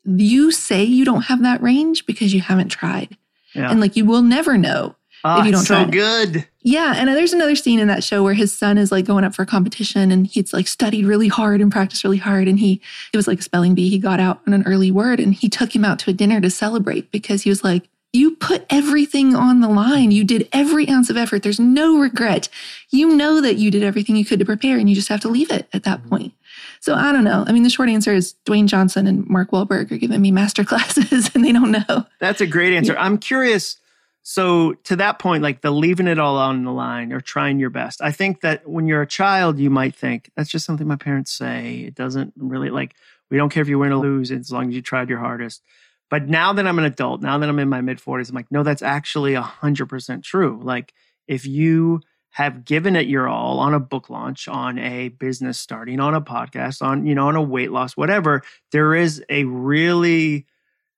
you 0.06 0.52
say 0.52 0.84
you 0.84 1.06
don't 1.06 1.24
have 1.24 1.44
that 1.44 1.62
range 1.62 2.06
because 2.06 2.34
you 2.34 2.42
haven't 2.42 2.70
tried. 2.70 3.18
Yeah. 3.54 3.70
And 3.70 3.80
like 3.80 3.96
you 3.96 4.06
will 4.06 4.22
never 4.22 4.58
know 4.58 4.96
oh, 5.24 5.40
if 5.40 5.46
you 5.46 5.52
don't 5.52 5.64
so 5.64 5.76
try. 5.76 5.86
So 5.86 5.92
good. 5.92 6.48
Yeah. 6.62 6.94
And 6.96 7.10
there's 7.10 7.34
another 7.34 7.56
scene 7.56 7.80
in 7.80 7.88
that 7.88 8.04
show 8.04 8.24
where 8.24 8.34
his 8.34 8.58
son 8.58 8.78
is 8.78 8.92
like 8.92 9.06
going 9.06 9.24
up 9.24 9.36
for 9.36 9.44
a 9.44 9.48
competition 9.48 10.12
and 10.12 10.28
he's 10.28 10.54
like 10.54 10.68
studied 10.68 11.06
really 11.06 11.28
hard 11.28 11.62
and 11.62 11.72
practiced 11.72 12.04
really 12.04 12.18
hard. 12.18 12.48
And 12.48 12.60
he, 12.60 12.82
it 13.14 13.18
was 13.18 13.28
like 13.28 13.40
a 13.40 13.44
spelling 13.44 13.76
bee. 13.76 13.90
He 13.90 14.00
got 14.00 14.20
out 14.20 14.42
on 14.48 14.54
an 14.54 14.64
early 14.66 14.92
word 14.92 15.20
and 15.20 15.34
he 15.34 15.50
took 15.50 15.76
him 15.76 15.86
out 15.86 16.00
to 16.00 16.12
a 16.12 16.14
dinner 16.14 16.42
to 16.42 16.50
celebrate 16.50 17.12
because 17.12 17.44
he 17.44 17.50
was 17.50 17.64
like, 17.64 17.90
you 18.12 18.36
put 18.38 18.66
everything 18.72 19.36
on 19.36 19.60
the 19.60 19.70
line. 19.70 20.10
You 20.10 20.24
did 20.24 20.50
every 20.52 20.90
ounce 20.90 21.12
of 21.12 21.18
effort. 21.18 21.44
There's 21.44 21.60
no 21.60 22.00
regret. 22.00 22.50
You 22.90 23.16
know 23.16 23.40
that 23.40 23.58
you 23.58 23.70
did 23.70 23.84
everything 23.84 24.16
you 24.16 24.26
could 24.26 24.40
to 24.40 24.46
prepare 24.46 24.80
and 24.80 24.90
you 24.90 24.96
just 24.96 25.10
have 25.10 25.22
to 25.22 25.30
leave 25.30 25.52
it 25.52 25.68
at 25.74 25.84
that 25.84 26.00
mm-hmm. 26.00 26.10
point. 26.10 26.34
So 26.82 26.96
I 26.96 27.12
don't 27.12 27.24
know. 27.24 27.44
I 27.48 27.52
mean, 27.52 27.64
the 27.64 27.70
short 27.70 27.90
answer 27.90 28.14
is 28.14 28.36
Dwayne 28.46 28.68
Johnson 28.68 29.06
and 29.08 29.28
Mark 29.28 29.52
Wahlberg 29.52 29.92
are 29.92 29.98
giving 29.98 30.22
me 30.22 30.32
master 30.32 30.64
classes 30.66 31.30
and 31.34 31.44
they 31.44 31.52
don't 31.52 31.72
know. 31.72 32.06
That's 32.20 32.42
a 32.42 32.48
great 32.48 32.74
answer. 32.74 32.94
Yeah. 32.94 33.04
I'm 33.04 33.18
curious. 33.18 33.78
So 34.24 34.74
to 34.84 34.96
that 34.98 35.20
point, 35.20 35.44
like 35.44 35.62
the 35.62 35.72
leaving 35.72 36.08
it 36.08 36.20
all 36.20 36.38
on 36.38 36.64
the 36.64 36.72
line 36.72 37.12
or 37.12 37.20
trying 37.20 37.60
your 37.60 37.70
best, 37.70 38.02
I 38.02 38.12
think 38.12 38.42
that 38.42 38.68
when 38.68 38.86
you're 38.86 39.02
a 39.02 39.08
child, 39.08 39.60
you 39.60 39.70
might 39.70 39.96
think 39.96 40.30
that's 40.36 40.50
just 40.50 40.66
something 40.66 40.88
my 40.88 40.96
parents 40.96 41.32
say. 41.32 41.80
It 41.88 41.96
doesn't 41.96 42.34
really 42.38 42.70
like, 42.70 42.96
we 43.30 43.38
don't 43.38 43.50
care 43.50 43.62
if 43.62 43.70
you 43.70 43.80
win 43.80 43.92
or 43.92 43.98
lose 43.98 44.32
as 44.32 44.52
long 44.52 44.70
as 44.70 44.76
you 44.76 44.82
tried 44.82 45.10
your 45.10 45.20
hardest. 45.20 45.64
But 46.10 46.28
now 46.28 46.54
that 46.54 46.66
I'm 46.68 46.80
an 46.80 46.86
adult, 46.86 47.22
now 47.22 47.38
that 47.38 47.48
I'm 47.48 47.60
in 47.60 47.70
my 47.70 47.82
mid 47.82 48.00
40s, 48.00 48.30
I'm 48.30 48.36
like, 48.36 48.52
no, 48.52 48.64
that's 48.64 48.82
actually 48.82 49.34
100% 49.34 50.24
true. 50.24 50.60
Like, 50.64 50.94
if 51.28 51.46
you 51.46 52.02
have 52.32 52.64
given 52.64 52.96
it 52.96 53.08
your 53.08 53.28
all 53.28 53.60
on 53.60 53.74
a 53.74 53.80
book 53.80 54.10
launch, 54.10 54.48
on 54.48 54.78
a 54.78 55.10
business 55.10 55.60
starting, 55.60 56.00
on 56.00 56.14
a 56.14 56.22
podcast, 56.22 56.82
on, 56.82 57.06
you 57.06 57.16
know, 57.16 57.28
on 57.28 57.36
a 57.36 57.42
weight 57.42 57.72
loss, 57.72 57.98
whatever, 57.98 58.44
there 58.72 58.96
is 58.96 59.24
a 59.30 59.44
really 59.46 60.46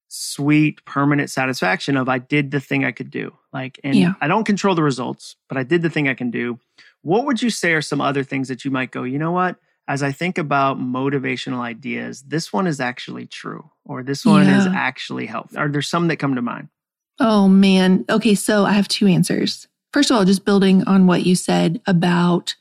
sweet 0.07 0.83
permanent 0.85 1.29
satisfaction 1.29 1.95
of 1.95 2.09
I 2.09 2.17
did 2.17 2.51
the 2.51 2.59
thing 2.59 2.83
I 2.83 2.91
could 2.91 3.09
do. 3.09 3.33
Like, 3.53 3.79
and 3.83 3.95
yeah. 3.95 4.13
I 4.19 4.27
don't 4.27 4.43
control 4.43 4.75
the 4.75 4.83
results, 4.83 5.37
but 5.47 5.57
I 5.57 5.63
did 5.63 5.81
the 5.81 5.89
thing 5.89 6.09
I 6.09 6.13
can 6.13 6.31
do. 6.31 6.59
What 7.01 7.25
would 7.25 7.41
you 7.41 7.49
say 7.49 7.73
are 7.73 7.81
some 7.81 8.01
other 8.01 8.23
things 8.23 8.49
that 8.49 8.65
you 8.65 8.71
might 8.71 8.91
go, 8.91 9.03
you 9.03 9.17
know 9.17 9.31
what? 9.31 9.57
as 9.91 10.03
I 10.03 10.13
think 10.13 10.37
about 10.37 10.79
motivational 10.79 11.59
ideas, 11.59 12.21
this 12.21 12.53
one 12.53 12.65
is 12.65 12.79
actually 12.79 13.25
true, 13.25 13.69
or 13.83 14.03
this 14.03 14.25
one 14.25 14.45
yeah. 14.45 14.59
is 14.59 14.67
actually 14.67 15.25
helpful. 15.25 15.59
Are 15.59 15.67
there 15.67 15.81
some 15.81 16.07
that 16.07 16.15
come 16.15 16.35
to 16.35 16.41
mind? 16.41 16.69
Oh, 17.19 17.49
man. 17.49 18.05
Okay. 18.09 18.35
So 18.35 18.65
I 18.65 18.71
have 18.71 18.87
two 18.87 19.05
answers. 19.07 19.67
First 19.93 20.09
of 20.09 20.17
all, 20.17 20.25
just 20.25 20.45
building 20.45 20.83
on 20.85 21.07
what 21.07 21.25
you 21.25 21.35
said 21.35 21.81
about 21.85 22.55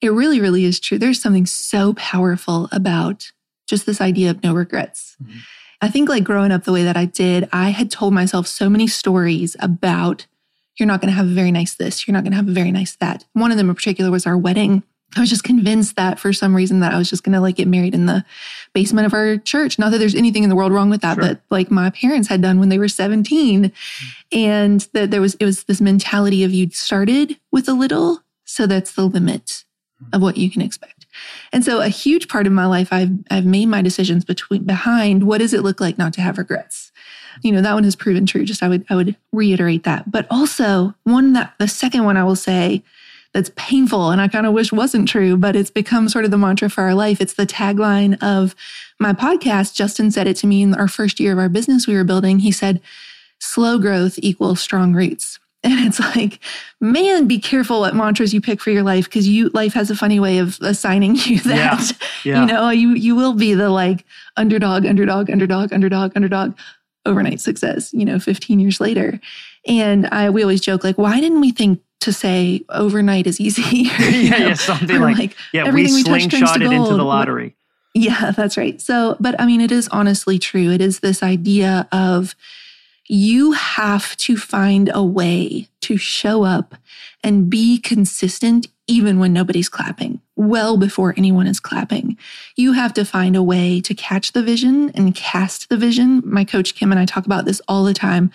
it 0.00 0.10
really, 0.10 0.40
really 0.40 0.64
is 0.64 0.78
true. 0.78 0.98
There's 0.98 1.20
something 1.20 1.46
so 1.46 1.94
powerful 1.94 2.68
about 2.70 3.32
just 3.66 3.84
this 3.84 4.00
idea 4.00 4.30
of 4.30 4.42
no 4.42 4.54
regrets. 4.54 5.16
Mm-hmm. 5.22 5.38
I 5.80 5.88
think, 5.88 6.08
like 6.08 6.24
growing 6.24 6.52
up 6.52 6.64
the 6.64 6.72
way 6.72 6.84
that 6.84 6.96
I 6.96 7.04
did, 7.04 7.48
I 7.52 7.70
had 7.70 7.90
told 7.90 8.12
myself 8.12 8.46
so 8.46 8.68
many 8.68 8.86
stories 8.86 9.56
about 9.60 10.26
you're 10.76 10.86
not 10.86 11.00
going 11.00 11.10
to 11.10 11.16
have 11.16 11.26
a 11.26 11.34
very 11.34 11.52
nice 11.52 11.74
this, 11.74 12.06
you're 12.06 12.12
not 12.12 12.22
going 12.22 12.32
to 12.32 12.36
have 12.36 12.48
a 12.48 12.52
very 12.52 12.72
nice 12.72 12.96
that. 12.96 13.24
One 13.32 13.50
of 13.50 13.56
them 13.56 13.68
in 13.68 13.74
particular 13.74 14.10
was 14.10 14.26
our 14.26 14.36
wedding. 14.36 14.82
I 15.16 15.20
was 15.20 15.30
just 15.30 15.44
convinced 15.44 15.96
that 15.96 16.18
for 16.18 16.32
some 16.32 16.54
reason 16.54 16.80
that 16.80 16.92
I 16.92 16.98
was 16.98 17.08
just 17.08 17.24
going 17.24 17.32
to 17.32 17.40
like 17.40 17.56
get 17.56 17.66
married 17.66 17.94
in 17.94 18.06
the 18.06 18.24
basement 18.74 19.06
of 19.06 19.14
our 19.14 19.38
church. 19.38 19.78
Not 19.78 19.90
that 19.90 19.98
there's 19.98 20.14
anything 20.14 20.42
in 20.42 20.50
the 20.50 20.56
world 20.56 20.72
wrong 20.72 20.90
with 20.90 21.00
that, 21.00 21.14
sure. 21.14 21.24
but 21.24 21.40
like 21.50 21.70
my 21.70 21.90
parents 21.90 22.28
had 22.28 22.42
done 22.42 22.60
when 22.60 22.68
they 22.68 22.78
were 22.78 22.88
17 22.88 23.64
mm-hmm. 23.64 24.38
and 24.38 24.86
that 24.92 25.10
there 25.10 25.20
was, 25.20 25.34
it 25.36 25.44
was 25.46 25.64
this 25.64 25.80
mentality 25.80 26.44
of 26.44 26.52
you 26.52 26.68
started 26.70 27.38
with 27.50 27.68
a 27.68 27.72
little. 27.72 28.22
So 28.44 28.66
that's 28.66 28.92
the 28.92 29.06
limit 29.06 29.64
mm-hmm. 30.02 30.14
of 30.14 30.20
what 30.20 30.36
you 30.36 30.50
can 30.50 30.60
expect. 30.60 31.06
And 31.52 31.64
so 31.64 31.80
a 31.80 31.88
huge 31.88 32.28
part 32.28 32.46
of 32.46 32.52
my 32.52 32.66
life, 32.66 32.92
I've, 32.92 33.10
I've 33.30 33.46
made 33.46 33.66
my 33.66 33.80
decisions 33.80 34.26
between 34.26 34.64
behind 34.64 35.24
what 35.24 35.38
does 35.38 35.54
it 35.54 35.62
look 35.62 35.80
like 35.80 35.96
not 35.96 36.12
to 36.14 36.20
have 36.20 36.36
regrets? 36.36 36.92
You 37.42 37.52
know, 37.52 37.62
that 37.62 37.74
one 37.74 37.84
has 37.84 37.96
proven 37.96 38.26
true. 38.26 38.44
Just 38.44 38.62
I 38.62 38.68
would, 38.68 38.84
I 38.90 38.94
would 38.94 39.16
reiterate 39.32 39.84
that. 39.84 40.10
But 40.10 40.26
also 40.30 40.94
one 41.04 41.32
that 41.32 41.54
the 41.58 41.68
second 41.68 42.04
one 42.04 42.16
I 42.16 42.24
will 42.24 42.36
say, 42.36 42.82
that's 43.34 43.50
painful 43.56 44.10
and 44.10 44.20
I 44.20 44.28
kind 44.28 44.46
of 44.46 44.52
wish 44.52 44.72
wasn't 44.72 45.08
true, 45.08 45.36
but 45.36 45.54
it's 45.54 45.70
become 45.70 46.08
sort 46.08 46.24
of 46.24 46.30
the 46.30 46.38
mantra 46.38 46.70
for 46.70 46.82
our 46.82 46.94
life. 46.94 47.20
It's 47.20 47.34
the 47.34 47.46
tagline 47.46 48.20
of 48.22 48.54
my 48.98 49.12
podcast. 49.12 49.74
Justin 49.74 50.10
said 50.10 50.26
it 50.26 50.36
to 50.36 50.46
me 50.46 50.62
in 50.62 50.74
our 50.74 50.88
first 50.88 51.20
year 51.20 51.32
of 51.32 51.38
our 51.38 51.48
business 51.48 51.86
we 51.86 51.94
were 51.94 52.04
building. 52.04 52.38
He 52.38 52.52
said, 52.52 52.80
slow 53.40 53.78
growth 53.78 54.18
equals 54.22 54.60
strong 54.60 54.92
roots. 54.94 55.38
And 55.64 55.88
it's 55.88 55.98
like, 55.98 56.38
man, 56.80 57.26
be 57.26 57.40
careful 57.40 57.80
what 57.80 57.96
mantras 57.96 58.32
you 58.32 58.40
pick 58.40 58.60
for 58.60 58.70
your 58.70 58.84
life 58.84 59.06
because 59.06 59.26
you 59.26 59.48
life 59.48 59.74
has 59.74 59.90
a 59.90 59.96
funny 59.96 60.20
way 60.20 60.38
of 60.38 60.56
assigning 60.60 61.16
you 61.24 61.40
that. 61.40 61.92
Yeah, 62.24 62.32
yeah. 62.32 62.40
You 62.40 62.46
know, 62.46 62.70
you 62.70 62.90
you 62.90 63.16
will 63.16 63.32
be 63.32 63.54
the 63.54 63.68
like 63.68 64.04
underdog, 64.36 64.86
underdog, 64.86 65.28
underdog, 65.28 65.72
underdog, 65.72 66.12
underdog, 66.14 66.56
overnight 67.04 67.40
success, 67.40 67.92
you 67.92 68.04
know, 68.04 68.20
15 68.20 68.60
years 68.60 68.80
later. 68.80 69.20
And 69.66 70.06
I 70.06 70.30
we 70.30 70.42
always 70.42 70.60
joke, 70.60 70.84
like, 70.84 70.96
why 70.96 71.20
didn't 71.20 71.40
we 71.40 71.50
think 71.50 71.80
to 72.00 72.12
say 72.12 72.64
overnight 72.68 73.26
is 73.26 73.40
easy. 73.40 73.62
yeah, 73.98 74.36
yeah, 74.38 74.54
something 74.54 75.00
like, 75.00 75.18
like, 75.18 75.36
yeah, 75.52 75.70
we 75.70 75.88
slingshot 75.88 76.62
it 76.62 76.72
into 76.72 76.94
the 76.94 77.04
lottery. 77.04 77.54
Yeah, 77.94 78.30
that's 78.30 78.56
right. 78.56 78.80
So, 78.80 79.16
but 79.18 79.40
I 79.40 79.46
mean, 79.46 79.60
it 79.60 79.72
is 79.72 79.88
honestly 79.88 80.38
true. 80.38 80.70
It 80.70 80.80
is 80.80 81.00
this 81.00 81.22
idea 81.22 81.88
of 81.90 82.36
you 83.08 83.52
have 83.52 84.16
to 84.18 84.36
find 84.36 84.90
a 84.92 85.02
way 85.02 85.68
to 85.80 85.96
show 85.96 86.44
up 86.44 86.74
and 87.24 87.48
be 87.48 87.78
consistent 87.78 88.68
even 88.86 89.18
when 89.18 89.32
nobody's 89.32 89.68
clapping, 89.68 90.20
well 90.36 90.76
before 90.76 91.14
anyone 91.16 91.46
is 91.46 91.60
clapping. 91.60 92.16
You 92.56 92.72
have 92.72 92.94
to 92.94 93.04
find 93.04 93.36
a 93.36 93.42
way 93.42 93.80
to 93.82 93.94
catch 93.94 94.32
the 94.32 94.42
vision 94.42 94.90
and 94.90 95.14
cast 95.14 95.68
the 95.68 95.76
vision. 95.76 96.22
My 96.24 96.44
coach 96.44 96.74
Kim 96.74 96.90
and 96.90 96.98
I 96.98 97.04
talk 97.04 97.26
about 97.26 97.44
this 97.44 97.60
all 97.68 97.84
the 97.84 97.94
time 97.94 98.30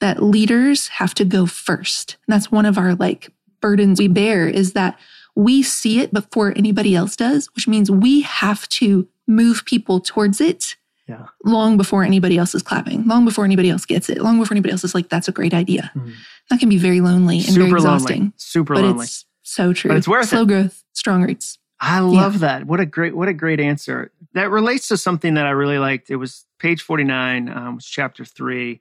that 0.00 0.22
leaders 0.22 0.88
have 0.88 1.14
to 1.14 1.24
go 1.24 1.46
first. 1.46 2.16
And 2.26 2.34
that's 2.34 2.50
one 2.50 2.66
of 2.66 2.78
our 2.78 2.94
like 2.94 3.30
burdens 3.60 3.98
we 3.98 4.08
bear 4.08 4.48
is 4.48 4.72
that 4.74 4.98
we 5.34 5.62
see 5.62 6.00
it 6.00 6.12
before 6.12 6.52
anybody 6.56 6.94
else 6.94 7.16
does, 7.16 7.46
which 7.54 7.68
means 7.68 7.90
we 7.90 8.22
have 8.22 8.68
to 8.70 9.08
move 9.26 9.64
people 9.64 10.00
towards 10.00 10.40
it 10.40 10.76
yeah. 11.08 11.26
long 11.44 11.76
before 11.76 12.02
anybody 12.02 12.38
else 12.38 12.54
is 12.54 12.62
clapping, 12.62 13.06
long 13.06 13.24
before 13.24 13.44
anybody 13.44 13.70
else 13.70 13.84
gets 13.84 14.08
it, 14.08 14.20
long 14.20 14.38
before 14.38 14.54
anybody 14.54 14.72
else 14.72 14.84
is 14.84 14.94
like, 14.94 15.08
that's 15.08 15.28
a 15.28 15.32
great 15.32 15.54
idea. 15.54 15.90
Mm-hmm. 15.94 16.12
That 16.50 16.60
can 16.60 16.68
be 16.68 16.78
very 16.78 17.00
lonely 17.00 17.36
and 17.38 17.46
Super 17.46 17.60
very 17.66 17.72
exhausting. 17.72 18.18
Lonely. 18.18 18.32
Super 18.36 18.74
but 18.74 18.84
lonely. 18.84 19.04
It's 19.04 19.24
so 19.42 19.72
true. 19.72 19.90
But 19.90 19.98
it's 19.98 20.08
worth 20.08 20.28
Slow 20.28 20.42
it. 20.42 20.48
growth, 20.48 20.84
strong 20.92 21.22
roots. 21.22 21.58
I 21.78 22.00
love 22.00 22.34
yeah. 22.34 22.40
that. 22.40 22.66
What 22.66 22.80
a 22.80 22.86
great, 22.86 23.14
what 23.14 23.28
a 23.28 23.34
great 23.34 23.60
answer. 23.60 24.10
That 24.32 24.50
relates 24.50 24.88
to 24.88 24.96
something 24.96 25.34
that 25.34 25.46
I 25.46 25.50
really 25.50 25.78
liked. 25.78 26.10
It 26.10 26.16
was 26.16 26.46
page 26.58 26.82
49, 26.82 27.48
um, 27.50 27.74
was 27.76 27.84
chapter 27.84 28.24
three 28.24 28.80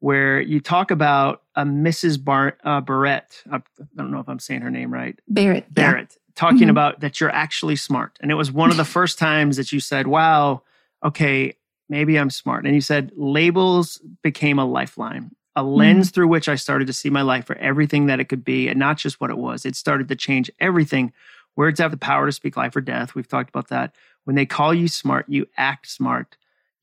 where 0.00 0.40
you 0.40 0.60
talk 0.60 0.90
about 0.90 1.42
a 1.54 1.64
Mrs. 1.64 2.22
Bar- 2.22 2.58
uh, 2.64 2.80
Barrett. 2.80 3.42
I 3.50 3.62
don't 3.96 4.10
know 4.10 4.20
if 4.20 4.28
I'm 4.28 4.38
saying 4.38 4.60
her 4.60 4.70
name 4.70 4.92
right. 4.92 5.18
Barrett. 5.28 5.72
Barrett. 5.72 6.16
Yeah. 6.16 6.32
Talking 6.34 6.58
mm-hmm. 6.58 6.70
about 6.70 7.00
that 7.00 7.20
you're 7.20 7.30
actually 7.30 7.76
smart. 7.76 8.18
And 8.20 8.30
it 8.30 8.34
was 8.34 8.52
one 8.52 8.70
of 8.70 8.76
the 8.76 8.84
first 8.96 9.18
times 9.18 9.56
that 9.56 9.72
you 9.72 9.80
said, 9.80 10.06
wow, 10.06 10.62
okay, 11.02 11.56
maybe 11.88 12.18
I'm 12.18 12.30
smart. 12.30 12.66
And 12.66 12.74
you 12.74 12.80
said, 12.80 13.10
labels 13.16 14.00
became 14.22 14.58
a 14.58 14.66
lifeline, 14.66 15.30
a 15.54 15.62
lens 15.62 16.08
mm-hmm. 16.08 16.14
through 16.14 16.28
which 16.28 16.48
I 16.48 16.56
started 16.56 16.86
to 16.88 16.92
see 16.92 17.08
my 17.08 17.22
life 17.22 17.46
for 17.46 17.56
everything 17.56 18.06
that 18.06 18.20
it 18.20 18.28
could 18.28 18.44
be 18.44 18.68
and 18.68 18.78
not 18.78 18.98
just 18.98 19.20
what 19.20 19.30
it 19.30 19.38
was. 19.38 19.64
It 19.64 19.76
started 19.76 20.08
to 20.08 20.16
change 20.16 20.50
everything. 20.60 21.12
Words 21.56 21.80
have 21.80 21.90
the 21.90 21.96
power 21.96 22.26
to 22.26 22.32
speak 22.32 22.56
life 22.56 22.76
or 22.76 22.82
death. 22.82 23.14
We've 23.14 23.28
talked 23.28 23.48
about 23.48 23.68
that. 23.68 23.94
When 24.24 24.36
they 24.36 24.44
call 24.44 24.74
you 24.74 24.88
smart, 24.88 25.26
you 25.28 25.46
act 25.56 25.88
smart. 25.88 26.36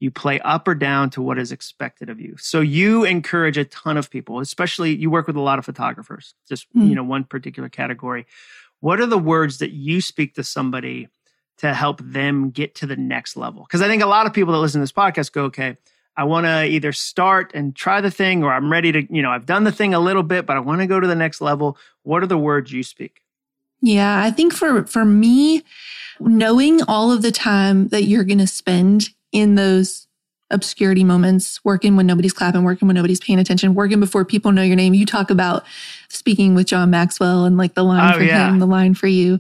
You 0.03 0.11
play 0.11 0.41
up 0.41 0.67
or 0.67 0.75
down 0.75 1.09
to 1.11 1.21
what 1.21 1.39
is 1.39 1.53
expected 1.53 2.09
of 2.09 2.19
you. 2.19 2.35
So 2.37 2.59
you 2.59 3.05
encourage 3.05 3.57
a 3.57 3.63
ton 3.63 3.95
of 3.95 4.09
people, 4.09 4.41
especially 4.41 4.93
you 4.93 5.09
work 5.09 5.27
with 5.27 5.37
a 5.37 5.41
lot 5.41 5.59
of 5.59 5.65
photographers, 5.65 6.35
just 6.49 6.67
mm. 6.75 6.89
you 6.89 6.93
know, 6.93 7.05
one 7.05 7.23
particular 7.23 7.69
category. 7.69 8.25
What 8.81 8.99
are 8.99 9.05
the 9.05 9.17
words 9.17 9.59
that 9.59 9.71
you 9.71 10.01
speak 10.01 10.35
to 10.35 10.43
somebody 10.43 11.07
to 11.59 11.73
help 11.73 12.01
them 12.01 12.49
get 12.49 12.75
to 12.75 12.85
the 12.85 12.97
next 12.97 13.37
level? 13.37 13.63
Because 13.63 13.81
I 13.81 13.87
think 13.87 14.03
a 14.03 14.07
lot 14.07 14.25
of 14.25 14.33
people 14.33 14.51
that 14.51 14.59
listen 14.59 14.79
to 14.79 14.83
this 14.83 14.91
podcast 14.91 15.31
go, 15.31 15.45
okay, 15.45 15.77
I 16.17 16.25
want 16.25 16.47
to 16.47 16.65
either 16.65 16.91
start 16.91 17.53
and 17.55 17.73
try 17.73 18.01
the 18.01 18.11
thing, 18.11 18.43
or 18.43 18.51
I'm 18.53 18.69
ready 18.69 18.91
to, 18.91 19.07
you 19.09 19.21
know, 19.21 19.31
I've 19.31 19.45
done 19.45 19.63
the 19.63 19.71
thing 19.71 19.93
a 19.93 20.01
little 20.01 20.21
bit, 20.21 20.45
but 20.45 20.57
I 20.57 20.59
want 20.59 20.81
to 20.81 20.87
go 20.87 20.99
to 20.99 21.07
the 21.07 21.15
next 21.15 21.39
level. 21.39 21.77
What 22.01 22.23
are 22.23 22.27
the 22.27 22.37
words 22.37 22.73
you 22.73 22.83
speak? 22.83 23.21
Yeah, 23.81 24.21
I 24.21 24.31
think 24.31 24.53
for 24.53 24.85
for 24.85 25.05
me, 25.05 25.63
knowing 26.19 26.81
all 26.83 27.09
of 27.11 27.21
the 27.21 27.31
time 27.31 27.87
that 27.87 28.03
you're 28.03 28.25
going 28.25 28.39
to 28.39 28.47
spend 28.47 29.09
in 29.33 29.55
those 29.55 30.07
obscurity 30.51 31.03
moments, 31.03 31.59
working 31.65 31.95
when 31.97 32.05
nobody's 32.05 32.31
clapping, 32.31 32.63
working 32.63 32.87
when 32.87 32.95
nobody's 32.95 33.19
paying 33.19 33.39
attention, 33.39 33.73
working 33.73 33.99
before 33.99 34.23
people 34.23 34.51
know 34.51 34.61
your 34.61 34.75
name. 34.75 34.93
You 34.93 35.05
talk 35.05 35.29
about 35.29 35.65
speaking 36.09 36.55
with 36.55 36.67
John 36.67 36.91
Maxwell 36.91 37.43
and 37.43 37.57
like 37.57 37.73
the 37.73 37.83
line 37.83 38.13
oh, 38.13 38.17
for 38.17 38.23
yeah. 38.23 38.49
him, 38.49 38.59
the 38.59 38.67
line 38.67 38.93
for 38.93 39.07
you. 39.07 39.39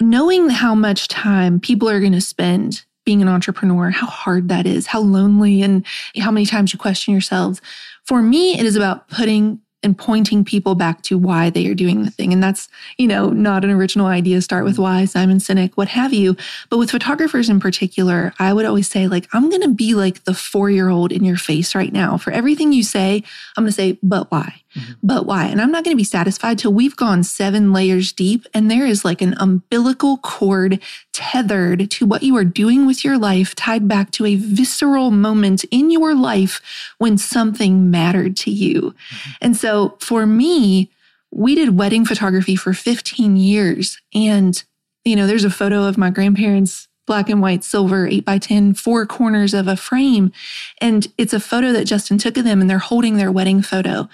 Knowing 0.00 0.48
how 0.48 0.74
much 0.74 1.08
time 1.08 1.60
people 1.60 1.88
are 1.88 2.00
going 2.00 2.12
to 2.12 2.20
spend 2.20 2.84
being 3.04 3.20
an 3.20 3.28
entrepreneur, 3.28 3.90
how 3.90 4.06
hard 4.06 4.48
that 4.48 4.66
is, 4.66 4.86
how 4.86 5.00
lonely, 5.00 5.60
and 5.60 5.84
how 6.18 6.30
many 6.30 6.46
times 6.46 6.72
you 6.72 6.78
question 6.78 7.12
yourselves. 7.12 7.60
For 8.04 8.22
me, 8.22 8.58
it 8.58 8.64
is 8.64 8.76
about 8.76 9.08
putting 9.08 9.60
and 9.84 9.96
pointing 9.96 10.44
people 10.44 10.74
back 10.74 11.02
to 11.02 11.16
why 11.16 11.50
they 11.50 11.66
are 11.68 11.74
doing 11.74 12.02
the 12.02 12.10
thing. 12.10 12.32
And 12.32 12.42
that's, 12.42 12.68
you 12.96 13.06
know, 13.06 13.30
not 13.30 13.64
an 13.64 13.70
original 13.70 14.06
idea. 14.06 14.40
Start 14.40 14.64
with 14.64 14.78
why, 14.78 15.04
Simon 15.04 15.38
Sinek, 15.38 15.72
what 15.74 15.88
have 15.88 16.12
you. 16.12 16.36
But 16.70 16.78
with 16.78 16.90
photographers 16.90 17.48
in 17.48 17.60
particular, 17.60 18.32
I 18.38 18.52
would 18.52 18.64
always 18.64 18.88
say, 18.88 19.06
like, 19.06 19.28
I'm 19.32 19.50
going 19.50 19.62
to 19.62 19.68
be 19.68 19.94
like 19.94 20.24
the 20.24 20.34
four 20.34 20.70
year 20.70 20.88
old 20.88 21.12
in 21.12 21.24
your 21.24 21.36
face 21.36 21.74
right 21.74 21.92
now. 21.92 22.16
For 22.16 22.32
everything 22.32 22.72
you 22.72 22.82
say, 22.82 23.22
I'm 23.56 23.64
going 23.64 23.68
to 23.68 23.72
say, 23.72 23.98
but 24.02 24.30
why? 24.30 24.62
Mm-hmm. 24.74 24.92
But 25.02 25.26
why? 25.26 25.46
And 25.46 25.60
I'm 25.60 25.70
not 25.70 25.84
going 25.84 25.94
to 25.94 26.00
be 26.00 26.04
satisfied 26.04 26.58
till 26.58 26.72
we've 26.72 26.96
gone 26.96 27.22
seven 27.22 27.72
layers 27.72 28.12
deep 28.12 28.46
and 28.52 28.70
there 28.70 28.86
is 28.86 29.04
like 29.04 29.22
an 29.22 29.34
umbilical 29.38 30.18
cord 30.18 30.80
tethered 31.12 31.90
to 31.92 32.06
what 32.06 32.22
you 32.22 32.36
are 32.36 32.44
doing 32.44 32.86
with 32.86 33.04
your 33.04 33.18
life, 33.18 33.54
tied 33.54 33.88
back 33.88 34.10
to 34.12 34.26
a 34.26 34.36
visceral 34.36 35.10
moment 35.10 35.64
in 35.70 35.90
your 35.90 36.14
life 36.14 36.60
when 36.98 37.18
something 37.18 37.90
mattered 37.90 38.36
to 38.38 38.50
you. 38.50 38.80
Mm-hmm. 38.80 39.30
And 39.40 39.56
so 39.56 39.96
for 40.00 40.26
me, 40.26 40.90
we 41.30 41.54
did 41.54 41.76
wedding 41.76 42.04
photography 42.04 42.56
for 42.56 42.72
15 42.72 43.36
years. 43.36 44.00
And, 44.14 44.62
you 45.04 45.16
know, 45.16 45.26
there's 45.26 45.44
a 45.44 45.50
photo 45.50 45.84
of 45.84 45.98
my 45.98 46.10
grandparents 46.10 46.88
black 47.06 47.28
and 47.28 47.42
white, 47.42 47.64
silver, 47.64 48.06
eight 48.06 48.24
by 48.24 48.38
10, 48.38 48.74
four 48.74 49.06
corners 49.06 49.54
of 49.54 49.68
a 49.68 49.76
frame. 49.76 50.32
And 50.80 51.06
it's 51.18 51.32
a 51.32 51.40
photo 51.40 51.72
that 51.72 51.84
Justin 51.84 52.18
took 52.18 52.36
of 52.36 52.44
them 52.44 52.60
and 52.60 52.70
they're 52.70 52.78
holding 52.78 53.16
their 53.16 53.32
wedding 53.32 53.62
photo. 53.62 54.08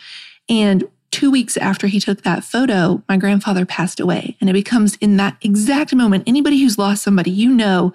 And 0.51 0.84
two 1.11 1.30
weeks 1.30 1.57
after 1.57 1.86
he 1.86 2.01
took 2.01 2.22
that 2.22 2.44
photo, 2.44 3.03
my 3.09 3.16
grandfather 3.16 3.64
passed 3.64 4.01
away. 4.01 4.36
And 4.40 4.51
it 4.51 4.55
becomes 4.55 4.96
in 4.96 5.16
that 5.16 5.36
exact 5.40 5.94
moment, 5.94 6.24
anybody 6.26 6.61
who's 6.61 6.78
lost 6.78 7.03
somebody, 7.03 7.30
you 7.30 7.51
know, 7.51 7.94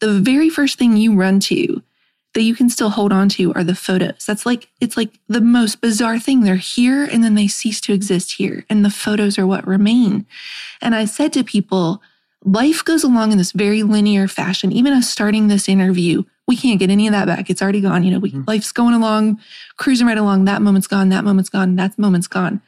the 0.00 0.18
very 0.18 0.48
first 0.48 0.78
thing 0.78 0.96
you 0.96 1.14
run 1.14 1.40
to 1.40 1.82
that 2.34 2.42
you 2.42 2.54
can 2.54 2.70
still 2.70 2.90
hold 2.90 3.12
on 3.12 3.28
to 3.28 3.52
are 3.54 3.64
the 3.64 3.74
photos. 3.74 4.24
That's 4.24 4.46
like, 4.46 4.68
it's 4.80 4.96
like 4.96 5.18
the 5.28 5.40
most 5.40 5.80
bizarre 5.80 6.18
thing. 6.18 6.42
They're 6.42 6.56
here 6.56 7.04
and 7.04 7.24
then 7.24 7.34
they 7.34 7.48
cease 7.48 7.80
to 7.82 7.92
exist 7.92 8.32
here. 8.32 8.64
And 8.70 8.84
the 8.84 8.90
photos 8.90 9.38
are 9.38 9.46
what 9.46 9.66
remain. 9.66 10.26
And 10.80 10.94
I 10.94 11.06
said 11.06 11.32
to 11.34 11.44
people, 11.44 12.00
life 12.44 12.84
goes 12.84 13.04
along 13.04 13.32
in 13.32 13.38
this 13.38 13.52
very 13.52 13.82
linear 13.82 14.28
fashion. 14.28 14.70
Even 14.70 14.92
us 14.92 15.10
starting 15.10 15.48
this 15.48 15.68
interview, 15.68 16.22
we 16.50 16.56
can't 16.56 16.80
get 16.80 16.90
any 16.90 17.06
of 17.06 17.12
that 17.12 17.26
back. 17.26 17.48
It's 17.48 17.62
already 17.62 17.80
gone. 17.80 18.02
You 18.02 18.10
know, 18.10 18.18
we, 18.18 18.32
mm-hmm. 18.32 18.42
life's 18.48 18.72
going 18.72 18.92
along, 18.92 19.40
cruising 19.76 20.08
right 20.08 20.18
along. 20.18 20.46
That 20.46 20.60
moment's 20.60 20.88
gone. 20.88 21.08
That 21.10 21.22
moment's 21.22 21.48
gone. 21.48 21.76
That 21.76 21.96
moment's 21.96 22.26
gone. 22.26 22.60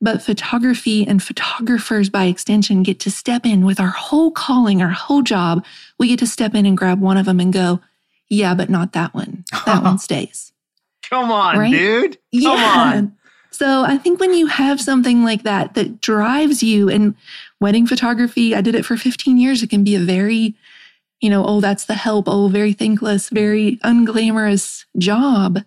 But 0.00 0.20
photography 0.20 1.06
and 1.06 1.22
photographers 1.22 2.10
by 2.10 2.24
extension 2.24 2.82
get 2.82 2.98
to 3.00 3.10
step 3.10 3.46
in 3.46 3.64
with 3.64 3.78
our 3.78 3.90
whole 3.90 4.32
calling, 4.32 4.82
our 4.82 4.90
whole 4.90 5.22
job. 5.22 5.64
We 5.96 6.08
get 6.08 6.18
to 6.18 6.26
step 6.26 6.56
in 6.56 6.66
and 6.66 6.76
grab 6.76 7.00
one 7.00 7.16
of 7.16 7.26
them 7.26 7.38
and 7.38 7.52
go, 7.52 7.80
yeah, 8.28 8.52
but 8.54 8.68
not 8.68 8.94
that 8.94 9.14
one. 9.14 9.44
That 9.64 9.82
one 9.84 9.98
stays. 9.98 10.52
Come 11.08 11.30
on, 11.30 11.56
right? 11.56 11.70
dude. 11.70 12.18
Come 12.32 12.58
yeah. 12.58 12.92
on. 12.96 13.16
So 13.52 13.82
I 13.82 13.98
think 13.98 14.20
when 14.20 14.32
you 14.32 14.46
have 14.46 14.80
something 14.80 15.24
like 15.24 15.42
that 15.42 15.74
that 15.74 16.00
drives 16.00 16.62
you 16.62 16.88
and 16.88 17.16
wedding 17.58 17.84
photography, 17.84 18.54
I 18.54 18.60
did 18.60 18.76
it 18.76 18.86
for 18.86 18.96
15 18.96 19.38
years. 19.38 19.60
It 19.60 19.70
can 19.70 19.82
be 19.82 19.96
a 19.96 20.00
very 20.00 20.54
you 21.20 21.30
know, 21.30 21.44
oh, 21.44 21.60
that's 21.60 21.84
the 21.84 21.94
help. 21.94 22.26
Oh, 22.28 22.48
very 22.48 22.72
thankless, 22.72 23.28
very 23.28 23.78
unglamorous 23.84 24.84
job. 24.98 25.60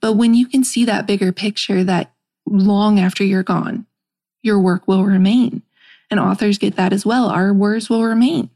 But 0.00 0.14
when 0.14 0.34
you 0.34 0.46
can 0.46 0.64
see 0.64 0.84
that 0.84 1.06
bigger 1.06 1.32
picture 1.32 1.82
that 1.84 2.12
long 2.46 3.00
after 3.00 3.24
you're 3.24 3.42
gone, 3.42 3.86
your 4.42 4.60
work 4.60 4.86
will 4.86 5.04
remain. 5.04 5.62
And 6.10 6.20
authors 6.20 6.58
get 6.58 6.76
that 6.76 6.92
as 6.92 7.06
well. 7.06 7.28
Our 7.28 7.52
words 7.52 7.88
will 7.88 8.04
remain. 8.04 8.50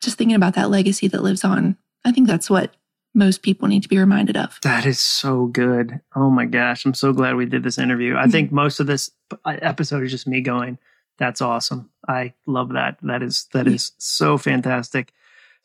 Just 0.00 0.16
thinking 0.16 0.36
about 0.36 0.54
that 0.54 0.70
legacy 0.70 1.08
that 1.08 1.22
lives 1.22 1.44
on. 1.44 1.76
I 2.04 2.12
think 2.12 2.28
that's 2.28 2.48
what 2.48 2.74
most 3.14 3.42
people 3.42 3.66
need 3.66 3.82
to 3.82 3.88
be 3.88 3.98
reminded 3.98 4.36
of. 4.36 4.60
That 4.62 4.86
is 4.86 5.00
so 5.00 5.46
good. 5.46 6.00
Oh 6.14 6.30
my 6.30 6.44
gosh. 6.44 6.84
I'm 6.84 6.94
so 6.94 7.12
glad 7.12 7.34
we 7.34 7.46
did 7.46 7.64
this 7.64 7.78
interview. 7.78 8.14
I 8.14 8.22
mm-hmm. 8.22 8.30
think 8.30 8.52
most 8.52 8.78
of 8.78 8.86
this 8.86 9.10
episode 9.44 10.04
is 10.04 10.12
just 10.12 10.28
me 10.28 10.40
going, 10.42 10.78
that's 11.18 11.40
awesome. 11.40 11.90
I 12.06 12.34
love 12.46 12.74
that. 12.74 12.98
That 13.02 13.22
is 13.22 13.46
that 13.52 13.66
is 13.66 13.92
so 13.98 14.38
fantastic. 14.38 15.12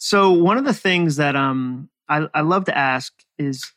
So 0.03 0.31
one 0.31 0.57
of 0.57 0.65
the 0.65 0.73
things 0.73 1.17
that 1.17 1.35
um 1.35 1.87
I, 2.09 2.27
I 2.33 2.41
love 2.41 2.65
to 2.65 2.75
ask 2.75 3.13
is 3.37 3.71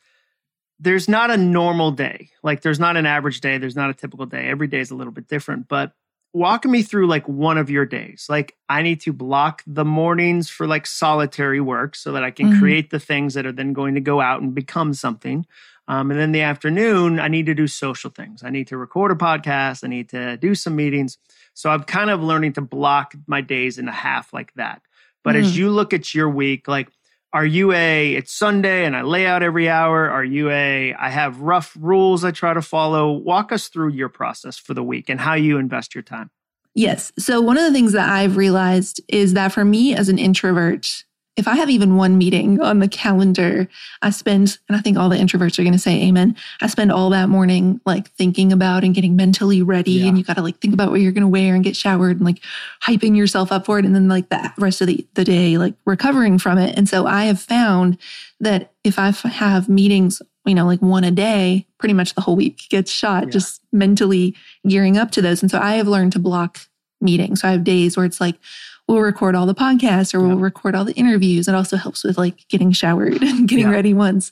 there's 0.80 1.06
not 1.06 1.30
a 1.30 1.36
normal 1.36 1.90
day. 1.90 2.30
Like 2.42 2.62
there's 2.62 2.80
not 2.80 2.96
an 2.96 3.04
average 3.04 3.42
day. 3.42 3.58
There's 3.58 3.76
not 3.76 3.90
a 3.90 3.94
typical 3.94 4.24
day. 4.24 4.48
Every 4.48 4.66
day 4.66 4.80
is 4.80 4.90
a 4.90 4.94
little 4.94 5.12
bit 5.12 5.28
different. 5.28 5.68
But 5.68 5.92
walk 6.32 6.64
me 6.64 6.82
through 6.82 7.08
like 7.08 7.28
one 7.28 7.58
of 7.58 7.68
your 7.68 7.84
days. 7.84 8.24
Like 8.30 8.56
I 8.70 8.80
need 8.80 9.02
to 9.02 9.12
block 9.12 9.62
the 9.66 9.84
mornings 9.84 10.48
for 10.48 10.66
like 10.66 10.86
solitary 10.86 11.60
work 11.60 11.94
so 11.94 12.12
that 12.12 12.24
I 12.24 12.30
can 12.30 12.52
mm-hmm. 12.52 12.58
create 12.58 12.88
the 12.88 12.98
things 12.98 13.34
that 13.34 13.44
are 13.44 13.52
then 13.52 13.74
going 13.74 13.94
to 13.94 14.00
go 14.00 14.22
out 14.22 14.40
and 14.40 14.54
become 14.54 14.94
something. 14.94 15.44
Um, 15.88 16.10
and 16.10 16.18
then 16.18 16.32
the 16.32 16.40
afternoon, 16.40 17.20
I 17.20 17.28
need 17.28 17.44
to 17.46 17.54
do 17.54 17.66
social 17.66 18.08
things. 18.08 18.42
I 18.42 18.48
need 18.48 18.68
to 18.68 18.78
record 18.78 19.12
a 19.12 19.14
podcast. 19.14 19.84
I 19.84 19.88
need 19.88 20.08
to 20.08 20.38
do 20.38 20.54
some 20.54 20.74
meetings. 20.74 21.18
So 21.52 21.68
I'm 21.68 21.82
kind 21.84 22.08
of 22.08 22.22
learning 22.22 22.54
to 22.54 22.62
block 22.62 23.14
my 23.26 23.42
days 23.42 23.76
in 23.76 23.88
a 23.88 23.92
half 23.92 24.32
like 24.32 24.54
that. 24.54 24.80
But 25.24 25.34
mm. 25.34 25.40
as 25.40 25.58
you 25.58 25.70
look 25.70 25.92
at 25.92 26.14
your 26.14 26.28
week, 26.28 26.68
like, 26.68 26.88
are 27.32 27.44
you 27.44 27.72
a, 27.72 28.14
it's 28.14 28.32
Sunday 28.32 28.84
and 28.84 28.94
I 28.94 29.02
lay 29.02 29.26
out 29.26 29.42
every 29.42 29.68
hour? 29.68 30.08
Are 30.08 30.22
you 30.22 30.50
a, 30.50 30.94
I 30.94 31.08
have 31.08 31.40
rough 31.40 31.76
rules 31.80 32.24
I 32.24 32.30
try 32.30 32.54
to 32.54 32.62
follow? 32.62 33.10
Walk 33.10 33.50
us 33.50 33.66
through 33.66 33.88
your 33.88 34.08
process 34.08 34.56
for 34.56 34.72
the 34.72 34.84
week 34.84 35.08
and 35.08 35.20
how 35.20 35.34
you 35.34 35.58
invest 35.58 35.96
your 35.96 36.02
time. 36.02 36.30
Yes. 36.76 37.12
So, 37.18 37.40
one 37.40 37.56
of 37.56 37.64
the 37.64 37.72
things 37.72 37.92
that 37.92 38.08
I've 38.08 38.36
realized 38.36 39.00
is 39.08 39.34
that 39.34 39.52
for 39.52 39.64
me 39.64 39.94
as 39.94 40.08
an 40.08 40.18
introvert, 40.18 41.04
if 41.36 41.48
I 41.48 41.56
have 41.56 41.68
even 41.68 41.96
one 41.96 42.16
meeting 42.16 42.60
on 42.60 42.78
the 42.78 42.86
calendar, 42.86 43.68
I 44.02 44.10
spend, 44.10 44.58
and 44.68 44.76
I 44.76 44.80
think 44.80 44.96
all 44.96 45.08
the 45.08 45.16
introverts 45.16 45.58
are 45.58 45.62
going 45.62 45.72
to 45.72 45.78
say 45.78 46.02
amen. 46.04 46.36
I 46.60 46.68
spend 46.68 46.92
all 46.92 47.10
that 47.10 47.28
morning 47.28 47.80
like 47.84 48.10
thinking 48.12 48.52
about 48.52 48.84
and 48.84 48.94
getting 48.94 49.16
mentally 49.16 49.60
ready. 49.60 49.92
Yeah. 49.92 50.06
And 50.06 50.18
you 50.18 50.22
got 50.22 50.36
to 50.36 50.42
like 50.42 50.58
think 50.58 50.74
about 50.74 50.90
what 50.90 51.00
you're 51.00 51.12
going 51.12 51.22
to 51.22 51.28
wear 51.28 51.54
and 51.54 51.64
get 51.64 51.74
showered 51.74 52.18
and 52.18 52.24
like 52.24 52.40
hyping 52.82 53.16
yourself 53.16 53.50
up 53.50 53.66
for 53.66 53.80
it. 53.80 53.84
And 53.84 53.94
then 53.94 54.08
like 54.08 54.28
the 54.28 54.52
rest 54.58 54.80
of 54.80 54.86
the, 54.86 55.06
the 55.14 55.24
day, 55.24 55.58
like 55.58 55.74
recovering 55.84 56.38
from 56.38 56.56
it. 56.58 56.78
And 56.78 56.88
so 56.88 57.06
I 57.06 57.24
have 57.24 57.40
found 57.40 57.98
that 58.38 58.72
if 58.84 58.98
I 58.98 59.10
have 59.10 59.68
meetings, 59.68 60.22
you 60.46 60.54
know, 60.54 60.66
like 60.66 60.82
one 60.82 61.02
a 61.02 61.10
day, 61.10 61.66
pretty 61.78 61.94
much 61.94 62.14
the 62.14 62.20
whole 62.20 62.36
week 62.36 62.62
gets 62.68 62.92
shot, 62.92 63.24
yeah. 63.24 63.30
just 63.30 63.60
mentally 63.72 64.36
gearing 64.68 64.98
up 64.98 65.10
to 65.12 65.22
those. 65.22 65.42
And 65.42 65.50
so 65.50 65.58
I 65.58 65.74
have 65.74 65.88
learned 65.88 66.12
to 66.12 66.20
block 66.20 66.60
meetings. 67.04 67.42
So 67.42 67.48
I 67.48 67.52
have 67.52 67.64
days 67.64 67.96
where 67.96 68.06
it's 68.06 68.20
like, 68.20 68.36
we'll 68.86 69.00
record 69.00 69.34
all 69.34 69.46
the 69.46 69.54
podcasts 69.54 70.12
or 70.12 70.20
we'll 70.20 70.36
record 70.36 70.74
all 70.74 70.84
the 70.84 70.92
interviews. 70.92 71.48
It 71.48 71.54
also 71.54 71.76
helps 71.76 72.04
with 72.04 72.18
like 72.18 72.46
getting 72.48 72.70
showered 72.72 73.22
and 73.22 73.48
getting 73.48 73.68
ready 73.68 73.94
once. 73.94 74.30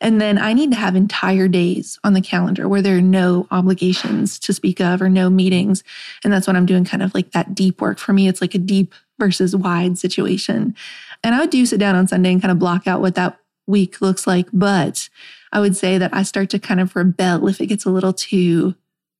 And 0.00 0.20
then 0.20 0.38
I 0.38 0.52
need 0.52 0.70
to 0.72 0.76
have 0.76 0.94
entire 0.94 1.48
days 1.48 1.98
on 2.04 2.12
the 2.12 2.20
calendar 2.20 2.68
where 2.68 2.82
there 2.82 2.98
are 2.98 3.02
no 3.02 3.46
obligations 3.50 4.38
to 4.40 4.52
speak 4.52 4.80
of 4.80 5.00
or 5.00 5.08
no 5.08 5.30
meetings. 5.30 5.82
And 6.22 6.32
that's 6.32 6.46
when 6.46 6.56
I'm 6.56 6.66
doing 6.66 6.84
kind 6.84 7.02
of 7.02 7.14
like 7.14 7.30
that 7.32 7.54
deep 7.54 7.80
work. 7.80 7.98
For 7.98 8.12
me, 8.12 8.28
it's 8.28 8.40
like 8.40 8.54
a 8.54 8.58
deep 8.58 8.94
versus 9.18 9.56
wide 9.56 9.98
situation. 9.98 10.74
And 11.22 11.34
I 11.34 11.46
do 11.46 11.64
sit 11.64 11.80
down 11.80 11.96
on 11.96 12.06
Sunday 12.06 12.32
and 12.32 12.42
kind 12.42 12.52
of 12.52 12.58
block 12.58 12.86
out 12.86 13.00
what 13.00 13.14
that 13.14 13.38
week 13.66 14.02
looks 14.02 14.26
like. 14.26 14.48
But 14.52 15.08
I 15.50 15.60
would 15.60 15.76
say 15.76 15.96
that 15.96 16.12
I 16.12 16.24
start 16.24 16.50
to 16.50 16.58
kind 16.58 16.80
of 16.80 16.94
rebel 16.94 17.48
if 17.48 17.60
it 17.60 17.66
gets 17.66 17.86
a 17.86 17.90
little 17.90 18.12
too 18.12 18.74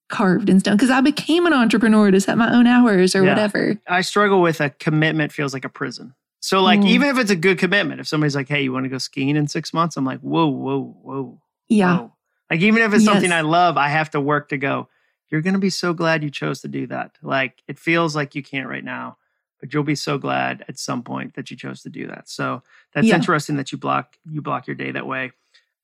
carved 0.09 0.49
in 0.49 0.61
stone 0.61 0.77
because 0.77 0.91
I 0.91 1.01
became 1.01 1.47
an 1.47 1.53
entrepreneur 1.53 2.11
to 2.11 2.21
set 2.21 2.39
my 2.39 2.53
own 2.53 2.67
hours 2.67 3.15
or 3.15 3.23
yeah. 3.23 3.31
whatever. 3.31 3.81
I 3.89 4.03
struggle 4.03 4.43
with 4.43 4.61
a 4.61 4.71
commitment 4.71 5.33
feels 5.33 5.53
like 5.53 5.65
a 5.65 5.69
prison. 5.69 6.15
So 6.41 6.63
like 6.63 6.81
mm. 6.81 6.89
even 6.89 7.09
if 7.09 7.19
it's 7.19 7.31
a 7.31 7.37
good 7.37 7.59
commitment, 7.59 8.01
if 8.01 8.09
somebody's 8.09 8.37
like, 8.37 8.49
"Hey, 8.49 8.63
you 8.63 8.73
want 8.73 8.85
to 8.85 8.91
go 8.91 8.99
skiing 8.99 9.37
in 9.37 9.49
6 9.49 9.73
months?" 9.73 9.97
I'm 9.97 10.05
like, 10.05 10.21
"Whoa, 10.21 10.47
whoa, 10.47 10.97
whoa." 11.03 11.41
Yeah. 11.69 11.99
Whoa. 11.99 12.13
Like 12.51 12.61
even 12.61 12.83
if 12.83 12.93
it's 12.93 13.05
yes. 13.05 13.13
something 13.13 13.33
I 13.33 13.41
love, 13.41 13.79
I 13.79 13.89
have 13.89 14.11
to 14.11 14.21
work 14.21 14.51
to 14.51 14.59
go. 14.59 14.89
You're 15.31 15.41
going 15.41 15.55
to 15.55 15.61
be 15.61 15.71
so 15.71 15.95
glad 15.95 16.23
you 16.23 16.31
chose 16.31 16.61
to 16.61 16.69
do 16.69 16.87
that. 16.89 17.17
Like 17.23 17.63
it 17.67 17.79
feels 17.79 18.15
like 18.15 18.35
you 18.35 18.43
can't 18.43 18.69
right 18.69 18.85
now 18.85 19.17
but 19.65 19.73
you'll 19.73 19.83
be 19.83 19.95
so 19.95 20.19
glad 20.19 20.63
at 20.69 20.79
some 20.79 21.03
point 21.03 21.37
that 21.37 21.51
you 21.51 21.57
chose 21.57 21.81
to 21.81 21.89
do 21.89 22.07
that. 22.07 22.29
So 22.29 22.63
that's 22.93 23.07
Yeah. 23.07 23.15
interesting 23.15 23.57
that 23.57 23.73
you 23.73 23.79
block 23.79 24.19
you 24.31 24.43
block 24.43 24.67
your 24.67 24.77
day 24.77 24.91
that 24.91 25.07
way. 25.07 25.33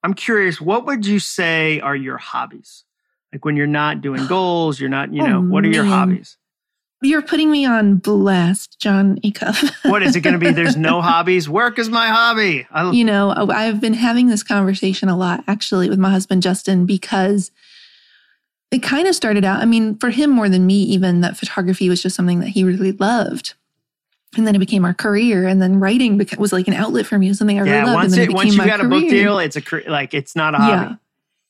I'm 0.02 0.12
curious, 0.12 0.60
what 0.60 0.84
would 0.84 1.06
you 1.06 1.18
say 1.18 1.80
are 1.80 1.96
your 1.96 2.18
hobbies? 2.18 2.84
Like 3.32 3.44
when 3.44 3.56
you're 3.56 3.66
not 3.66 4.00
doing 4.00 4.26
goals, 4.26 4.80
you're 4.80 4.90
not, 4.90 5.12
you 5.12 5.22
Oh, 5.22 5.26
know, 5.26 5.40
what 5.40 5.64
are 5.64 5.68
your 5.68 5.84
man. 5.84 5.92
hobbies? 5.92 6.36
You're 7.02 7.22
putting 7.22 7.50
me 7.50 7.64
on 7.64 7.96
blast, 7.96 8.78
Jon 8.78 9.18
Acuff. 9.24 9.72
What 9.90 10.02
is 10.02 10.16
it 10.16 10.20
going 10.20 10.34
to 10.34 10.38
be? 10.38 10.50
There's 10.52 10.76
no 10.76 11.00
hobbies. 11.00 11.48
Work 11.48 11.78
is 11.78 11.88
my 11.88 12.08
hobby. 12.08 12.66
I, 12.70 12.90
you 12.90 13.04
know, 13.04 13.30
I've 13.34 13.80
been 13.80 13.94
having 13.94 14.26
this 14.28 14.42
conversation 14.42 15.08
a 15.08 15.16
lot 15.16 15.42
actually 15.48 15.88
with 15.88 15.98
my 15.98 16.10
husband, 16.10 16.42
Justin, 16.42 16.84
because 16.84 17.50
it 18.70 18.82
kind 18.82 19.08
of 19.08 19.14
started 19.14 19.44
out, 19.44 19.60
I 19.60 19.64
mean, 19.64 19.96
for 19.96 20.10
him 20.10 20.30
more 20.30 20.48
than 20.48 20.66
me, 20.66 20.82
even 20.82 21.22
that 21.22 21.36
photography 21.38 21.88
was 21.88 22.02
just 22.02 22.14
something 22.14 22.40
that 22.40 22.48
he 22.48 22.64
really 22.64 22.92
loved. 22.92 23.54
And 24.36 24.46
then 24.46 24.54
it 24.54 24.58
became 24.60 24.84
our 24.84 24.94
career. 24.94 25.46
And 25.48 25.60
then 25.62 25.80
writing 25.80 26.20
was 26.38 26.52
like 26.52 26.68
an 26.68 26.74
outlet 26.74 27.06
for 27.06 27.18
me, 27.18 27.30
it 27.30 27.34
something 27.34 27.58
I 27.58 27.62
really 27.62 27.72
yeah, 27.76 27.84
loved. 27.86 27.94
once 27.94 28.12
and 28.12 28.22
then 28.22 28.30
it, 28.30 28.34
once 28.34 28.54
you 28.54 28.64
got 28.64 28.80
a 28.80 28.88
book 28.88 29.08
deal, 29.08 29.38
it's 29.38 29.56
a 29.56 29.62
like 29.88 30.12
it's 30.14 30.36
not 30.36 30.54
a 30.54 30.58
hobby. 30.58 30.90
Yeah. 30.90 30.96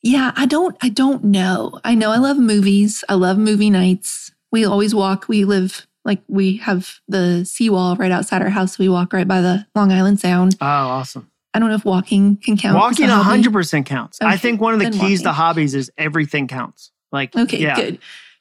Yeah, 0.02 0.32
I 0.34 0.46
don't 0.46 0.76
I 0.82 0.88
don't 0.88 1.24
know. 1.24 1.78
I 1.84 1.94
know 1.94 2.10
I 2.10 2.16
love 2.18 2.38
movies. 2.38 3.04
I 3.08 3.14
love 3.14 3.38
movie 3.38 3.70
nights. 3.70 4.32
We 4.52 4.64
always 4.64 4.94
walk. 4.94 5.28
We 5.28 5.44
live 5.44 5.86
like 6.04 6.22
we 6.26 6.56
have 6.58 7.00
the 7.08 7.44
seawall 7.44 7.96
right 7.96 8.10
outside 8.10 8.42
our 8.42 8.48
house. 8.48 8.78
We 8.78 8.88
walk 8.88 9.12
right 9.12 9.28
by 9.28 9.40
the 9.40 9.66
Long 9.74 9.92
Island 9.92 10.18
Sound. 10.20 10.56
Oh, 10.60 10.66
awesome. 10.66 11.30
I 11.52 11.58
don't 11.58 11.68
know 11.68 11.74
if 11.74 11.84
walking 11.84 12.36
can 12.36 12.56
count. 12.56 12.76
Walking 12.78 13.06
a 13.10 13.12
100% 13.12 13.84
counts. 13.84 14.18
I 14.22 14.36
think 14.36 14.60
one 14.60 14.72
of 14.72 14.80
the 14.80 14.90
keys 14.96 15.22
to 15.22 15.32
hobbies 15.32 15.74
is 15.74 15.90
everything 15.98 16.46
counts. 16.46 16.92
Like, 17.10 17.34
Okay, 17.36 17.58
yeah. 17.58 17.74
good. 17.74 17.98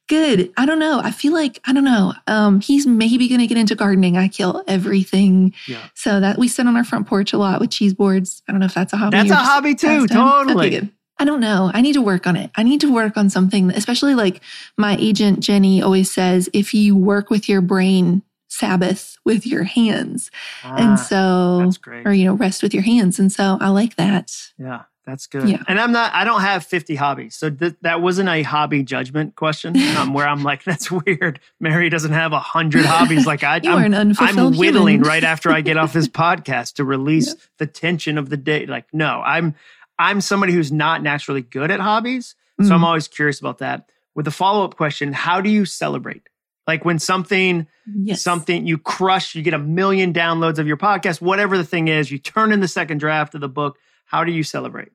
Good. 0.07 0.53
I 0.57 0.65
don't 0.65 0.79
know. 0.79 1.01
I 1.03 1.11
feel 1.11 1.33
like 1.33 1.59
I 1.65 1.73
don't 1.73 1.83
know. 1.83 2.13
Um, 2.27 2.61
he's 2.61 2.87
maybe 2.87 3.27
gonna 3.27 3.45
get 3.47 3.57
into 3.57 3.75
gardening. 3.75 4.17
I 4.17 4.27
kill 4.27 4.63
everything. 4.67 5.53
Yeah. 5.67 5.87
So 5.93 6.19
that 6.19 6.37
we 6.39 6.47
sit 6.47 6.65
on 6.65 6.75
our 6.77 6.83
front 6.83 7.05
porch 7.07 7.33
a 7.33 7.37
lot 7.37 7.59
with 7.59 7.69
cheese 7.69 7.93
boards. 7.93 8.41
I 8.47 8.51
don't 8.51 8.59
know 8.59 8.65
if 8.65 8.73
that's 8.73 8.93
a 8.93 8.97
hobby. 8.97 9.17
That's 9.17 9.29
a 9.31 9.35
hobby 9.35 9.75
too. 9.75 9.87
pastime. 9.87 10.01
Okay, 10.03 10.13
Totally. 10.47 10.69
good. 10.71 10.89
I 11.19 11.25
don't 11.25 11.41
know. 11.41 11.69
I 11.73 11.81
need 11.81 11.93
to 11.93 12.01
work 12.01 12.25
on 12.25 12.35
it. 12.37 12.49
I 12.55 12.63
need 12.63 12.81
to 12.81 12.91
work 12.91 13.17
on 13.17 13.29
something, 13.29 13.71
especially 13.71 14.15
like 14.15 14.41
my 14.77 14.95
agent 14.99 15.41
Jenny 15.41 15.81
always 15.81 16.09
says 16.09 16.49
if 16.53 16.73
you 16.73 16.95
work 16.95 17.29
with 17.29 17.49
your 17.49 17.61
brain, 17.61 18.23
Sabbath 18.47 19.17
with 19.25 19.45
your 19.45 19.63
hands. 19.63 20.31
Ah, 20.63 20.75
and 20.77 20.99
so, 20.99 21.59
that's 21.59 21.77
great. 21.77 22.05
or, 22.05 22.13
you 22.13 22.25
know, 22.25 22.33
rest 22.33 22.63
with 22.63 22.73
your 22.73 22.83
hands. 22.83 23.19
And 23.19 23.31
so 23.31 23.57
I 23.61 23.69
like 23.69 23.95
that. 23.97 24.35
Yeah, 24.57 24.83
that's 25.05 25.27
good. 25.27 25.47
Yeah. 25.47 25.61
And 25.67 25.79
I'm 25.79 25.91
not, 25.91 26.13
I 26.13 26.23
don't 26.23 26.41
have 26.41 26.65
50 26.65 26.95
hobbies. 26.95 27.35
So 27.35 27.49
th- 27.51 27.75
that 27.81 28.01
wasn't 28.01 28.27
a 28.29 28.41
hobby 28.41 28.81
judgment 28.81 29.35
question 29.35 29.77
um, 29.97 30.13
where 30.13 30.27
I'm 30.27 30.43
like, 30.43 30.63
that's 30.63 30.89
weird. 31.05 31.39
Mary 31.59 31.89
doesn't 31.89 32.11
have 32.11 32.33
a 32.33 32.39
hundred 32.39 32.85
hobbies 32.85 33.27
like 33.27 33.43
I 33.43 33.57
You 33.63 33.71
I'm, 33.71 33.83
are 33.83 33.85
an 33.85 33.93
unfulfilled 33.93 34.53
I'm 34.53 34.59
whittling 34.59 35.01
right 35.01 35.23
after 35.23 35.51
I 35.51 35.61
get 35.61 35.77
off 35.77 35.93
this 35.93 36.07
podcast 36.09 36.73
to 36.75 36.83
release 36.83 37.35
the 37.59 37.67
tension 37.67 38.17
of 38.17 38.29
the 38.29 38.37
day. 38.37 38.65
Like, 38.65 38.85
no, 38.93 39.21
I'm, 39.23 39.53
I'm 39.99 40.21
somebody 40.21 40.53
who's 40.53 40.71
not 40.71 41.03
naturally 41.03 41.41
good 41.41 41.69
at 41.69 41.79
hobbies. 41.79 42.35
So 42.61 42.73
I'm 42.73 42.81
Mm. 42.81 42.85
always 42.85 43.07
curious 43.07 43.39
about 43.39 43.59
that. 43.59 43.89
With 44.15 44.25
the 44.25 44.31
follow 44.31 44.65
up 44.65 44.75
question, 44.75 45.13
how 45.13 45.39
do 45.41 45.49
you 45.49 45.65
celebrate? 45.65 46.23
Like 46.67 46.83
when 46.85 46.99
something, 46.99 47.67
Yes. 48.03 48.21
something 48.21 48.65
you 48.67 48.77
crush, 48.77 49.33
you 49.35 49.41
get 49.41 49.53
a 49.53 49.59
million 49.59 50.11
downloads 50.13 50.57
of 50.57 50.67
your 50.67 50.77
podcast, 50.77 51.21
whatever 51.21 51.57
the 51.57 51.63
thing 51.63 51.87
is, 51.87 52.11
you 52.11 52.17
turn 52.17 52.51
in 52.51 52.59
the 52.59 52.67
second 52.67 52.97
draft 52.99 53.33
of 53.35 53.41
the 53.41 53.47
book. 53.49 53.77
How 54.05 54.23
do 54.23 54.31
you 54.31 54.43
celebrate? 54.43 54.89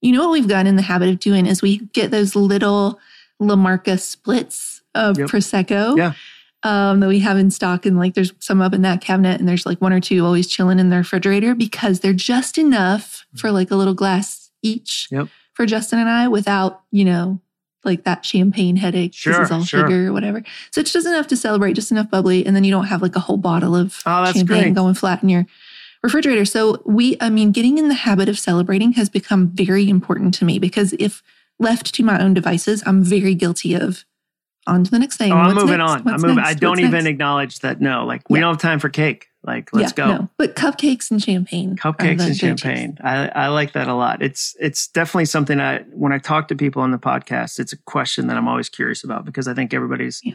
You 0.00 0.12
know 0.12 0.22
what 0.24 0.32
we've 0.32 0.48
gotten 0.48 0.66
in 0.66 0.76
the 0.76 0.82
habit 0.82 1.08
of 1.10 1.18
doing 1.18 1.46
is 1.46 1.60
we 1.62 1.78
get 1.92 2.10
those 2.10 2.34
little 2.36 2.98
La 3.38 3.56
Marca 3.56 3.98
splits 3.98 4.82
of 4.94 5.18
Yep. 5.18 5.28
Prosecco. 5.30 5.96
Yeah. 5.96 6.12
Um, 6.62 7.00
that 7.00 7.08
we 7.08 7.20
have 7.20 7.38
in 7.38 7.50
stock, 7.50 7.86
and 7.86 7.98
like 7.98 8.12
there's 8.14 8.34
some 8.38 8.60
up 8.60 8.74
in 8.74 8.82
that 8.82 9.00
cabinet, 9.00 9.40
and 9.40 9.48
there's 9.48 9.64
like 9.64 9.80
one 9.80 9.94
or 9.94 10.00
two 10.00 10.24
always 10.26 10.46
chilling 10.46 10.78
in 10.78 10.90
the 10.90 10.96
refrigerator 10.98 11.54
because 11.54 12.00
they're 12.00 12.12
just 12.12 12.58
enough 12.58 13.24
for 13.36 13.50
like 13.50 13.70
a 13.70 13.76
little 13.76 13.94
glass 13.94 14.39
each 14.62 15.08
Yep. 15.10 15.28
for 15.54 15.66
Justin 15.66 15.98
and 15.98 16.08
I 16.08 16.28
without, 16.28 16.82
you 16.90 17.04
know, 17.04 17.40
like 17.84 18.04
that 18.04 18.24
champagne 18.24 18.76
headache. 18.76 19.14
Sure, 19.14 19.32
this 19.32 19.46
is 19.46 19.50
all 19.50 19.64
sure. 19.64 19.80
sugar 19.88 20.08
or 20.08 20.12
whatever. 20.12 20.42
So 20.70 20.80
it's 20.82 20.92
just 20.92 21.06
enough 21.06 21.26
to 21.28 21.36
celebrate, 21.36 21.72
just 21.74 21.90
enough 21.90 22.10
bubbly, 22.10 22.44
and 22.44 22.54
then 22.54 22.62
you 22.64 22.70
don't 22.70 22.84
have 22.86 23.00
like 23.02 23.16
a 23.16 23.20
whole 23.20 23.38
bottle 23.38 23.74
of 23.74 24.00
Oh, 24.04 24.24
that's 24.24 24.36
champagne 24.36 24.62
great. 24.64 24.74
going 24.74 24.94
flat 24.94 25.22
in 25.22 25.28
your 25.30 25.46
refrigerator. 26.02 26.44
So 26.44 26.82
we, 26.84 27.16
I 27.20 27.30
mean, 27.30 27.52
getting 27.52 27.78
in 27.78 27.88
the 27.88 27.94
habit 27.94 28.28
of 28.28 28.38
celebrating 28.38 28.92
has 28.92 29.08
become 29.08 29.48
very 29.48 29.88
important 29.88 30.34
to 30.34 30.44
me 30.44 30.58
because 30.58 30.94
if 30.98 31.22
left 31.58 31.94
to 31.94 32.02
my 32.02 32.22
own 32.22 32.34
devices, 32.34 32.82
I'm 32.86 33.02
very 33.02 33.34
guilty 33.34 33.74
of 33.74 34.04
on 34.66 34.84
to 34.84 34.90
the 34.90 34.98
next 34.98 35.16
thing. 35.16 35.32
Oh, 35.32 35.36
I'm 35.36 35.54
What's 35.54 35.62
moving 35.64 35.78
next? 35.78 35.90
on. 35.90 36.08
I'm 36.08 36.20
moving. 36.20 36.36
next? 36.36 36.48
I 36.50 36.54
don't 36.54 36.70
What's 36.72 36.80
even 36.80 36.92
next? 36.92 37.06
acknowledge 37.06 37.58
that. 37.60 37.80
No, 37.80 38.04
like 38.04 38.28
we 38.28 38.38
Yeah. 38.38 38.42
don't 38.42 38.54
have 38.54 38.60
time 38.62 38.78
for 38.78 38.90
cake. 38.90 39.28
Like, 39.42 39.72
let's 39.72 39.92
Yeah, 39.96 40.06
go. 40.06 40.12
no. 40.22 40.28
But 40.36 40.54
cupcakes 40.54 41.10
and 41.10 41.22
champagne. 41.22 41.76
Cupcakes 41.76 42.20
and 42.26 42.36
champagne. 42.36 42.98
I, 43.02 43.28
I 43.28 43.48
like 43.48 43.72
that 43.72 43.88
a 43.88 43.94
lot. 43.94 44.22
It's 44.22 44.54
it's 44.60 44.86
definitely 44.88 45.24
something 45.24 45.58
I 45.60 45.78
when 45.92 46.12
I 46.12 46.18
talk 46.18 46.48
to 46.48 46.54
people 46.54 46.82
on 46.82 46.90
the 46.90 46.98
podcast, 46.98 47.58
it's 47.58 47.72
a 47.72 47.78
question 47.78 48.26
that 48.26 48.36
I'm 48.36 48.46
always 48.48 48.68
curious 48.68 49.02
about 49.02 49.24
because 49.24 49.48
I 49.48 49.54
think 49.54 49.72
everybody's 49.72 50.20
Yeah. 50.22 50.34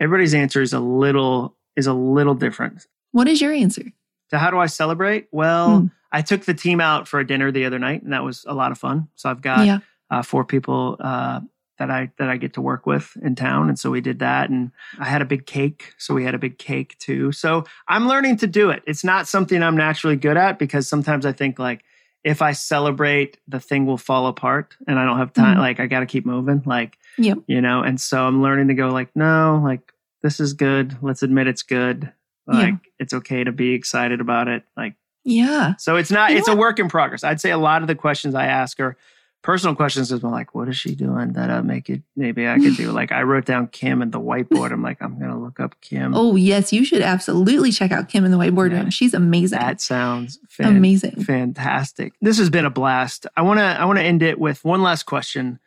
everybody's 0.00 0.34
answer 0.34 0.60
is 0.60 0.72
a 0.72 0.80
little 0.80 1.56
is 1.76 1.86
a 1.86 1.94
little 1.94 2.34
different. 2.34 2.86
What 3.12 3.26
is 3.28 3.40
your 3.40 3.52
answer? 3.52 3.84
So 4.30 4.38
how 4.38 4.50
do 4.50 4.58
I 4.58 4.66
celebrate? 4.66 5.28
Well, 5.32 5.80
Hmm. 5.80 5.86
I 6.14 6.20
took 6.20 6.44
the 6.44 6.52
team 6.52 6.78
out 6.78 7.08
for 7.08 7.20
a 7.20 7.26
dinner 7.26 7.50
the 7.50 7.64
other 7.64 7.78
night, 7.78 8.02
and 8.02 8.12
that 8.12 8.22
was 8.22 8.44
a 8.46 8.52
lot 8.52 8.70
of 8.70 8.76
fun. 8.78 9.08
So 9.14 9.30
I've 9.30 9.40
got 9.40 9.64
yeah. 9.66 9.78
uh, 10.10 10.20
four 10.22 10.44
people 10.44 10.96
uh, 11.00 11.40
that 11.78 11.90
I 11.90 12.10
that 12.18 12.28
I 12.28 12.36
get 12.36 12.52
to 12.54 12.60
work 12.60 12.86
with 12.86 13.16
in 13.22 13.34
town, 13.34 13.68
and 13.68 13.78
so 13.78 13.90
we 13.90 14.00
did 14.00 14.18
that. 14.20 14.50
And 14.50 14.70
I 14.98 15.06
had 15.06 15.22
a 15.22 15.24
big 15.24 15.46
cake, 15.46 15.94
so 15.98 16.14
we 16.14 16.24
had 16.24 16.34
a 16.34 16.38
big 16.38 16.58
cake 16.58 16.98
too. 16.98 17.32
So 17.32 17.64
I'm 17.88 18.06
learning 18.08 18.36
to 18.38 18.46
do 18.46 18.70
it. 18.70 18.82
It's 18.86 19.04
not 19.04 19.26
something 19.26 19.62
I'm 19.62 19.76
naturally 19.76 20.16
good 20.16 20.36
at 20.36 20.58
because 20.58 20.88
sometimes 20.88 21.24
I 21.26 21.32
think 21.32 21.58
like 21.58 21.82
if 22.24 22.40
I 22.42 22.52
celebrate, 22.52 23.38
the 23.48 23.58
thing 23.58 23.84
will 23.86 23.96
fall 23.98 24.26
apart, 24.26 24.76
and 24.86 24.98
I 24.98 25.04
don't 25.04 25.18
have 25.18 25.32
time. 25.32 25.56
Mhm. 25.56 25.60
Like 25.60 25.80
I 25.80 25.86
got 25.86 26.00
to 26.00 26.06
keep 26.06 26.24
moving. 26.26 26.62
Like 26.66 26.98
Yep. 27.18 27.38
you 27.46 27.60
know. 27.60 27.82
And 27.82 28.00
so 28.00 28.24
I'm 28.26 28.42
learning 28.42 28.68
to 28.68 28.74
go 28.74 28.88
like, 28.88 29.10
no, 29.14 29.60
like 29.64 29.92
this 30.22 30.38
is 30.40 30.52
good. 30.52 30.96
Let's 31.02 31.22
admit 31.22 31.46
it's 31.48 31.62
good. 31.62 32.12
Like 32.46 32.68
Yeah. 32.74 32.76
it's 33.00 33.12
okay 33.12 33.42
to 33.44 33.50
be 33.52 33.72
excited 33.74 34.20
about 34.20 34.46
it. 34.48 34.62
Like 34.76 34.94
Yeah. 35.24 35.74
so 35.76 35.96
it's 35.96 36.10
not, 36.12 36.30
You 36.30 36.38
it's 36.38 36.48
a 36.48 36.54
work 36.56 36.78
in 36.78 36.88
progress. 36.88 37.24
I'd 37.24 37.40
say 37.40 37.50
a 37.50 37.58
lot 37.58 37.82
of 37.82 37.88
the 37.88 37.94
questions 37.94 38.34
I 38.34 38.46
ask 38.46 38.78
are 38.80 38.96
personal 39.42 39.74
questions 39.74 40.12
as 40.12 40.22
well, 40.22 40.32
like, 40.32 40.54
what 40.54 40.68
is 40.68 40.76
she 40.76 40.94
doing 40.94 41.32
that 41.32 41.50
I 41.50 41.60
make 41.60 41.90
it, 41.90 42.02
maybe 42.16 42.48
I 42.48 42.58
could 42.58 42.76
do? 42.76 42.92
like 43.00 43.10
I 43.12 43.22
wrote 43.22 43.44
down 43.44 43.66
Kim 43.68 44.00
at 44.02 44.12
the 44.12 44.20
whiteboard. 44.20 44.72
I'm 44.72 44.82
like, 44.82 45.02
I'm 45.02 45.18
going 45.18 45.30
to 45.30 45.36
look 45.36 45.58
up 45.60 45.74
Kim. 45.80 46.14
Oh, 46.14 46.36
yes. 46.36 46.72
You 46.72 46.84
should 46.84 47.02
absolutely 47.02 47.72
check 47.72 47.90
out 47.92 48.08
Kim 48.08 48.24
in 48.24 48.30
the 48.30 48.36
whiteboard 48.38 48.70
Yeah. 48.70 48.78
room. 48.80 48.90
She's 48.90 49.14
amazing. 49.14 49.58
that 49.58 49.80
sounds 49.80 50.38
fan- 50.48 50.76
amazing. 50.76 51.24
fantastic. 51.24 52.12
This 52.20 52.38
has 52.38 52.50
been 52.50 52.64
a 52.64 52.70
blast. 52.70 53.26
I 53.36 53.42
want 53.42 53.58
to, 53.58 53.64
I 53.64 53.84
want 53.84 53.98
to 53.98 54.04
end 54.04 54.22
it 54.22 54.38
with 54.38 54.64
one 54.64 54.82
last 54.82 55.04
question. 55.04 55.58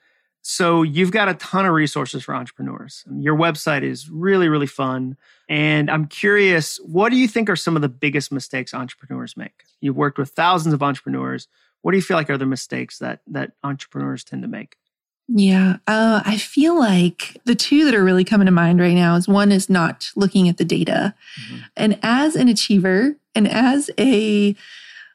So 0.47 0.83
you've 0.83 1.11
got 1.11 1.27
a 1.27 1.33
ton 1.33 1.65
of 1.65 1.73
resources 1.73 2.23
for 2.23 2.35
entrepreneurs. 2.35 3.03
Your 3.17 3.35
website 3.35 3.81
is 3.83 4.09
really, 4.11 4.47
really 4.47 4.67
fun. 4.67 5.17
And 5.49 5.89
I'm 5.89 6.05
curious, 6.05 6.77
what 6.85 7.09
do 7.09 7.15
you 7.17 7.27
think 7.27 7.49
are 7.49 7.55
some 7.55 7.75
of 7.75 7.81
the 7.81 7.89
biggest 7.89 8.31
mistakes 8.31 8.73
entrepreneurs 8.73 9.35
make? 9.35 9.63
You've 9.81 9.95
worked 9.95 10.19
with 10.19 10.29
thousands 10.29 10.73
of 10.73 10.83
entrepreneurs. 10.83 11.47
What 11.85 11.91
do 11.91 11.97
you 11.97 12.01
feel 12.01 12.17
like 12.17 12.31
are 12.31 12.37
the 12.37 12.47
mistakes 12.47 12.97
that 12.97 13.19
that 13.27 13.51
entrepreneurs 13.63 14.23
tend 14.23 14.41
to 14.41 14.47
make? 14.47 14.77
Yeah. 15.27 15.77
Uh, 15.85 16.23
I 16.25 16.37
feel 16.37 16.79
like 16.79 17.37
the 17.45 17.53
two 17.53 17.85
that 17.85 17.93
are 17.93 18.03
really 18.03 18.23
coming 18.23 18.47
to 18.47 18.51
mind 18.51 18.79
right 18.79 18.95
now 18.95 19.15
is 19.17 19.27
one 19.27 19.51
is 19.51 19.69
not 19.69 20.09
looking 20.15 20.49
at 20.49 20.57
the 20.57 20.65
data. 20.65 21.13
Mhm. 21.47 21.59
And 21.77 21.99
as 22.01 22.35
an 22.35 22.47
achiever 22.47 23.17
and 23.35 23.47
as 23.47 23.91
a, 23.99 24.55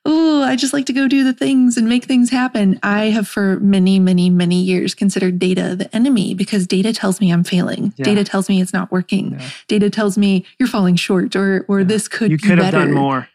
oh, 0.05 0.45
I 0.45 0.55
just 0.55 0.73
like 0.73 0.87
to 0.87 0.93
go 0.93 1.09
do 1.09 1.25
the 1.25 1.33
things 1.33 1.77
and 1.77 1.89
make 1.89 2.05
things 2.05 2.31
happen, 2.31 2.79
I 2.85 3.07
have 3.07 3.27
for 3.27 3.59
many, 3.59 3.99
many, 3.99 4.31
many 4.31 4.63
years 4.63 4.95
considered 4.95 5.41
data 5.41 5.75
the 5.75 5.93
enemy 5.93 6.35
because 6.35 6.69
data 6.69 6.93
tells 6.93 7.21
me 7.21 7.33
I'm 7.33 7.43
failing. 7.43 7.93
Yeah. 7.97 8.05
Data 8.05 8.23
tells 8.23 8.49
me 8.49 8.61
it's 8.61 8.73
not 8.73 8.93
working. 8.93 9.33
Yeah. 9.33 9.51
Data 9.67 9.91
tells 9.91 10.17
me 10.17 10.45
you're 10.61 10.69
falling 10.69 10.95
short 10.95 11.35
or 11.35 11.65
or 11.67 11.81
Yeah. 11.81 11.87
this 11.87 12.07
could 12.07 12.31
You 12.31 12.37
be 12.37 12.43
could 12.49 12.59
have 12.59 12.73
better. 12.73 12.85
done 12.87 12.95
more. 12.95 13.29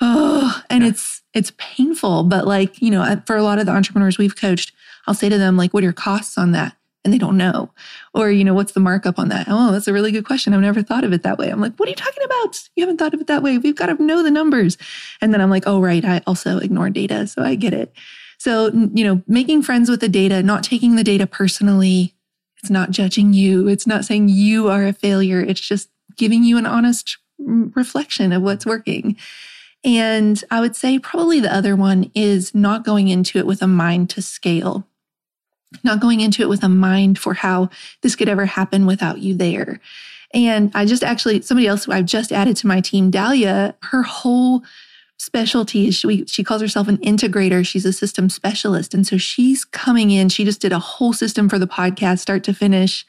Oh, 0.00 0.27
and 0.70 0.82
Yeah. 0.82 0.90
it's 0.90 1.22
it's 1.34 1.52
painful, 1.58 2.24
but 2.24 2.46
like, 2.46 2.80
you 2.82 2.90
know, 2.90 3.22
for 3.26 3.36
a 3.36 3.42
lot 3.42 3.58
of 3.58 3.66
the 3.66 3.72
entrepreneurs 3.72 4.18
we've 4.18 4.36
coached, 4.36 4.72
I'll 5.06 5.14
say 5.14 5.28
to 5.28 5.38
them 5.38 5.56
like, 5.56 5.72
what 5.72 5.82
are 5.82 5.86
your 5.86 5.92
costs 5.92 6.36
on 6.38 6.52
that? 6.52 6.74
And 7.04 7.14
they 7.14 7.18
don't 7.18 7.36
know. 7.36 7.70
Or, 8.12 8.30
you 8.30 8.42
know, 8.44 8.54
what's 8.54 8.72
the 8.72 8.80
markup 8.80 9.18
on 9.18 9.28
that? 9.28 9.46
Oh, 9.48 9.70
that's 9.70 9.86
a 9.86 9.92
really 9.92 10.10
good 10.10 10.24
question. 10.24 10.52
I've 10.52 10.60
never 10.60 10.82
thought 10.82 11.04
of 11.04 11.12
it 11.12 11.22
that 11.22 11.38
way. 11.38 11.48
I'm 11.48 11.60
like, 11.60 11.76
what 11.76 11.86
are 11.86 11.90
you 11.90 11.96
talking 11.96 12.24
about? 12.24 12.60
You 12.74 12.82
haven't 12.82 12.96
thought 12.98 13.14
of 13.14 13.20
it 13.20 13.28
that 13.28 13.42
way. 13.42 13.56
We've 13.56 13.76
got 13.76 13.86
to 13.86 14.02
know 14.02 14.22
the 14.22 14.30
numbers. 14.32 14.76
And 15.20 15.32
then 15.32 15.40
I'm 15.40 15.48
like, 15.50 15.62
oh, 15.66 15.80
right. 15.80 16.04
I 16.04 16.22
also 16.26 16.58
ignore 16.58 16.90
data. 16.90 17.26
So 17.28 17.42
I 17.42 17.54
get 17.54 17.72
it. 17.72 17.92
So, 18.38 18.68
you 18.72 19.04
know, 19.04 19.22
making 19.28 19.62
friends 19.62 19.88
with 19.88 20.00
the 20.00 20.08
data, 20.08 20.42
not 20.42 20.64
taking 20.64 20.96
the 20.96 21.04
data 21.04 21.26
personally. 21.26 22.14
It's 22.60 22.70
not 22.70 22.90
judging 22.90 23.32
you. 23.32 23.68
It's 23.68 23.86
not 23.86 24.04
saying 24.04 24.30
you 24.30 24.68
are 24.68 24.84
a 24.84 24.92
failure. 24.92 25.40
It's 25.40 25.60
just 25.60 25.88
giving 26.16 26.42
you 26.42 26.58
an 26.58 26.66
honest 26.66 27.16
reflection 27.38 28.32
of 28.32 28.42
what's 28.42 28.66
working. 28.66 29.16
And 29.84 30.42
I 30.50 30.60
would 30.60 30.74
say 30.74 30.98
probably 30.98 31.40
the 31.40 31.54
other 31.54 31.76
one 31.76 32.10
is 32.14 32.54
not 32.54 32.84
going 32.84 33.08
into 33.08 33.38
it 33.38 33.46
with 33.46 33.62
a 33.62 33.68
mind 33.68 34.10
to 34.10 34.22
scale, 34.22 34.86
not 35.84 36.00
going 36.00 36.20
into 36.20 36.42
it 36.42 36.48
with 36.48 36.64
a 36.64 36.68
mind 36.68 37.18
for 37.18 37.34
how 37.34 37.70
this 38.02 38.16
could 38.16 38.28
ever 38.28 38.46
happen 38.46 38.86
without 38.86 39.18
you 39.18 39.34
there. 39.34 39.80
And 40.34 40.70
I 40.74 40.84
just 40.84 41.04
actually, 41.04 41.40
somebody 41.42 41.66
else 41.66 41.84
who 41.84 41.92
I've 41.92 42.04
just 42.04 42.32
added 42.32 42.56
to 42.58 42.66
my 42.66 42.80
team, 42.80 43.10
Dahlia, 43.10 43.74
her 43.82 44.02
whole 44.02 44.62
specialty 45.18 45.88
is 45.88 45.94
she, 45.94 46.24
she 46.26 46.44
calls 46.44 46.60
herself 46.60 46.86
an 46.88 46.98
integrator. 46.98 47.66
She's 47.66 47.86
a 47.86 47.92
system 47.92 48.28
specialist. 48.28 48.94
And 48.94 49.06
so 49.06 49.16
she's 49.16 49.64
coming 49.64 50.10
in. 50.10 50.28
She 50.28 50.44
just 50.44 50.60
did 50.60 50.72
a 50.72 50.78
whole 50.78 51.12
system 51.12 51.48
for 51.48 51.58
the 51.58 51.66
podcast, 51.66 52.20
start 52.20 52.44
to 52.44 52.54
finish 52.54 53.06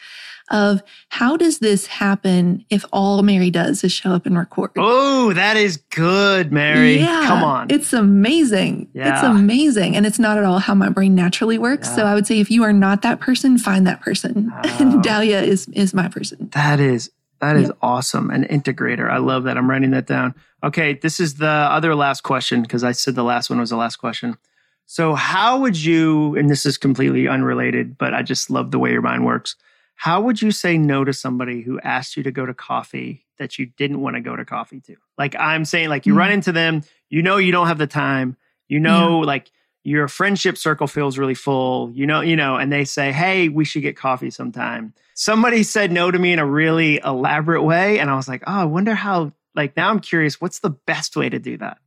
of 0.52 0.82
how 1.10 1.38
does 1.38 1.60
this 1.60 1.86
happen 1.88 2.66
if 2.70 2.84
all 2.92 3.22
Mary 3.24 3.50
does 3.52 3.84
is 3.84 3.92
show 3.92 4.12
up 4.12 4.26
and 4.26 4.38
record? 4.38 4.72
Oh, 4.78 5.34
that 5.34 5.58
is 5.58 5.78
good, 5.92 6.52
Mary. 6.52 6.98
Yeah, 7.00 7.24
Come 7.28 7.44
on. 7.44 7.70
It's 7.70 7.94
amazing. 7.94 8.90
Yeah. 8.94 9.14
It's 9.14 9.24
amazing. 9.24 9.96
And 9.96 10.06
it's 10.06 10.20
not 10.20 10.38
at 10.38 10.44
all 10.44 10.60
how 10.60 10.74
my 10.76 10.90
brain 10.90 11.16
naturally 11.16 11.58
works. 11.58 11.88
Yeah. 11.90 11.96
So 11.98 12.06
I 12.06 12.16
would 12.16 12.26
say 12.28 12.40
if 12.40 12.50
you 12.52 12.64
are 12.64 12.74
not 12.74 13.02
that 13.04 13.20
person, 13.20 13.58
find 13.58 13.86
that 13.88 14.02
person. 14.02 14.52
Oh. 14.64 14.78
And 14.80 15.04
Dahlia 15.04 15.42
is 15.42 15.68
is 15.74 15.94
my 15.94 16.08
person. 16.08 16.50
That 16.54 16.80
is 16.80 17.12
that 17.42 17.56
is 17.56 17.68
Yep. 17.68 17.78
awesome. 17.82 18.30
An 18.32 18.44
integrator. 18.46 19.10
I 19.10 19.18
love 19.18 19.44
that. 19.46 19.58
I'm 19.58 19.70
writing 19.70 19.92
that 19.92 20.06
down. 20.08 20.36
Okay, 20.64 20.94
this 20.94 21.20
is 21.20 21.36
the 21.36 21.48
other 21.48 21.96
last 21.96 22.22
question 22.22 22.62
because 22.62 22.84
I 22.84 22.92
said 22.92 23.16
the 23.16 23.24
last 23.24 23.50
one 23.50 23.60
was 23.60 23.70
the 23.70 23.78
last 23.78 23.96
question. 23.98 24.38
So, 24.86 25.14
how 25.16 25.60
would 25.60 25.78
you, 25.78 26.36
and 26.36 26.50
this 26.50 26.66
is 26.66 26.78
completely 26.78 27.28
unrelated, 27.28 27.98
but 27.98 28.14
I 28.14 28.24
just 28.24 28.50
love 28.50 28.72
the 28.72 28.80
way 28.80 28.92
your 28.92 29.02
mind 29.04 29.24
works. 29.26 29.56
How 30.00 30.22
would 30.22 30.42
you 30.42 30.52
say 30.52 30.78
no 30.78 31.04
to 31.04 31.12
somebody 31.12 31.62
who 31.62 31.78
asked 31.82 32.16
you 32.16 32.24
to 32.24 32.32
go 32.32 32.46
to 32.46 32.54
coffee 32.54 33.26
that 33.38 33.60
you 33.60 33.66
didn't 33.66 34.00
want 34.00 34.16
to 34.16 34.22
go 34.22 34.34
to 34.34 34.46
coffee 34.46 34.80
to? 34.80 34.96
Like 35.18 35.36
I'm 35.38 35.66
saying, 35.66 35.90
like 35.90 36.06
you 36.06 36.14
Mm. 36.14 36.18
run 36.18 36.32
into 36.32 36.54
them, 36.54 36.84
you 37.10 37.22
know 37.22 37.36
you 37.36 37.52
don't 37.52 37.68
have 37.68 37.78
the 37.80 37.86
time, 37.86 38.38
you 38.70 38.80
know, 38.80 39.20
like 39.20 39.52
your 39.84 40.08
friendship 40.08 40.58
circle 40.58 40.88
feels 40.88 41.18
really 41.18 41.34
full, 41.34 41.92
you 41.92 42.08
know, 42.08 42.22
you 42.22 42.38
know, 42.38 42.56
and 42.56 42.72
they 42.72 42.86
say, 42.86 43.12
Hey, 43.12 43.50
we 43.50 43.66
should 43.66 43.82
get 43.82 43.98
coffee 43.98 44.30
sometime. 44.30 44.94
Somebody 45.16 45.64
said 45.64 45.92
no 45.92 46.10
to 46.12 46.18
me 46.18 46.32
in 46.32 46.40
a 46.40 46.46
really 46.46 47.02
elaborate 47.04 47.64
way. 47.64 48.00
And 48.00 48.10
I 48.10 48.16
was 48.16 48.30
like, 48.30 48.42
Oh, 48.48 48.54
I 48.62 48.66
wonder 48.66 48.96
how 48.96 49.34
like 49.54 49.76
now 49.76 49.90
I'm 49.90 50.00
curious, 50.00 50.40
what's 50.40 50.60
the 50.60 50.70
best 50.70 51.18
way 51.18 51.28
to 51.28 51.40
do 51.40 51.58
that? 51.58 51.78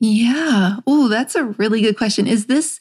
Yeah. 0.00 0.78
Oh, 0.88 1.06
that's 1.06 1.36
a 1.36 1.44
really 1.44 1.82
good 1.82 1.96
question. 1.96 2.26
Is 2.26 2.46
this 2.46 2.80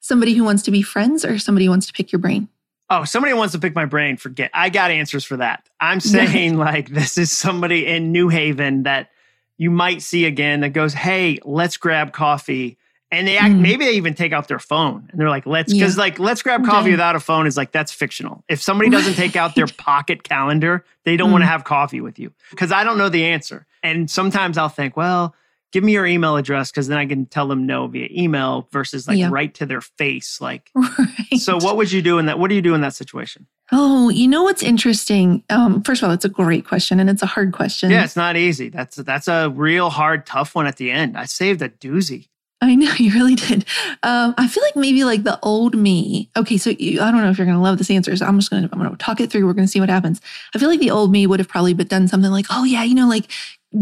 somebody 0.00 0.34
who 0.34 0.44
wants 0.44 0.62
to 0.64 0.70
be 0.70 0.82
friends 0.82 1.24
or 1.24 1.38
somebody 1.38 1.64
who 1.64 1.70
wants 1.70 1.86
to 1.86 1.94
pick 1.94 2.12
your 2.12 2.18
brain? 2.18 2.48
Oh, 2.88 3.04
somebody 3.04 3.34
wants 3.34 3.52
to 3.52 3.58
pick 3.58 3.74
my 3.74 3.84
brain. 3.84 4.16
Forget. 4.16 4.50
I 4.54 4.68
got 4.70 4.90
answers 4.90 5.24
for 5.24 5.36
that. 5.38 5.68
I'm 5.80 6.00
saying 6.00 6.56
like 6.56 6.88
this 6.90 7.18
is 7.18 7.32
somebody 7.32 7.86
in 7.86 8.12
New 8.12 8.28
Haven 8.28 8.84
that 8.84 9.10
you 9.58 9.70
might 9.70 10.02
see 10.02 10.24
again 10.24 10.60
that 10.60 10.70
goes, 10.70 10.94
"Hey, 10.94 11.38
let's 11.44 11.76
grab 11.76 12.12
coffee." 12.12 12.78
And 13.12 13.26
they 13.26 13.38
act, 13.38 13.54
Mm. 13.54 13.60
maybe 13.60 13.84
they 13.84 13.92
even 13.92 14.14
take 14.14 14.32
out 14.32 14.48
their 14.48 14.58
phone 14.58 15.08
and 15.10 15.20
they're 15.20 15.30
like, 15.30 15.46
"Let's," 15.46 15.72
because 15.72 15.96
Yeah. 15.96 16.00
like 16.02 16.18
"Let's 16.18 16.42
grab 16.42 16.64
coffee 16.64 16.80
Okay. 16.88 16.90
without 16.92 17.14
a 17.16 17.20
phone" 17.20 17.46
is 17.46 17.56
like 17.56 17.70
that's 17.72 17.92
fictional. 17.92 18.44
If 18.48 18.60
somebody 18.60 18.90
doesn't 18.90 19.14
take 19.14 19.36
out 19.36 19.54
their 19.54 19.66
pocket 19.78 20.22
calendar, 20.24 20.84
they 21.04 21.16
don't 21.16 21.30
want 21.32 21.42
to 21.42 21.46
Mm. 21.46 21.50
have 21.52 21.64
coffee 21.64 22.00
with 22.00 22.18
you 22.18 22.32
because 22.50 22.70
I 22.72 22.84
don't 22.84 22.98
know 22.98 23.08
the 23.08 23.24
answer. 23.24 23.66
And 23.82 24.10
sometimes 24.10 24.58
I'll 24.58 24.68
think, 24.68 24.96
well. 24.96 25.34
Give 25.72 25.82
me 25.84 25.92
your 25.92 26.06
email 26.06 26.36
address 26.36 26.70
because 26.70 26.86
then 26.88 26.96
I 26.98 27.06
can 27.06 27.26
tell 27.26 27.48
them 27.48 27.66
no 27.66 27.86
via 27.88 28.08
email 28.10 28.68
versus 28.72 29.06
like 29.08 29.18
Yeah. 29.18 29.28
right 29.30 29.52
to 29.54 29.66
their 29.66 29.80
face. 29.80 30.40
Like, 30.40 30.70
Right. 30.74 31.38
so 31.38 31.56
what 31.58 31.76
would 31.76 31.90
you 31.92 32.02
do 32.02 32.18
in 32.18 32.26
that? 32.26 32.38
What 32.38 32.48
do 32.48 32.54
you 32.54 32.62
do 32.62 32.74
in 32.74 32.80
that 32.82 32.94
situation? 32.94 33.46
Oh, 33.72 34.08
you 34.10 34.28
know 34.28 34.44
what's 34.44 34.62
interesting? 34.62 35.42
Um, 35.50 35.82
first 35.82 36.02
of 36.02 36.08
all, 36.08 36.14
it's 36.14 36.24
a 36.24 36.28
great 36.28 36.64
question 36.66 37.00
and 37.00 37.10
it's 37.10 37.22
a 37.22 37.26
hard 37.26 37.52
question. 37.52 37.90
Yeah, 37.90 38.04
it's 38.04 38.14
not 38.16 38.36
easy. 38.36 38.68
That's 38.68 38.94
that's 38.96 39.26
a 39.26 39.50
real 39.50 39.90
hard, 39.90 40.24
tough 40.24 40.54
one 40.54 40.66
at 40.68 40.76
the 40.76 40.90
end. 40.92 41.18
I 41.18 41.24
saved 41.24 41.60
a 41.62 41.68
doozy. 41.68 42.28
I 42.62 42.74
know 42.76 42.90
you 42.98 43.12
really 43.12 43.34
did. 43.34 43.64
Um, 44.04 44.34
I 44.38 44.46
feel 44.46 44.62
like 44.62 44.76
maybe 44.76 45.02
like 45.02 45.24
the 45.24 45.38
old 45.42 45.74
me. 45.74 46.30
Okay, 46.36 46.56
so 46.58 46.70
you, 46.70 47.00
I 47.02 47.10
don't 47.10 47.22
know 47.22 47.28
if 47.30 47.38
you're 47.38 47.44
going 47.44 47.58
to 47.58 47.62
love 47.62 47.76
this 47.78 47.90
answer. 47.90 48.14
So 48.16 48.24
I'm 48.24 48.38
just 48.38 48.50
going 48.50 48.62
to 48.62 48.68
I'm 48.72 48.78
going 48.78 48.90
to 48.90 48.96
talk 48.96 49.20
it 49.20 49.30
through. 49.32 49.44
We're 49.46 49.52
going 49.52 49.66
to 49.66 49.70
see 49.70 49.80
what 49.80 49.90
happens. 49.90 50.20
I 50.54 50.58
feel 50.58 50.68
like 50.68 50.80
the 50.80 50.92
old 50.92 51.10
me 51.10 51.26
would 51.26 51.40
have 51.40 51.48
probably 51.48 51.74
but 51.74 51.88
done 51.88 52.06
something 52.06 52.30
like, 52.30 52.46
oh 52.50 52.62
yeah, 52.64 52.84
you 52.84 52.94
know, 52.94 53.08
like 53.08 53.30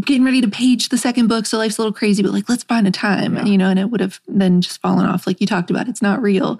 getting 0.00 0.24
ready 0.24 0.40
to 0.40 0.48
page 0.48 0.88
the 0.88 0.98
second 0.98 1.28
book, 1.28 1.46
so 1.46 1.58
life's 1.58 1.78
a 1.78 1.80
little 1.80 1.92
crazy, 1.92 2.22
but 2.22 2.32
like 2.32 2.48
let's 2.48 2.64
find 2.64 2.86
a 2.86 2.90
time, 2.90 3.36
Yeah. 3.36 3.44
you 3.44 3.58
know, 3.58 3.68
and 3.70 3.78
it 3.78 3.90
would 3.90 4.00
have 4.00 4.20
then 4.26 4.60
just 4.60 4.80
fallen 4.80 5.06
off, 5.06 5.26
like 5.26 5.40
you 5.40 5.46
talked 5.46 5.70
about. 5.70 5.88
It's 5.88 6.02
not 6.02 6.22
real. 6.22 6.58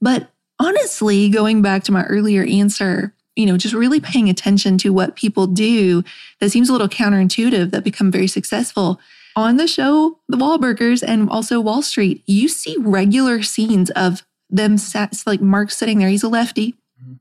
But 0.00 0.30
honestly, 0.58 1.28
going 1.28 1.62
back 1.62 1.84
to 1.84 1.92
my 1.92 2.02
earlier 2.04 2.44
answer, 2.44 3.14
you 3.36 3.46
know, 3.46 3.56
just 3.56 3.74
really 3.74 4.00
paying 4.00 4.28
attention 4.30 4.78
to 4.78 4.90
what 4.92 5.16
people 5.16 5.46
do 5.46 6.02
that 6.40 6.50
seems 6.50 6.68
a 6.68 6.72
little 6.72 6.88
counterintuitive 6.88 7.70
that 7.70 7.84
become 7.84 8.10
very 8.10 8.26
successful. 8.26 8.98
On 9.36 9.58
the 9.58 9.66
show, 9.66 10.18
The 10.28 10.38
Wahlburgers 10.38 11.04
and 11.06 11.28
also 11.28 11.60
Wahl 11.60 11.82
Street, 11.82 12.22
you 12.26 12.48
see 12.48 12.74
regular 12.78 13.42
scenes 13.42 13.90
of 13.90 14.22
them 14.48 14.78
sat, 14.78 15.22
like 15.26 15.42
Mark 15.42 15.70
sitting 15.70 15.98
there. 15.98 16.08
He's 16.08 16.22
a 16.22 16.28
lefty. 16.28 16.74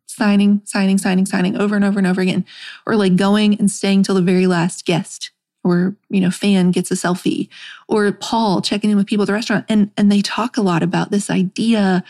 Signing, 0.05 0.61
signing, 0.65 0.97
signing, 0.97 1.25
signing 1.25 1.57
over 1.57 1.75
and 1.75 1.85
over 1.85 1.99
and 1.99 2.07
over 2.07 2.21
again, 2.21 2.45
or 2.85 2.95
like 2.95 3.15
going 3.15 3.59
and 3.59 3.69
staying 3.71 4.03
till 4.03 4.15
the 4.15 4.21
very 4.21 4.47
last 4.47 4.85
guest 4.85 5.31
or 5.63 5.95
you 6.09 6.21
know 6.21 6.29
fan 6.29 6.69
gets 6.71 6.91
a 6.91 6.93
selfie 6.93 7.49
or 7.87 8.11
paul 8.11 8.61
checking 8.61 8.91
in 8.91 8.97
with 8.97 9.07
people 9.07 9.23
at 9.23 9.27
the 9.27 9.33
restaurant. 9.33 9.65
And 9.67 9.89
and 9.97 10.11
they 10.11 10.21
talk 10.21 10.57
a 10.57 10.61
lot 10.61 10.83
about 10.83 11.11
this 11.11 11.29
idea 11.29 12.03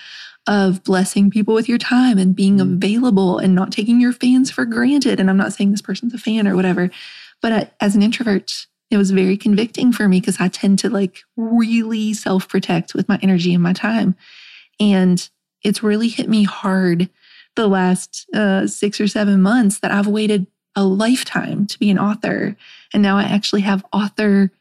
of 0.47 0.83
blessing 0.83 1.31
people 1.31 1.53
with 1.55 1.67
your 1.67 1.77
time 1.79 2.17
and 2.17 2.35
being 2.35 2.57
Mm. 2.57 2.75
available 2.75 3.39
and 3.39 3.55
not 3.55 3.71
taking 3.71 3.99
your 4.01 4.13
fans 4.13 4.51
for 4.51 4.65
granted. 4.65 5.19
And 5.19 5.29
i'm 5.29 5.37
not 5.37 5.53
saying 5.53 5.71
this 5.71 5.81
person's 5.81 6.13
a 6.13 6.17
fan 6.17 6.47
or 6.47 6.55
whatever 6.55 6.91
but 7.41 7.51
uh, 7.51 7.65
as 7.79 7.95
an 7.95 8.03
introvert 8.03 8.67
it 8.91 8.97
was 8.97 9.11
very 9.11 9.35
convicting 9.37 9.91
for 9.91 10.07
me 10.07 10.19
because 10.19 10.39
i 10.39 10.47
tend 10.47 10.77
to 10.79 10.89
like 10.89 11.23
really 11.37 12.13
self-protect 12.13 12.93
with 12.93 13.07
my 13.09 13.17
energy 13.21 13.53
and 13.53 13.63
my 13.63 13.73
time. 13.73 14.15
And 14.79 15.27
it's 15.63 15.81
really 15.81 16.07
hit 16.09 16.29
me 16.29 16.43
hard 16.43 17.09
the 17.55 17.67
last 17.67 18.25
uh, 18.33 18.67
six 18.67 18.99
or 19.01 19.07
seven 19.07 19.41
months 19.41 19.79
that 19.79 19.91
i've 19.91 20.07
waited 20.07 20.47
a 20.75 20.83
lifetime 20.83 21.65
to 21.65 21.79
be 21.79 21.89
an 21.89 21.97
author 21.97 22.55
and 22.93 23.01
now 23.01 23.17
I 23.17 23.23
actually 23.23 23.61
have 23.61 23.85
author 23.93 24.51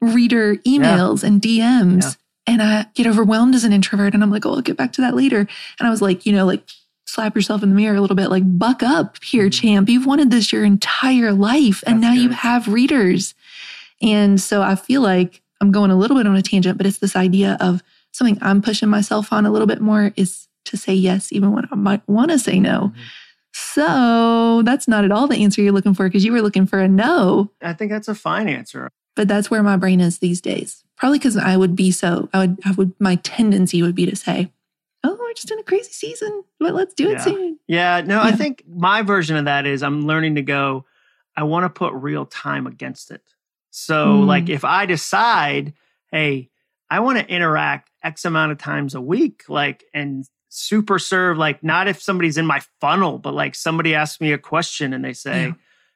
reader 0.00 0.56
emails 0.66 1.22
and 1.22 1.40
DMs. 1.42 2.02
Yeah. 2.02 2.10
And 2.46 2.62
I 2.62 2.86
get 2.94 3.06
overwhelmed 3.06 3.54
as 3.54 3.64
an 3.64 3.72
introvert 3.72 4.14
and 4.14 4.22
I'm 4.22 4.30
like, 4.30 4.46
oh, 4.46 4.54
I'll 4.54 4.62
get 4.62 4.76
back 4.78 4.92
to 4.94 5.02
that 5.02 5.14
later. 5.14 5.40
And 5.40 5.86
I 5.86 5.90
was 5.90 6.00
like, 6.02 6.24
you 6.26 6.32
know, 6.32 6.46
like 6.46 6.66
slap 7.04 7.34
yourself 7.36 7.62
in 7.62 7.68
the 7.68 7.74
mirror 7.74 7.96
a 7.96 8.00
little 8.00 8.16
bit, 8.16 8.30
like 8.30 8.42
buck 8.58 8.82
up 8.82 9.22
here, 9.22 9.48
Mhm. 9.48 9.52
champ. 9.52 9.88
You've 9.90 10.06
wanted 10.06 10.30
this 10.30 10.52
your 10.52 10.64
entire 10.64 11.32
life 11.32 11.84
and 11.86 12.02
That's 12.02 12.14
now 12.16 12.22
you 12.22 12.30
have 12.30 12.66
readers. 12.68 13.34
And 14.00 14.40
so 14.40 14.62
I 14.62 14.74
feel 14.76 15.02
like 15.02 15.42
I'm 15.60 15.70
going 15.72 15.90
a 15.90 15.96
little 15.96 16.16
bit 16.16 16.26
on 16.26 16.36
a 16.36 16.42
tangent, 16.42 16.78
but 16.78 16.86
it's 16.86 16.98
this 16.98 17.16
idea 17.16 17.58
of 17.60 17.82
something 18.12 18.38
I'm 18.40 18.62
pushing 18.62 18.88
myself 18.88 19.32
on 19.32 19.44
a 19.44 19.50
little 19.50 19.66
bit 19.68 19.80
more 19.82 20.12
is 20.16 20.48
to 20.66 20.76
say 20.76 20.94
yes, 20.94 21.32
even 21.32 21.52
when 21.52 21.66
I 21.70 21.74
might 21.74 22.06
want 22.08 22.30
to 22.30 22.38
say 22.38 22.60
no. 22.60 22.92
Mhm. 22.94 23.00
So 23.52 24.62
that's 24.64 24.86
not 24.88 25.04
at 25.04 25.12
all 25.12 25.26
the 25.26 25.36
answer 25.42 25.60
you're 25.62 25.72
looking 25.72 25.94
for 25.94 26.08
because 26.08 26.24
you 26.24 26.32
were 26.32 26.42
looking 26.42 26.66
for 26.66 26.78
a 26.80 26.88
no 26.88 27.50
I 27.62 27.72
think 27.72 27.90
that's 27.90 28.08
a 28.08 28.14
fine 28.14 28.48
answer. 28.48 28.90
but 29.16 29.26
that's 29.28 29.50
where 29.50 29.62
my 29.62 29.76
brain 29.76 30.00
is 30.00 30.18
these 30.18 30.40
days. 30.40 30.84
Probably 30.96 31.18
because 31.18 31.36
I 31.36 31.56
would 31.56 31.74
be 31.74 31.90
so, 31.90 32.28
I 32.32 32.38
would, 32.38 32.58
I 32.64 32.70
would, 32.72 32.92
my 33.00 33.16
tendency 33.16 33.82
would 33.82 33.94
be 33.94 34.06
to 34.06 34.14
say, 34.16 34.52
oh, 35.04 35.16
we're 35.18 35.32
just 35.34 35.50
in 35.50 35.58
a 35.58 35.62
crazy 35.62 35.92
season, 35.92 36.44
but 36.58 36.74
let's 36.74 36.94
do 36.94 37.08
it 37.08 37.12
Yeah. 37.14 37.24
soon. 37.24 37.58
Yeah, 37.66 38.00
no, 38.02 38.20
I 38.20 38.32
think 38.32 38.62
my 38.68 39.02
version 39.02 39.36
of 39.36 39.46
that 39.46 39.66
is 39.66 39.82
I'm 39.82 40.02
learning 40.06 40.36
to 40.36 40.42
go, 40.42 40.84
I 41.36 41.42
want 41.42 41.64
to 41.64 41.70
put 41.70 41.92
real 41.94 42.24
time 42.26 42.66
against 42.66 43.10
it. 43.10 43.22
So, 43.70 44.22
Mm. 44.22 44.26
like, 44.26 44.48
if 44.48 44.64
I 44.64 44.86
decide, 44.86 45.74
hey, 46.12 46.50
I 46.88 47.00
want 47.00 47.18
to 47.18 47.26
interact 47.28 47.90
X 48.02 48.24
amount 48.24 48.52
of 48.52 48.58
times 48.58 48.94
a 48.94 49.00
week, 49.00 49.44
like, 49.48 49.84
and 49.94 50.24
super 50.50 50.98
serve, 50.98 51.38
like, 51.38 51.62
not 51.64 51.88
if 51.88 52.02
somebody's 52.02 52.36
in 52.36 52.44
my 52.44 52.60
funnel, 52.80 53.18
but 53.18 53.32
like 53.32 53.54
somebody 53.54 53.94
asks 53.94 54.20
me 54.20 54.32
a 54.32 54.38
question 54.38 54.92
and 54.92 55.02
they 55.04 55.12
say, 55.14 55.46
Yeah. 55.46 55.52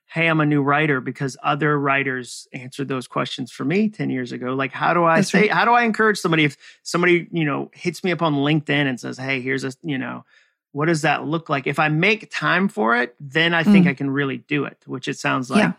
Hey, 0.06 0.28
I'm 0.28 0.38
a 0.40 0.46
new 0.46 0.62
writer 0.62 1.00
because 1.00 1.36
other 1.42 1.76
writers 1.80 2.46
answered 2.52 2.86
those 2.86 3.08
questions 3.08 3.50
for 3.50 3.64
me 3.64 3.88
10 3.88 4.10
years 4.10 4.30
ago. 4.30 4.54
Like, 4.54 4.70
how 4.70 4.94
do 4.94 5.02
I 5.02 5.16
That's 5.16 5.30
say, 5.32 5.40
right. 5.40 5.50
how 5.50 5.64
do 5.64 5.72
I 5.72 5.82
encourage 5.82 6.18
somebody 6.18 6.44
if 6.44 6.56
somebody, 6.84 7.26
you 7.32 7.44
know, 7.44 7.68
hits 7.74 8.04
me 8.04 8.12
up 8.12 8.22
on 8.22 8.34
LinkedIn 8.34 8.68
and 8.86 9.00
says, 9.00 9.18
Hey, 9.18 9.40
here's 9.40 9.64
a, 9.64 9.72
you 9.82 9.98
know, 9.98 10.24
what 10.70 10.86
does 10.86 11.02
that 11.02 11.24
look 11.26 11.48
like? 11.48 11.66
If 11.66 11.80
I 11.80 11.88
make 11.88 12.30
time 12.30 12.68
for 12.68 12.96
it, 12.96 13.16
then 13.18 13.54
I 13.54 13.64
think 13.64 13.86
Mm. 13.86 13.90
I 13.90 13.94
can 13.94 14.10
really 14.10 14.36
do 14.38 14.64
it, 14.66 14.78
which 14.86 15.08
it 15.08 15.18
sounds 15.18 15.50
like 15.50 15.60
Yeah. 15.62 15.72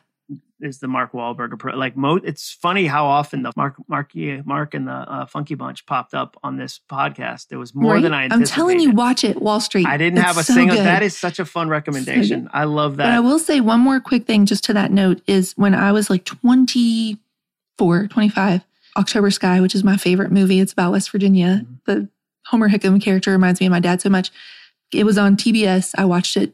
Is 0.66 0.80
the 0.80 0.88
Mark 0.88 1.12
Wahlberg 1.14 1.54
approach. 1.54 1.76
Like, 1.76 1.96
mo- 1.96 2.16
it's 2.24 2.52
funny 2.52 2.88
how 2.88 3.06
often 3.06 3.44
the 3.44 3.52
Mark, 3.56 3.76
Mark, 3.88 4.10
yeah, 4.14 4.42
Mark 4.46 4.74
and 4.74 4.88
the 4.88 4.92
uh, 4.94 5.26
Funky 5.28 5.54
Bunch 5.56 5.86
popped 5.86 6.14
up 6.14 6.36
on 6.44 6.58
this 6.58 6.80
podcast. 6.92 7.50
There 7.50 7.60
was 7.60 7.76
more 7.76 7.94
Right? 7.94 8.02
than 8.04 8.14
I 8.14 8.28
I'm 8.32 8.44
telling 8.44 8.80
you, 8.80 8.92
watch 8.92 9.24
it, 9.24 9.42
Wahl 9.42 9.60
Street. 9.60 9.86
I 9.88 9.98
didn't 9.98 10.18
It's 10.18 10.28
have 10.28 10.38
a 10.38 10.44
so 10.44 10.54
single. 10.54 10.76
good. 10.78 10.86
That 10.86 11.04
is 11.04 11.16
such 11.18 11.38
a 11.40 11.46
fun 11.46 11.70
recommendation. 11.70 12.50
I 12.52 12.64
love 12.64 12.98
that. 12.98 13.04
But 13.06 13.14
I 13.14 13.20
will 13.20 13.40
say 13.40 13.62
one 13.62 13.80
more 13.80 14.00
quick 14.00 14.26
thing 14.26 14.46
just 14.46 14.64
to 14.66 14.74
that 14.74 14.92
note 14.92 15.22
is 15.28 15.54
when 15.56 15.76
I 15.76 15.92
was 15.92 16.10
like 16.10 16.26
24, 16.26 18.08
25, 18.08 18.62
October 18.98 19.32
Sky, 19.32 19.62
which 19.62 19.76
is 19.76 19.84
my 19.84 19.98
favorite 19.98 20.32
movie, 20.32 20.60
it's 20.60 20.74
about 20.74 20.92
West 20.92 21.12
Virginia. 21.12 21.62
Mhm. 21.66 21.78
The 21.86 22.10
Homer 22.48 22.70
Hickam 22.70 23.02
character 23.02 23.32
reminds 23.32 23.60
me 23.60 23.66
of 23.68 23.72
my 23.72 23.80
dad 23.80 24.02
so 24.02 24.10
much. 24.10 24.32
It 24.94 25.04
was 25.06 25.18
on 25.18 25.36
TBS. 25.36 25.94
I 25.98 26.06
watched 26.06 26.38
it 26.38 26.54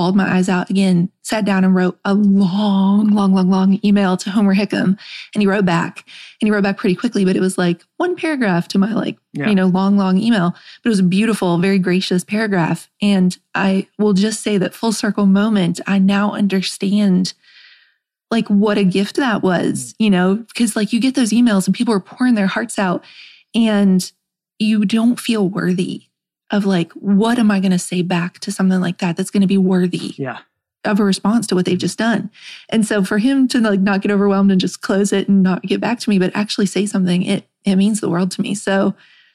bawled 0.00 0.16
my 0.16 0.34
eyes 0.34 0.48
out 0.48 0.70
again, 0.70 1.10
sat 1.20 1.44
down 1.44 1.62
and 1.62 1.74
wrote 1.74 1.98
a 2.06 2.14
long, 2.14 3.10
long, 3.10 3.34
long, 3.34 3.50
long 3.50 3.78
email 3.84 4.16
to 4.16 4.30
Homer 4.30 4.54
Hickam. 4.54 4.98
And 5.34 5.42
he 5.42 5.46
wrote 5.46 5.66
back 5.66 6.06
and 6.40 6.46
he 6.46 6.50
wrote 6.50 6.62
back 6.62 6.78
pretty 6.78 6.96
quickly, 6.96 7.26
but 7.26 7.36
it 7.36 7.40
was 7.40 7.58
like 7.58 7.84
one 7.98 8.16
paragraph 8.16 8.66
to 8.68 8.78
my 8.78 8.94
like, 8.94 9.18
yeah. 9.34 9.50
you 9.50 9.54
know, 9.54 9.66
long, 9.66 9.98
long 9.98 10.16
email. 10.16 10.52
But 10.82 10.88
it 10.88 10.88
was 10.88 11.00
a 11.00 11.02
beautiful, 11.02 11.58
very 11.58 11.78
gracious 11.78 12.24
paragraph. 12.24 12.88
And 13.02 13.36
I 13.54 13.88
will 13.98 14.14
just 14.14 14.42
say 14.42 14.56
that 14.56 14.72
full 14.72 14.92
circle 14.92 15.26
moment, 15.26 15.82
I 15.86 15.98
now 15.98 16.32
understand 16.32 17.34
like 18.30 18.48
what 18.48 18.78
a 18.78 18.84
gift 18.84 19.16
that 19.16 19.42
was, 19.42 19.92
mm. 19.92 19.94
you 19.98 20.08
know, 20.08 20.36
because 20.36 20.76
like 20.76 20.94
you 20.94 21.00
get 21.00 21.14
those 21.14 21.30
emails 21.30 21.66
and 21.66 21.76
people 21.76 21.92
are 21.92 22.00
pouring 22.00 22.36
their 22.36 22.46
hearts 22.46 22.78
out 22.78 23.04
and 23.54 24.10
you 24.58 24.86
don't 24.86 25.20
feel 25.20 25.46
worthy 25.46 26.04
of 26.50 26.64
like, 26.64 26.92
what 26.92 27.38
am 27.38 27.50
I 27.50 27.60
going 27.60 27.72
to 27.72 27.78
say 27.78 28.02
back 28.02 28.38
to 28.40 28.52
something 28.52 28.80
like 28.80 28.98
that 28.98 29.16
that's 29.16 29.30
going 29.30 29.42
to 29.42 29.46
be 29.46 29.58
worthy 29.58 30.14
yeah. 30.16 30.38
of 30.84 30.98
a 30.98 31.04
response 31.04 31.46
to 31.48 31.54
what 31.54 31.64
they've 31.64 31.78
just 31.78 31.98
done? 31.98 32.30
And 32.68 32.86
so 32.86 33.04
for 33.04 33.18
him 33.18 33.48
to 33.48 33.60
like 33.60 33.80
not 33.80 34.02
get 34.02 34.10
overwhelmed 34.10 34.50
and 34.50 34.60
just 34.60 34.80
close 34.80 35.12
it 35.12 35.28
and 35.28 35.42
not 35.42 35.62
get 35.62 35.80
back 35.80 36.00
to 36.00 36.10
me, 36.10 36.18
but 36.18 36.34
actually 36.34 36.66
say 36.66 36.86
something, 36.86 37.22
it 37.22 37.46
it 37.64 37.76
means 37.76 38.00
the 38.00 38.08
world 38.08 38.30
to 38.32 38.40
me. 38.40 38.54
So 38.54 38.94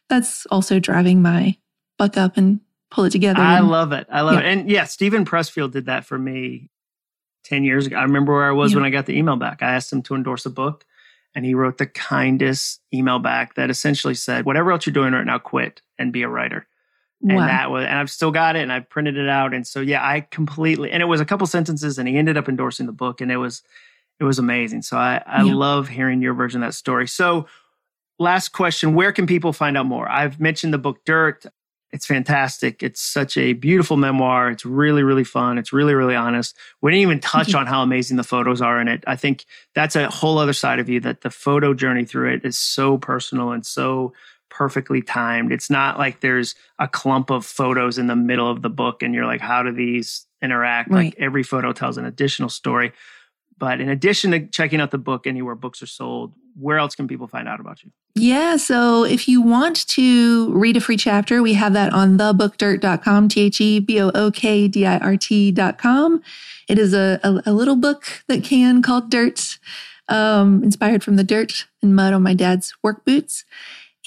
that's 0.10 0.46
also 0.48 0.80
driving 0.80 1.22
my 1.22 1.58
buck 1.98 2.18
up 2.18 2.38
and 2.38 2.60
pull 2.92 3.06
it 3.06 3.12
together. 3.12 3.40
I 3.40 3.60
and, 3.60 3.70
love 3.70 3.92
it. 3.92 4.08
I 4.10 4.22
love 4.22 4.36
yeah. 4.36 4.40
it. 4.42 4.46
And 4.46 4.70
yeah, 4.70 4.84
Steven 4.86 5.26
Pressfield 5.26 5.72
did 5.72 5.86
that 5.86 6.06
for 6.06 6.18
me 6.18 6.70
10 7.44 7.64
years 7.64 7.86
ago. 7.86 7.98
I 7.98 8.04
remember 8.04 8.34
where 8.34 8.46
I 8.46 8.52
was 8.52 8.72
yeah. 8.72 8.78
when 8.78 8.86
I 8.86 8.90
got 8.90 9.06
the 9.06 9.18
email 9.18 9.36
back. 9.36 9.62
I 9.62 9.74
asked 9.74 9.92
him 9.92 10.02
to 10.04 10.16
endorse 10.16 10.46
a 10.46 10.50
book 10.50 10.86
and 11.34 11.46
he 11.46 11.54
wrote 11.54 11.78
the 11.78 11.86
kindest 11.86 12.82
email 12.94 13.20
back 13.20 13.56
that 13.56 13.70
essentially 13.70 14.16
said, 14.16 14.46
whatever 14.46 14.72
else 14.72 14.86
you're 14.86 14.94
doing 14.94 15.14
right 15.14 15.26
now, 15.26 15.38
quit 15.38 15.82
and 16.00 16.14
be 16.14 16.24
a 16.24 16.30
writer. 16.30 16.66
And 17.28 17.38
wow. 17.38 17.48
that 17.48 17.72
was, 17.72 17.86
and 17.86 17.98
I've 17.98 18.12
still 18.12 18.30
got 18.30 18.56
it 18.56 18.62
and 18.62 18.72
I've 18.72 18.88
printed 18.88 19.18
it 19.18 19.28
out. 19.28 19.54
And 19.54 19.66
so, 19.66 19.82
yeah, 19.82 20.06
I 20.08 20.22
completely, 20.22 20.92
and 20.92 21.02
it 21.02 21.08
was 21.08 21.20
a 21.20 21.26
couple 21.26 21.48
sentences 21.48 21.98
and 21.98 22.08
he 22.08 22.18
ended 22.18 22.38
up 22.38 22.48
endorsing 22.48 22.86
the 22.86 22.92
book 22.92 23.20
and 23.20 23.32
it 23.32 23.38
was, 23.38 23.64
it 24.20 24.26
was 24.26 24.38
amazing. 24.38 24.84
So 24.84 24.96
I, 24.96 25.24
I 25.26 25.44
yeah. 25.44 25.54
love 25.56 25.90
hearing 25.90 26.22
your 26.22 26.36
version 26.36 26.62
of 26.62 26.68
that 26.68 26.74
story. 26.74 27.08
So 27.08 27.48
last 28.20 28.50
question, 28.50 28.94
where 28.94 29.12
can 29.12 29.26
people 29.26 29.54
find 29.54 29.76
out 29.76 29.88
more? 29.88 30.08
I've 30.08 30.40
mentioned 30.40 30.72
the 30.72 30.78
book 30.78 31.04
Dirt. 31.04 31.46
It's 31.92 32.06
fantastic. 32.06 32.84
It's 32.84 33.02
such 33.02 33.38
a 33.38 33.54
beautiful 33.54 33.98
memoir. 33.98 34.52
It's 34.52 34.66
really, 34.66 35.02
really 35.02 35.24
fun. 35.24 35.58
It's 35.58 35.74
really, 35.74 35.94
really 35.94 36.16
honest. 36.16 36.56
We 36.82 36.92
didn't 36.92 37.04
even 37.04 37.20
touch 37.22 37.56
on 37.56 37.66
how 37.66 37.82
amazing 37.82 38.18
the 38.18 38.24
photos 38.24 38.62
are 38.62 38.80
in 38.80 38.88
it. 38.88 39.04
I 39.08 39.16
think 39.16 39.46
that's 39.74 39.96
a 39.96 40.10
whole 40.10 40.38
other 40.38 40.54
side 40.54 40.80
of 40.80 40.90
you 40.90 41.00
that 41.00 41.22
the 41.22 41.30
photo 41.30 41.74
journey 41.74 42.06
through 42.06 42.34
it 42.34 42.46
is 42.46 42.60
so 42.60 42.98
personal 42.98 43.52
and 43.52 43.66
so 43.66 44.14
perfectly 44.56 45.02
timed. 45.02 45.52
It's 45.52 45.70
not 45.70 46.00
like 46.00 46.22
there's 46.22 46.56
a 46.80 46.88
clump 46.88 47.30
of 47.30 47.46
photos 47.46 47.98
in 47.98 48.08
the 48.08 48.16
middle 48.16 48.50
of 48.50 48.62
the 48.62 48.70
book 48.70 49.04
and 49.04 49.14
you're 49.14 49.26
like, 49.26 49.42
how 49.42 49.64
do 49.64 49.74
these 49.74 50.26
interact? 50.42 50.90
Right. 50.90 51.06
Like 51.06 51.16
every 51.18 51.44
photo 51.44 51.74
tells 51.74 51.98
an 51.98 52.06
additional 52.06 52.48
story. 52.48 52.94
But 53.58 53.82
in 53.82 53.90
addition 53.90 54.32
to 54.32 54.48
checking 54.48 54.80
out 54.80 54.92
the 54.92 54.98
book 54.98 55.28
anywhere 55.28 55.56
books 55.56 55.82
are 55.82 55.88
sold, 55.88 56.34
where 56.58 56.78
else 56.78 56.96
can 56.96 57.06
people 57.06 57.28
find 57.28 57.50
out 57.50 57.60
about 57.60 57.84
you? 57.84 57.92
Yeah, 58.16 58.56
so 58.56 59.04
if 59.04 59.28
you 59.28 59.42
want 59.42 59.86
to 59.90 60.54
read 60.54 60.78
a 60.78 60.82
free 60.82 60.96
chapter, 60.96 61.42
we 61.42 61.54
have 61.56 61.74
that 61.74 61.92
on 61.92 62.18
thebookdirt.com, 62.18 63.28
T 63.28 63.42
H 63.42 63.60
E 63.60 63.80
B 63.80 64.00
O 64.00 64.10
O 64.16 64.32
K 64.32 64.70
D 64.70 64.86
I 64.86 64.98
R 65.00 65.18
T.com. 65.18 66.22
It 66.70 66.80
is 66.80 66.94
a, 66.94 67.20
a, 67.24 67.42
a, 67.48 67.54
little 67.54 67.76
book 67.76 68.24
that 68.30 68.42
can 68.42 68.82
called 68.82 69.12
Dirt, 69.12 69.60
um, 70.08 70.64
inspired 70.64 71.04
from 71.04 71.18
the 71.18 71.26
dirt 71.26 71.68
and 71.82 71.94
mud 71.94 72.14
on 72.14 72.24
my 72.24 72.34
dad's 72.34 72.74
work 72.82 73.04
boots. 73.04 73.44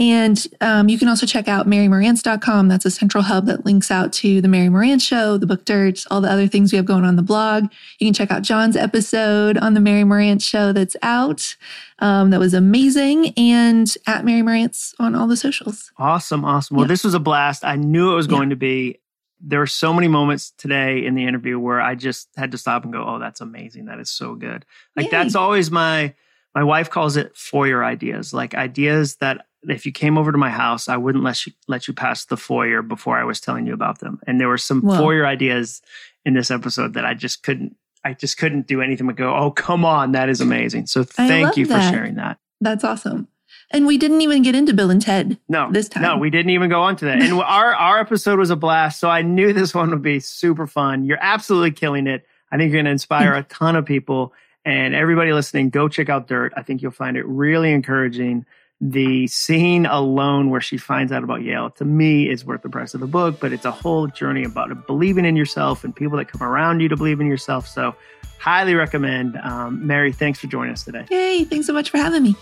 And 0.00 0.46
um, 0.60 0.88
you 0.88 0.96
can 0.96 1.08
also 1.08 1.26
check 1.26 1.48
out 1.48 1.66
marymarantz.com. 1.66 2.68
That's 2.68 2.84
a 2.84 2.90
central 2.90 3.24
hub 3.24 3.46
that 3.46 3.64
links 3.64 3.90
out 3.90 4.12
to 4.14 4.40
the 4.40 4.46
Mary 4.46 4.68
Marantz 4.68 5.02
Show, 5.02 5.38
the 5.38 5.46
book 5.46 5.64
Dirt, 5.64 6.04
all 6.10 6.20
the 6.20 6.30
other 6.30 6.46
things 6.46 6.72
we 6.72 6.76
have 6.76 6.84
going 6.84 7.04
on 7.04 7.16
the 7.16 7.22
blog. 7.22 7.64
You 7.98 8.06
can 8.06 8.14
check 8.14 8.30
out 8.30 8.42
Jon's 8.42 8.76
episode 8.76 9.58
on 9.58 9.74
the 9.74 9.80
Mary 9.80 10.04
Marantz 10.04 10.42
Show 10.42 10.72
that's 10.72 10.96
out. 11.02 11.56
Um, 11.98 12.30
that 12.30 12.38
was 12.38 12.54
amazing. 12.54 13.32
And 13.36 13.92
at 14.06 14.24
Mary 14.24 14.42
Marantz 14.42 14.94
on 15.00 15.16
all 15.16 15.26
the 15.26 15.36
socials. 15.36 15.90
Awesome. 15.98 16.44
Awesome. 16.44 16.76
Well, 16.76 16.86
yeah. 16.86 16.88
this 16.88 17.02
was 17.02 17.14
a 17.14 17.20
blast. 17.20 17.64
I 17.64 17.74
knew 17.74 18.12
it 18.12 18.16
was 18.16 18.28
going 18.28 18.50
yeah. 18.50 18.54
to 18.54 18.56
be. 18.56 19.00
There 19.40 19.60
were 19.60 19.66
so 19.66 19.92
many 19.92 20.08
moments 20.08 20.52
today 20.58 21.04
in 21.04 21.14
the 21.14 21.24
interview 21.24 21.60
where 21.60 21.80
I 21.80 21.94
just 21.94 22.28
had 22.36 22.50
to 22.52 22.58
stop 22.58 22.82
and 22.82 22.92
go, 22.92 23.04
oh, 23.04 23.18
that's 23.20 23.40
amazing. 23.40 23.84
That 23.84 24.00
is 24.00 24.10
so 24.10 24.34
good. 24.34 24.64
Like, 24.96 25.06
Yay. 25.06 25.10
that's 25.10 25.34
always 25.34 25.70
my. 25.70 26.14
My 26.58 26.64
wife 26.64 26.90
calls 26.90 27.16
it 27.16 27.36
foyer 27.36 27.84
ideas, 27.84 28.34
like 28.34 28.52
ideas 28.56 29.14
that 29.20 29.46
if 29.62 29.86
you 29.86 29.92
came 29.92 30.18
over 30.18 30.32
to 30.32 30.38
my 30.38 30.50
house, 30.50 30.88
I 30.88 30.96
wouldn't 30.96 31.22
let 31.22 31.46
you 31.46 31.52
let 31.68 31.86
you 31.86 31.94
pass 31.94 32.24
the 32.24 32.36
foyer 32.36 32.82
before 32.82 33.16
I 33.16 33.22
was 33.22 33.38
telling 33.40 33.64
you 33.64 33.72
about 33.72 34.00
them. 34.00 34.18
And 34.26 34.40
there 34.40 34.48
were 34.48 34.58
some 34.58 34.82
Whoa. 34.82 34.98
foyer 34.98 35.24
ideas 35.24 35.80
in 36.24 36.34
this 36.34 36.50
episode 36.50 36.94
that 36.94 37.04
I 37.04 37.14
just 37.14 37.44
couldn't 37.44 37.76
I 38.04 38.14
just 38.14 38.38
couldn't 38.38 38.66
do 38.66 38.82
anything 38.82 39.06
but 39.06 39.14
go, 39.14 39.36
"Oh, 39.36 39.52
come 39.52 39.84
on, 39.84 40.10
that 40.12 40.28
is 40.28 40.40
amazing." 40.40 40.86
So 40.86 41.04
thank 41.04 41.56
you 41.56 41.64
that. 41.66 41.76
for 41.76 41.94
sharing 41.94 42.16
that. 42.16 42.38
That's 42.60 42.82
awesome. 42.82 43.28
And 43.70 43.86
we 43.86 43.96
didn't 43.96 44.22
even 44.22 44.42
get 44.42 44.56
into 44.56 44.74
Bill 44.74 44.90
and 44.90 45.00
Ted. 45.00 45.38
No, 45.48 45.70
this 45.70 45.88
time. 45.88 46.02
No, 46.02 46.16
we 46.16 46.28
didn't 46.28 46.50
even 46.50 46.68
go 46.68 46.82
on 46.82 46.96
to 46.96 47.04
that. 47.04 47.22
And 47.22 47.34
our 47.40 47.72
our 47.72 48.00
episode 48.00 48.40
was 48.40 48.50
a 48.50 48.56
blast. 48.56 48.98
So 48.98 49.08
I 49.08 49.22
knew 49.22 49.52
this 49.52 49.76
one 49.76 49.90
would 49.90 50.02
be 50.02 50.18
super 50.18 50.66
fun. 50.66 51.04
You're 51.04 51.22
absolutely 51.22 51.70
killing 51.70 52.08
it. 52.08 52.26
I 52.50 52.56
think 52.56 52.72
you're 52.72 52.78
going 52.78 52.86
to 52.86 52.90
inspire 52.90 53.34
a 53.34 53.44
ton 53.44 53.76
of 53.76 53.86
people. 53.86 54.32
And 54.68 54.94
everybody 54.94 55.32
listening, 55.32 55.70
go 55.70 55.88
check 55.88 56.10
out 56.10 56.28
Dirt. 56.28 56.52
I 56.54 56.62
think 56.62 56.82
you'll 56.82 56.90
find 56.90 57.16
it 57.16 57.24
really 57.24 57.72
encouraging 57.72 58.44
the 58.82 59.26
scene 59.26 59.86
alone 59.86 60.50
where 60.50 60.60
she 60.60 60.76
finds 60.76 61.10
out 61.10 61.24
about 61.24 61.40
Yale 61.40 61.70
to 61.70 61.86
me 61.86 62.28
is 62.28 62.44
worth 62.44 62.60
the 62.60 62.68
price 62.68 62.92
of 62.92 63.00
the 63.00 63.06
book, 63.06 63.40
but 63.40 63.50
it's 63.50 63.64
a 63.64 63.70
whole 63.70 64.08
journey 64.08 64.44
about 64.44 64.86
believing 64.86 65.24
in 65.24 65.36
yourself 65.36 65.84
and 65.84 65.96
people 65.96 66.18
that 66.18 66.26
come 66.26 66.42
around 66.42 66.80
you 66.80 66.88
to 66.90 66.96
believe 66.98 67.18
in 67.18 67.26
yourself. 67.26 67.66
So, 67.66 67.96
highly 68.38 68.74
recommend. 68.74 69.38
Um, 69.42 69.86
Mary, 69.86 70.12
thanks 70.12 70.38
for 70.38 70.48
joining 70.48 70.74
us 70.74 70.84
today. 70.84 71.06
Hey, 71.08 71.44
Thanks 71.44 71.66
so 71.66 71.72
much 71.72 71.88
for 71.88 71.96
having 71.96 72.22
me. 72.22 72.36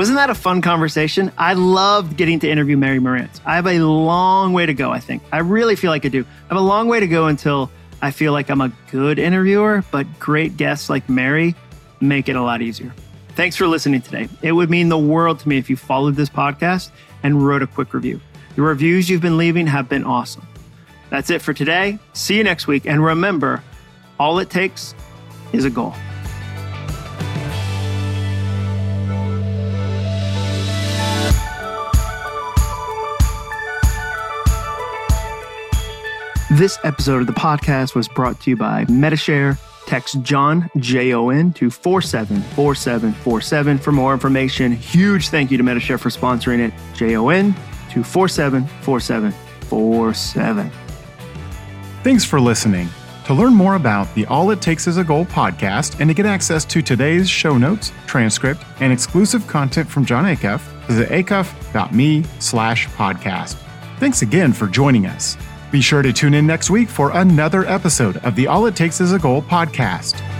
Wasn't 0.00 0.16
that 0.16 0.30
a 0.30 0.34
fun 0.34 0.62
conversation? 0.62 1.30
I 1.36 1.52
loved 1.52 2.16
getting 2.16 2.40
to 2.40 2.48
interview 2.48 2.78
Mary 2.78 3.00
Marantz. 3.00 3.38
I 3.44 3.56
have 3.56 3.66
a 3.66 3.80
long 3.80 4.54
way 4.54 4.64
to 4.64 4.72
go, 4.72 4.90
I 4.90 4.98
think. 4.98 5.22
I 5.30 5.40
really 5.40 5.76
feel 5.76 5.90
like 5.90 6.06
I 6.06 6.08
do. 6.08 6.22
I 6.22 6.48
have 6.48 6.56
a 6.56 6.66
long 6.66 6.88
way 6.88 7.00
to 7.00 7.06
go 7.06 7.26
until 7.26 7.70
I 8.00 8.10
feel 8.10 8.32
like 8.32 8.48
I'm 8.48 8.62
a 8.62 8.72
good 8.90 9.18
interviewer, 9.18 9.84
but 9.90 10.06
great 10.18 10.56
guests 10.56 10.88
like 10.88 11.06
Mary 11.10 11.54
make 12.00 12.30
it 12.30 12.36
a 12.36 12.40
lot 12.40 12.62
easier. 12.62 12.94
Thanks 13.36 13.56
for 13.56 13.66
listening 13.66 14.00
today. 14.00 14.30
It 14.40 14.52
would 14.52 14.70
mean 14.70 14.88
the 14.88 14.96
world 14.96 15.40
to 15.40 15.48
me 15.50 15.58
if 15.58 15.68
you 15.68 15.76
followed 15.76 16.14
this 16.14 16.30
podcast 16.30 16.92
and 17.22 17.46
wrote 17.46 17.60
a 17.60 17.66
quick 17.66 17.92
review. 17.92 18.22
The 18.56 18.62
reviews 18.62 19.10
you've 19.10 19.20
been 19.20 19.36
leaving 19.36 19.66
have 19.66 19.90
been 19.90 20.04
awesome. 20.04 20.48
That's 21.10 21.28
it 21.28 21.42
for 21.42 21.52
today. 21.52 21.98
See 22.14 22.38
you 22.38 22.42
next 22.42 22.66
week. 22.66 22.86
And 22.86 23.04
remember, 23.04 23.62
all 24.18 24.38
it 24.38 24.48
takes 24.48 24.94
is 25.52 25.66
a 25.66 25.70
goal. 25.70 25.94
This 36.60 36.78
episode 36.84 37.22
of 37.22 37.26
the 37.26 37.32
podcast 37.32 37.94
was 37.94 38.06
brought 38.06 38.38
to 38.42 38.50
you 38.50 38.56
by 38.58 38.84
Medi-Share. 38.90 39.56
Text 39.86 40.20
Jon, 40.20 40.68
J 40.76 41.14
O 41.14 41.30
N, 41.30 41.54
to 41.54 41.70
474747 41.70 43.78
for 43.78 43.92
more 43.92 44.12
information. 44.12 44.72
Huge 44.72 45.30
thank 45.30 45.50
you 45.50 45.56
to 45.56 45.62
Medi-Share 45.62 45.96
for 45.96 46.10
sponsoring 46.10 46.58
it. 46.58 46.74
J 46.94 47.16
O 47.16 47.30
N 47.30 47.54
to 47.92 48.04
474747. 48.04 50.70
Thanks 52.02 52.26
for 52.26 52.38
listening. 52.38 52.90
To 53.24 53.32
learn 53.32 53.54
more 53.54 53.76
about 53.76 54.14
the 54.14 54.26
All 54.26 54.50
It 54.50 54.60
Takes 54.60 54.86
Is 54.86 54.98
a 54.98 55.04
Goal 55.04 55.24
podcast 55.24 55.98
and 55.98 56.10
to 56.10 56.14
get 56.14 56.26
access 56.26 56.66
to 56.66 56.82
today's 56.82 57.30
show 57.30 57.56
notes, 57.56 57.90
transcript, 58.06 58.62
and 58.80 58.92
exclusive 58.92 59.46
content 59.46 59.88
from 59.88 60.04
Jon 60.04 60.26
Acuff, 60.26 60.60
visit 60.88 61.08
acuff.me 61.08 62.22
slash 62.38 62.86
podcast. 62.88 63.54
Thanks 63.98 64.20
again 64.20 64.52
for 64.52 64.66
joining 64.66 65.06
us. 65.06 65.38
Be 65.70 65.80
sure 65.80 66.02
to 66.02 66.12
tune 66.12 66.34
in 66.34 66.46
next 66.46 66.68
week 66.70 66.88
for 66.88 67.10
another 67.12 67.64
episode 67.64 68.16
of 68.18 68.34
the 68.34 68.48
All 68.48 68.66
It 68.66 68.74
Takes 68.74 69.00
Is 69.00 69.12
a 69.12 69.18
Goal 69.18 69.42
podcast. 69.42 70.39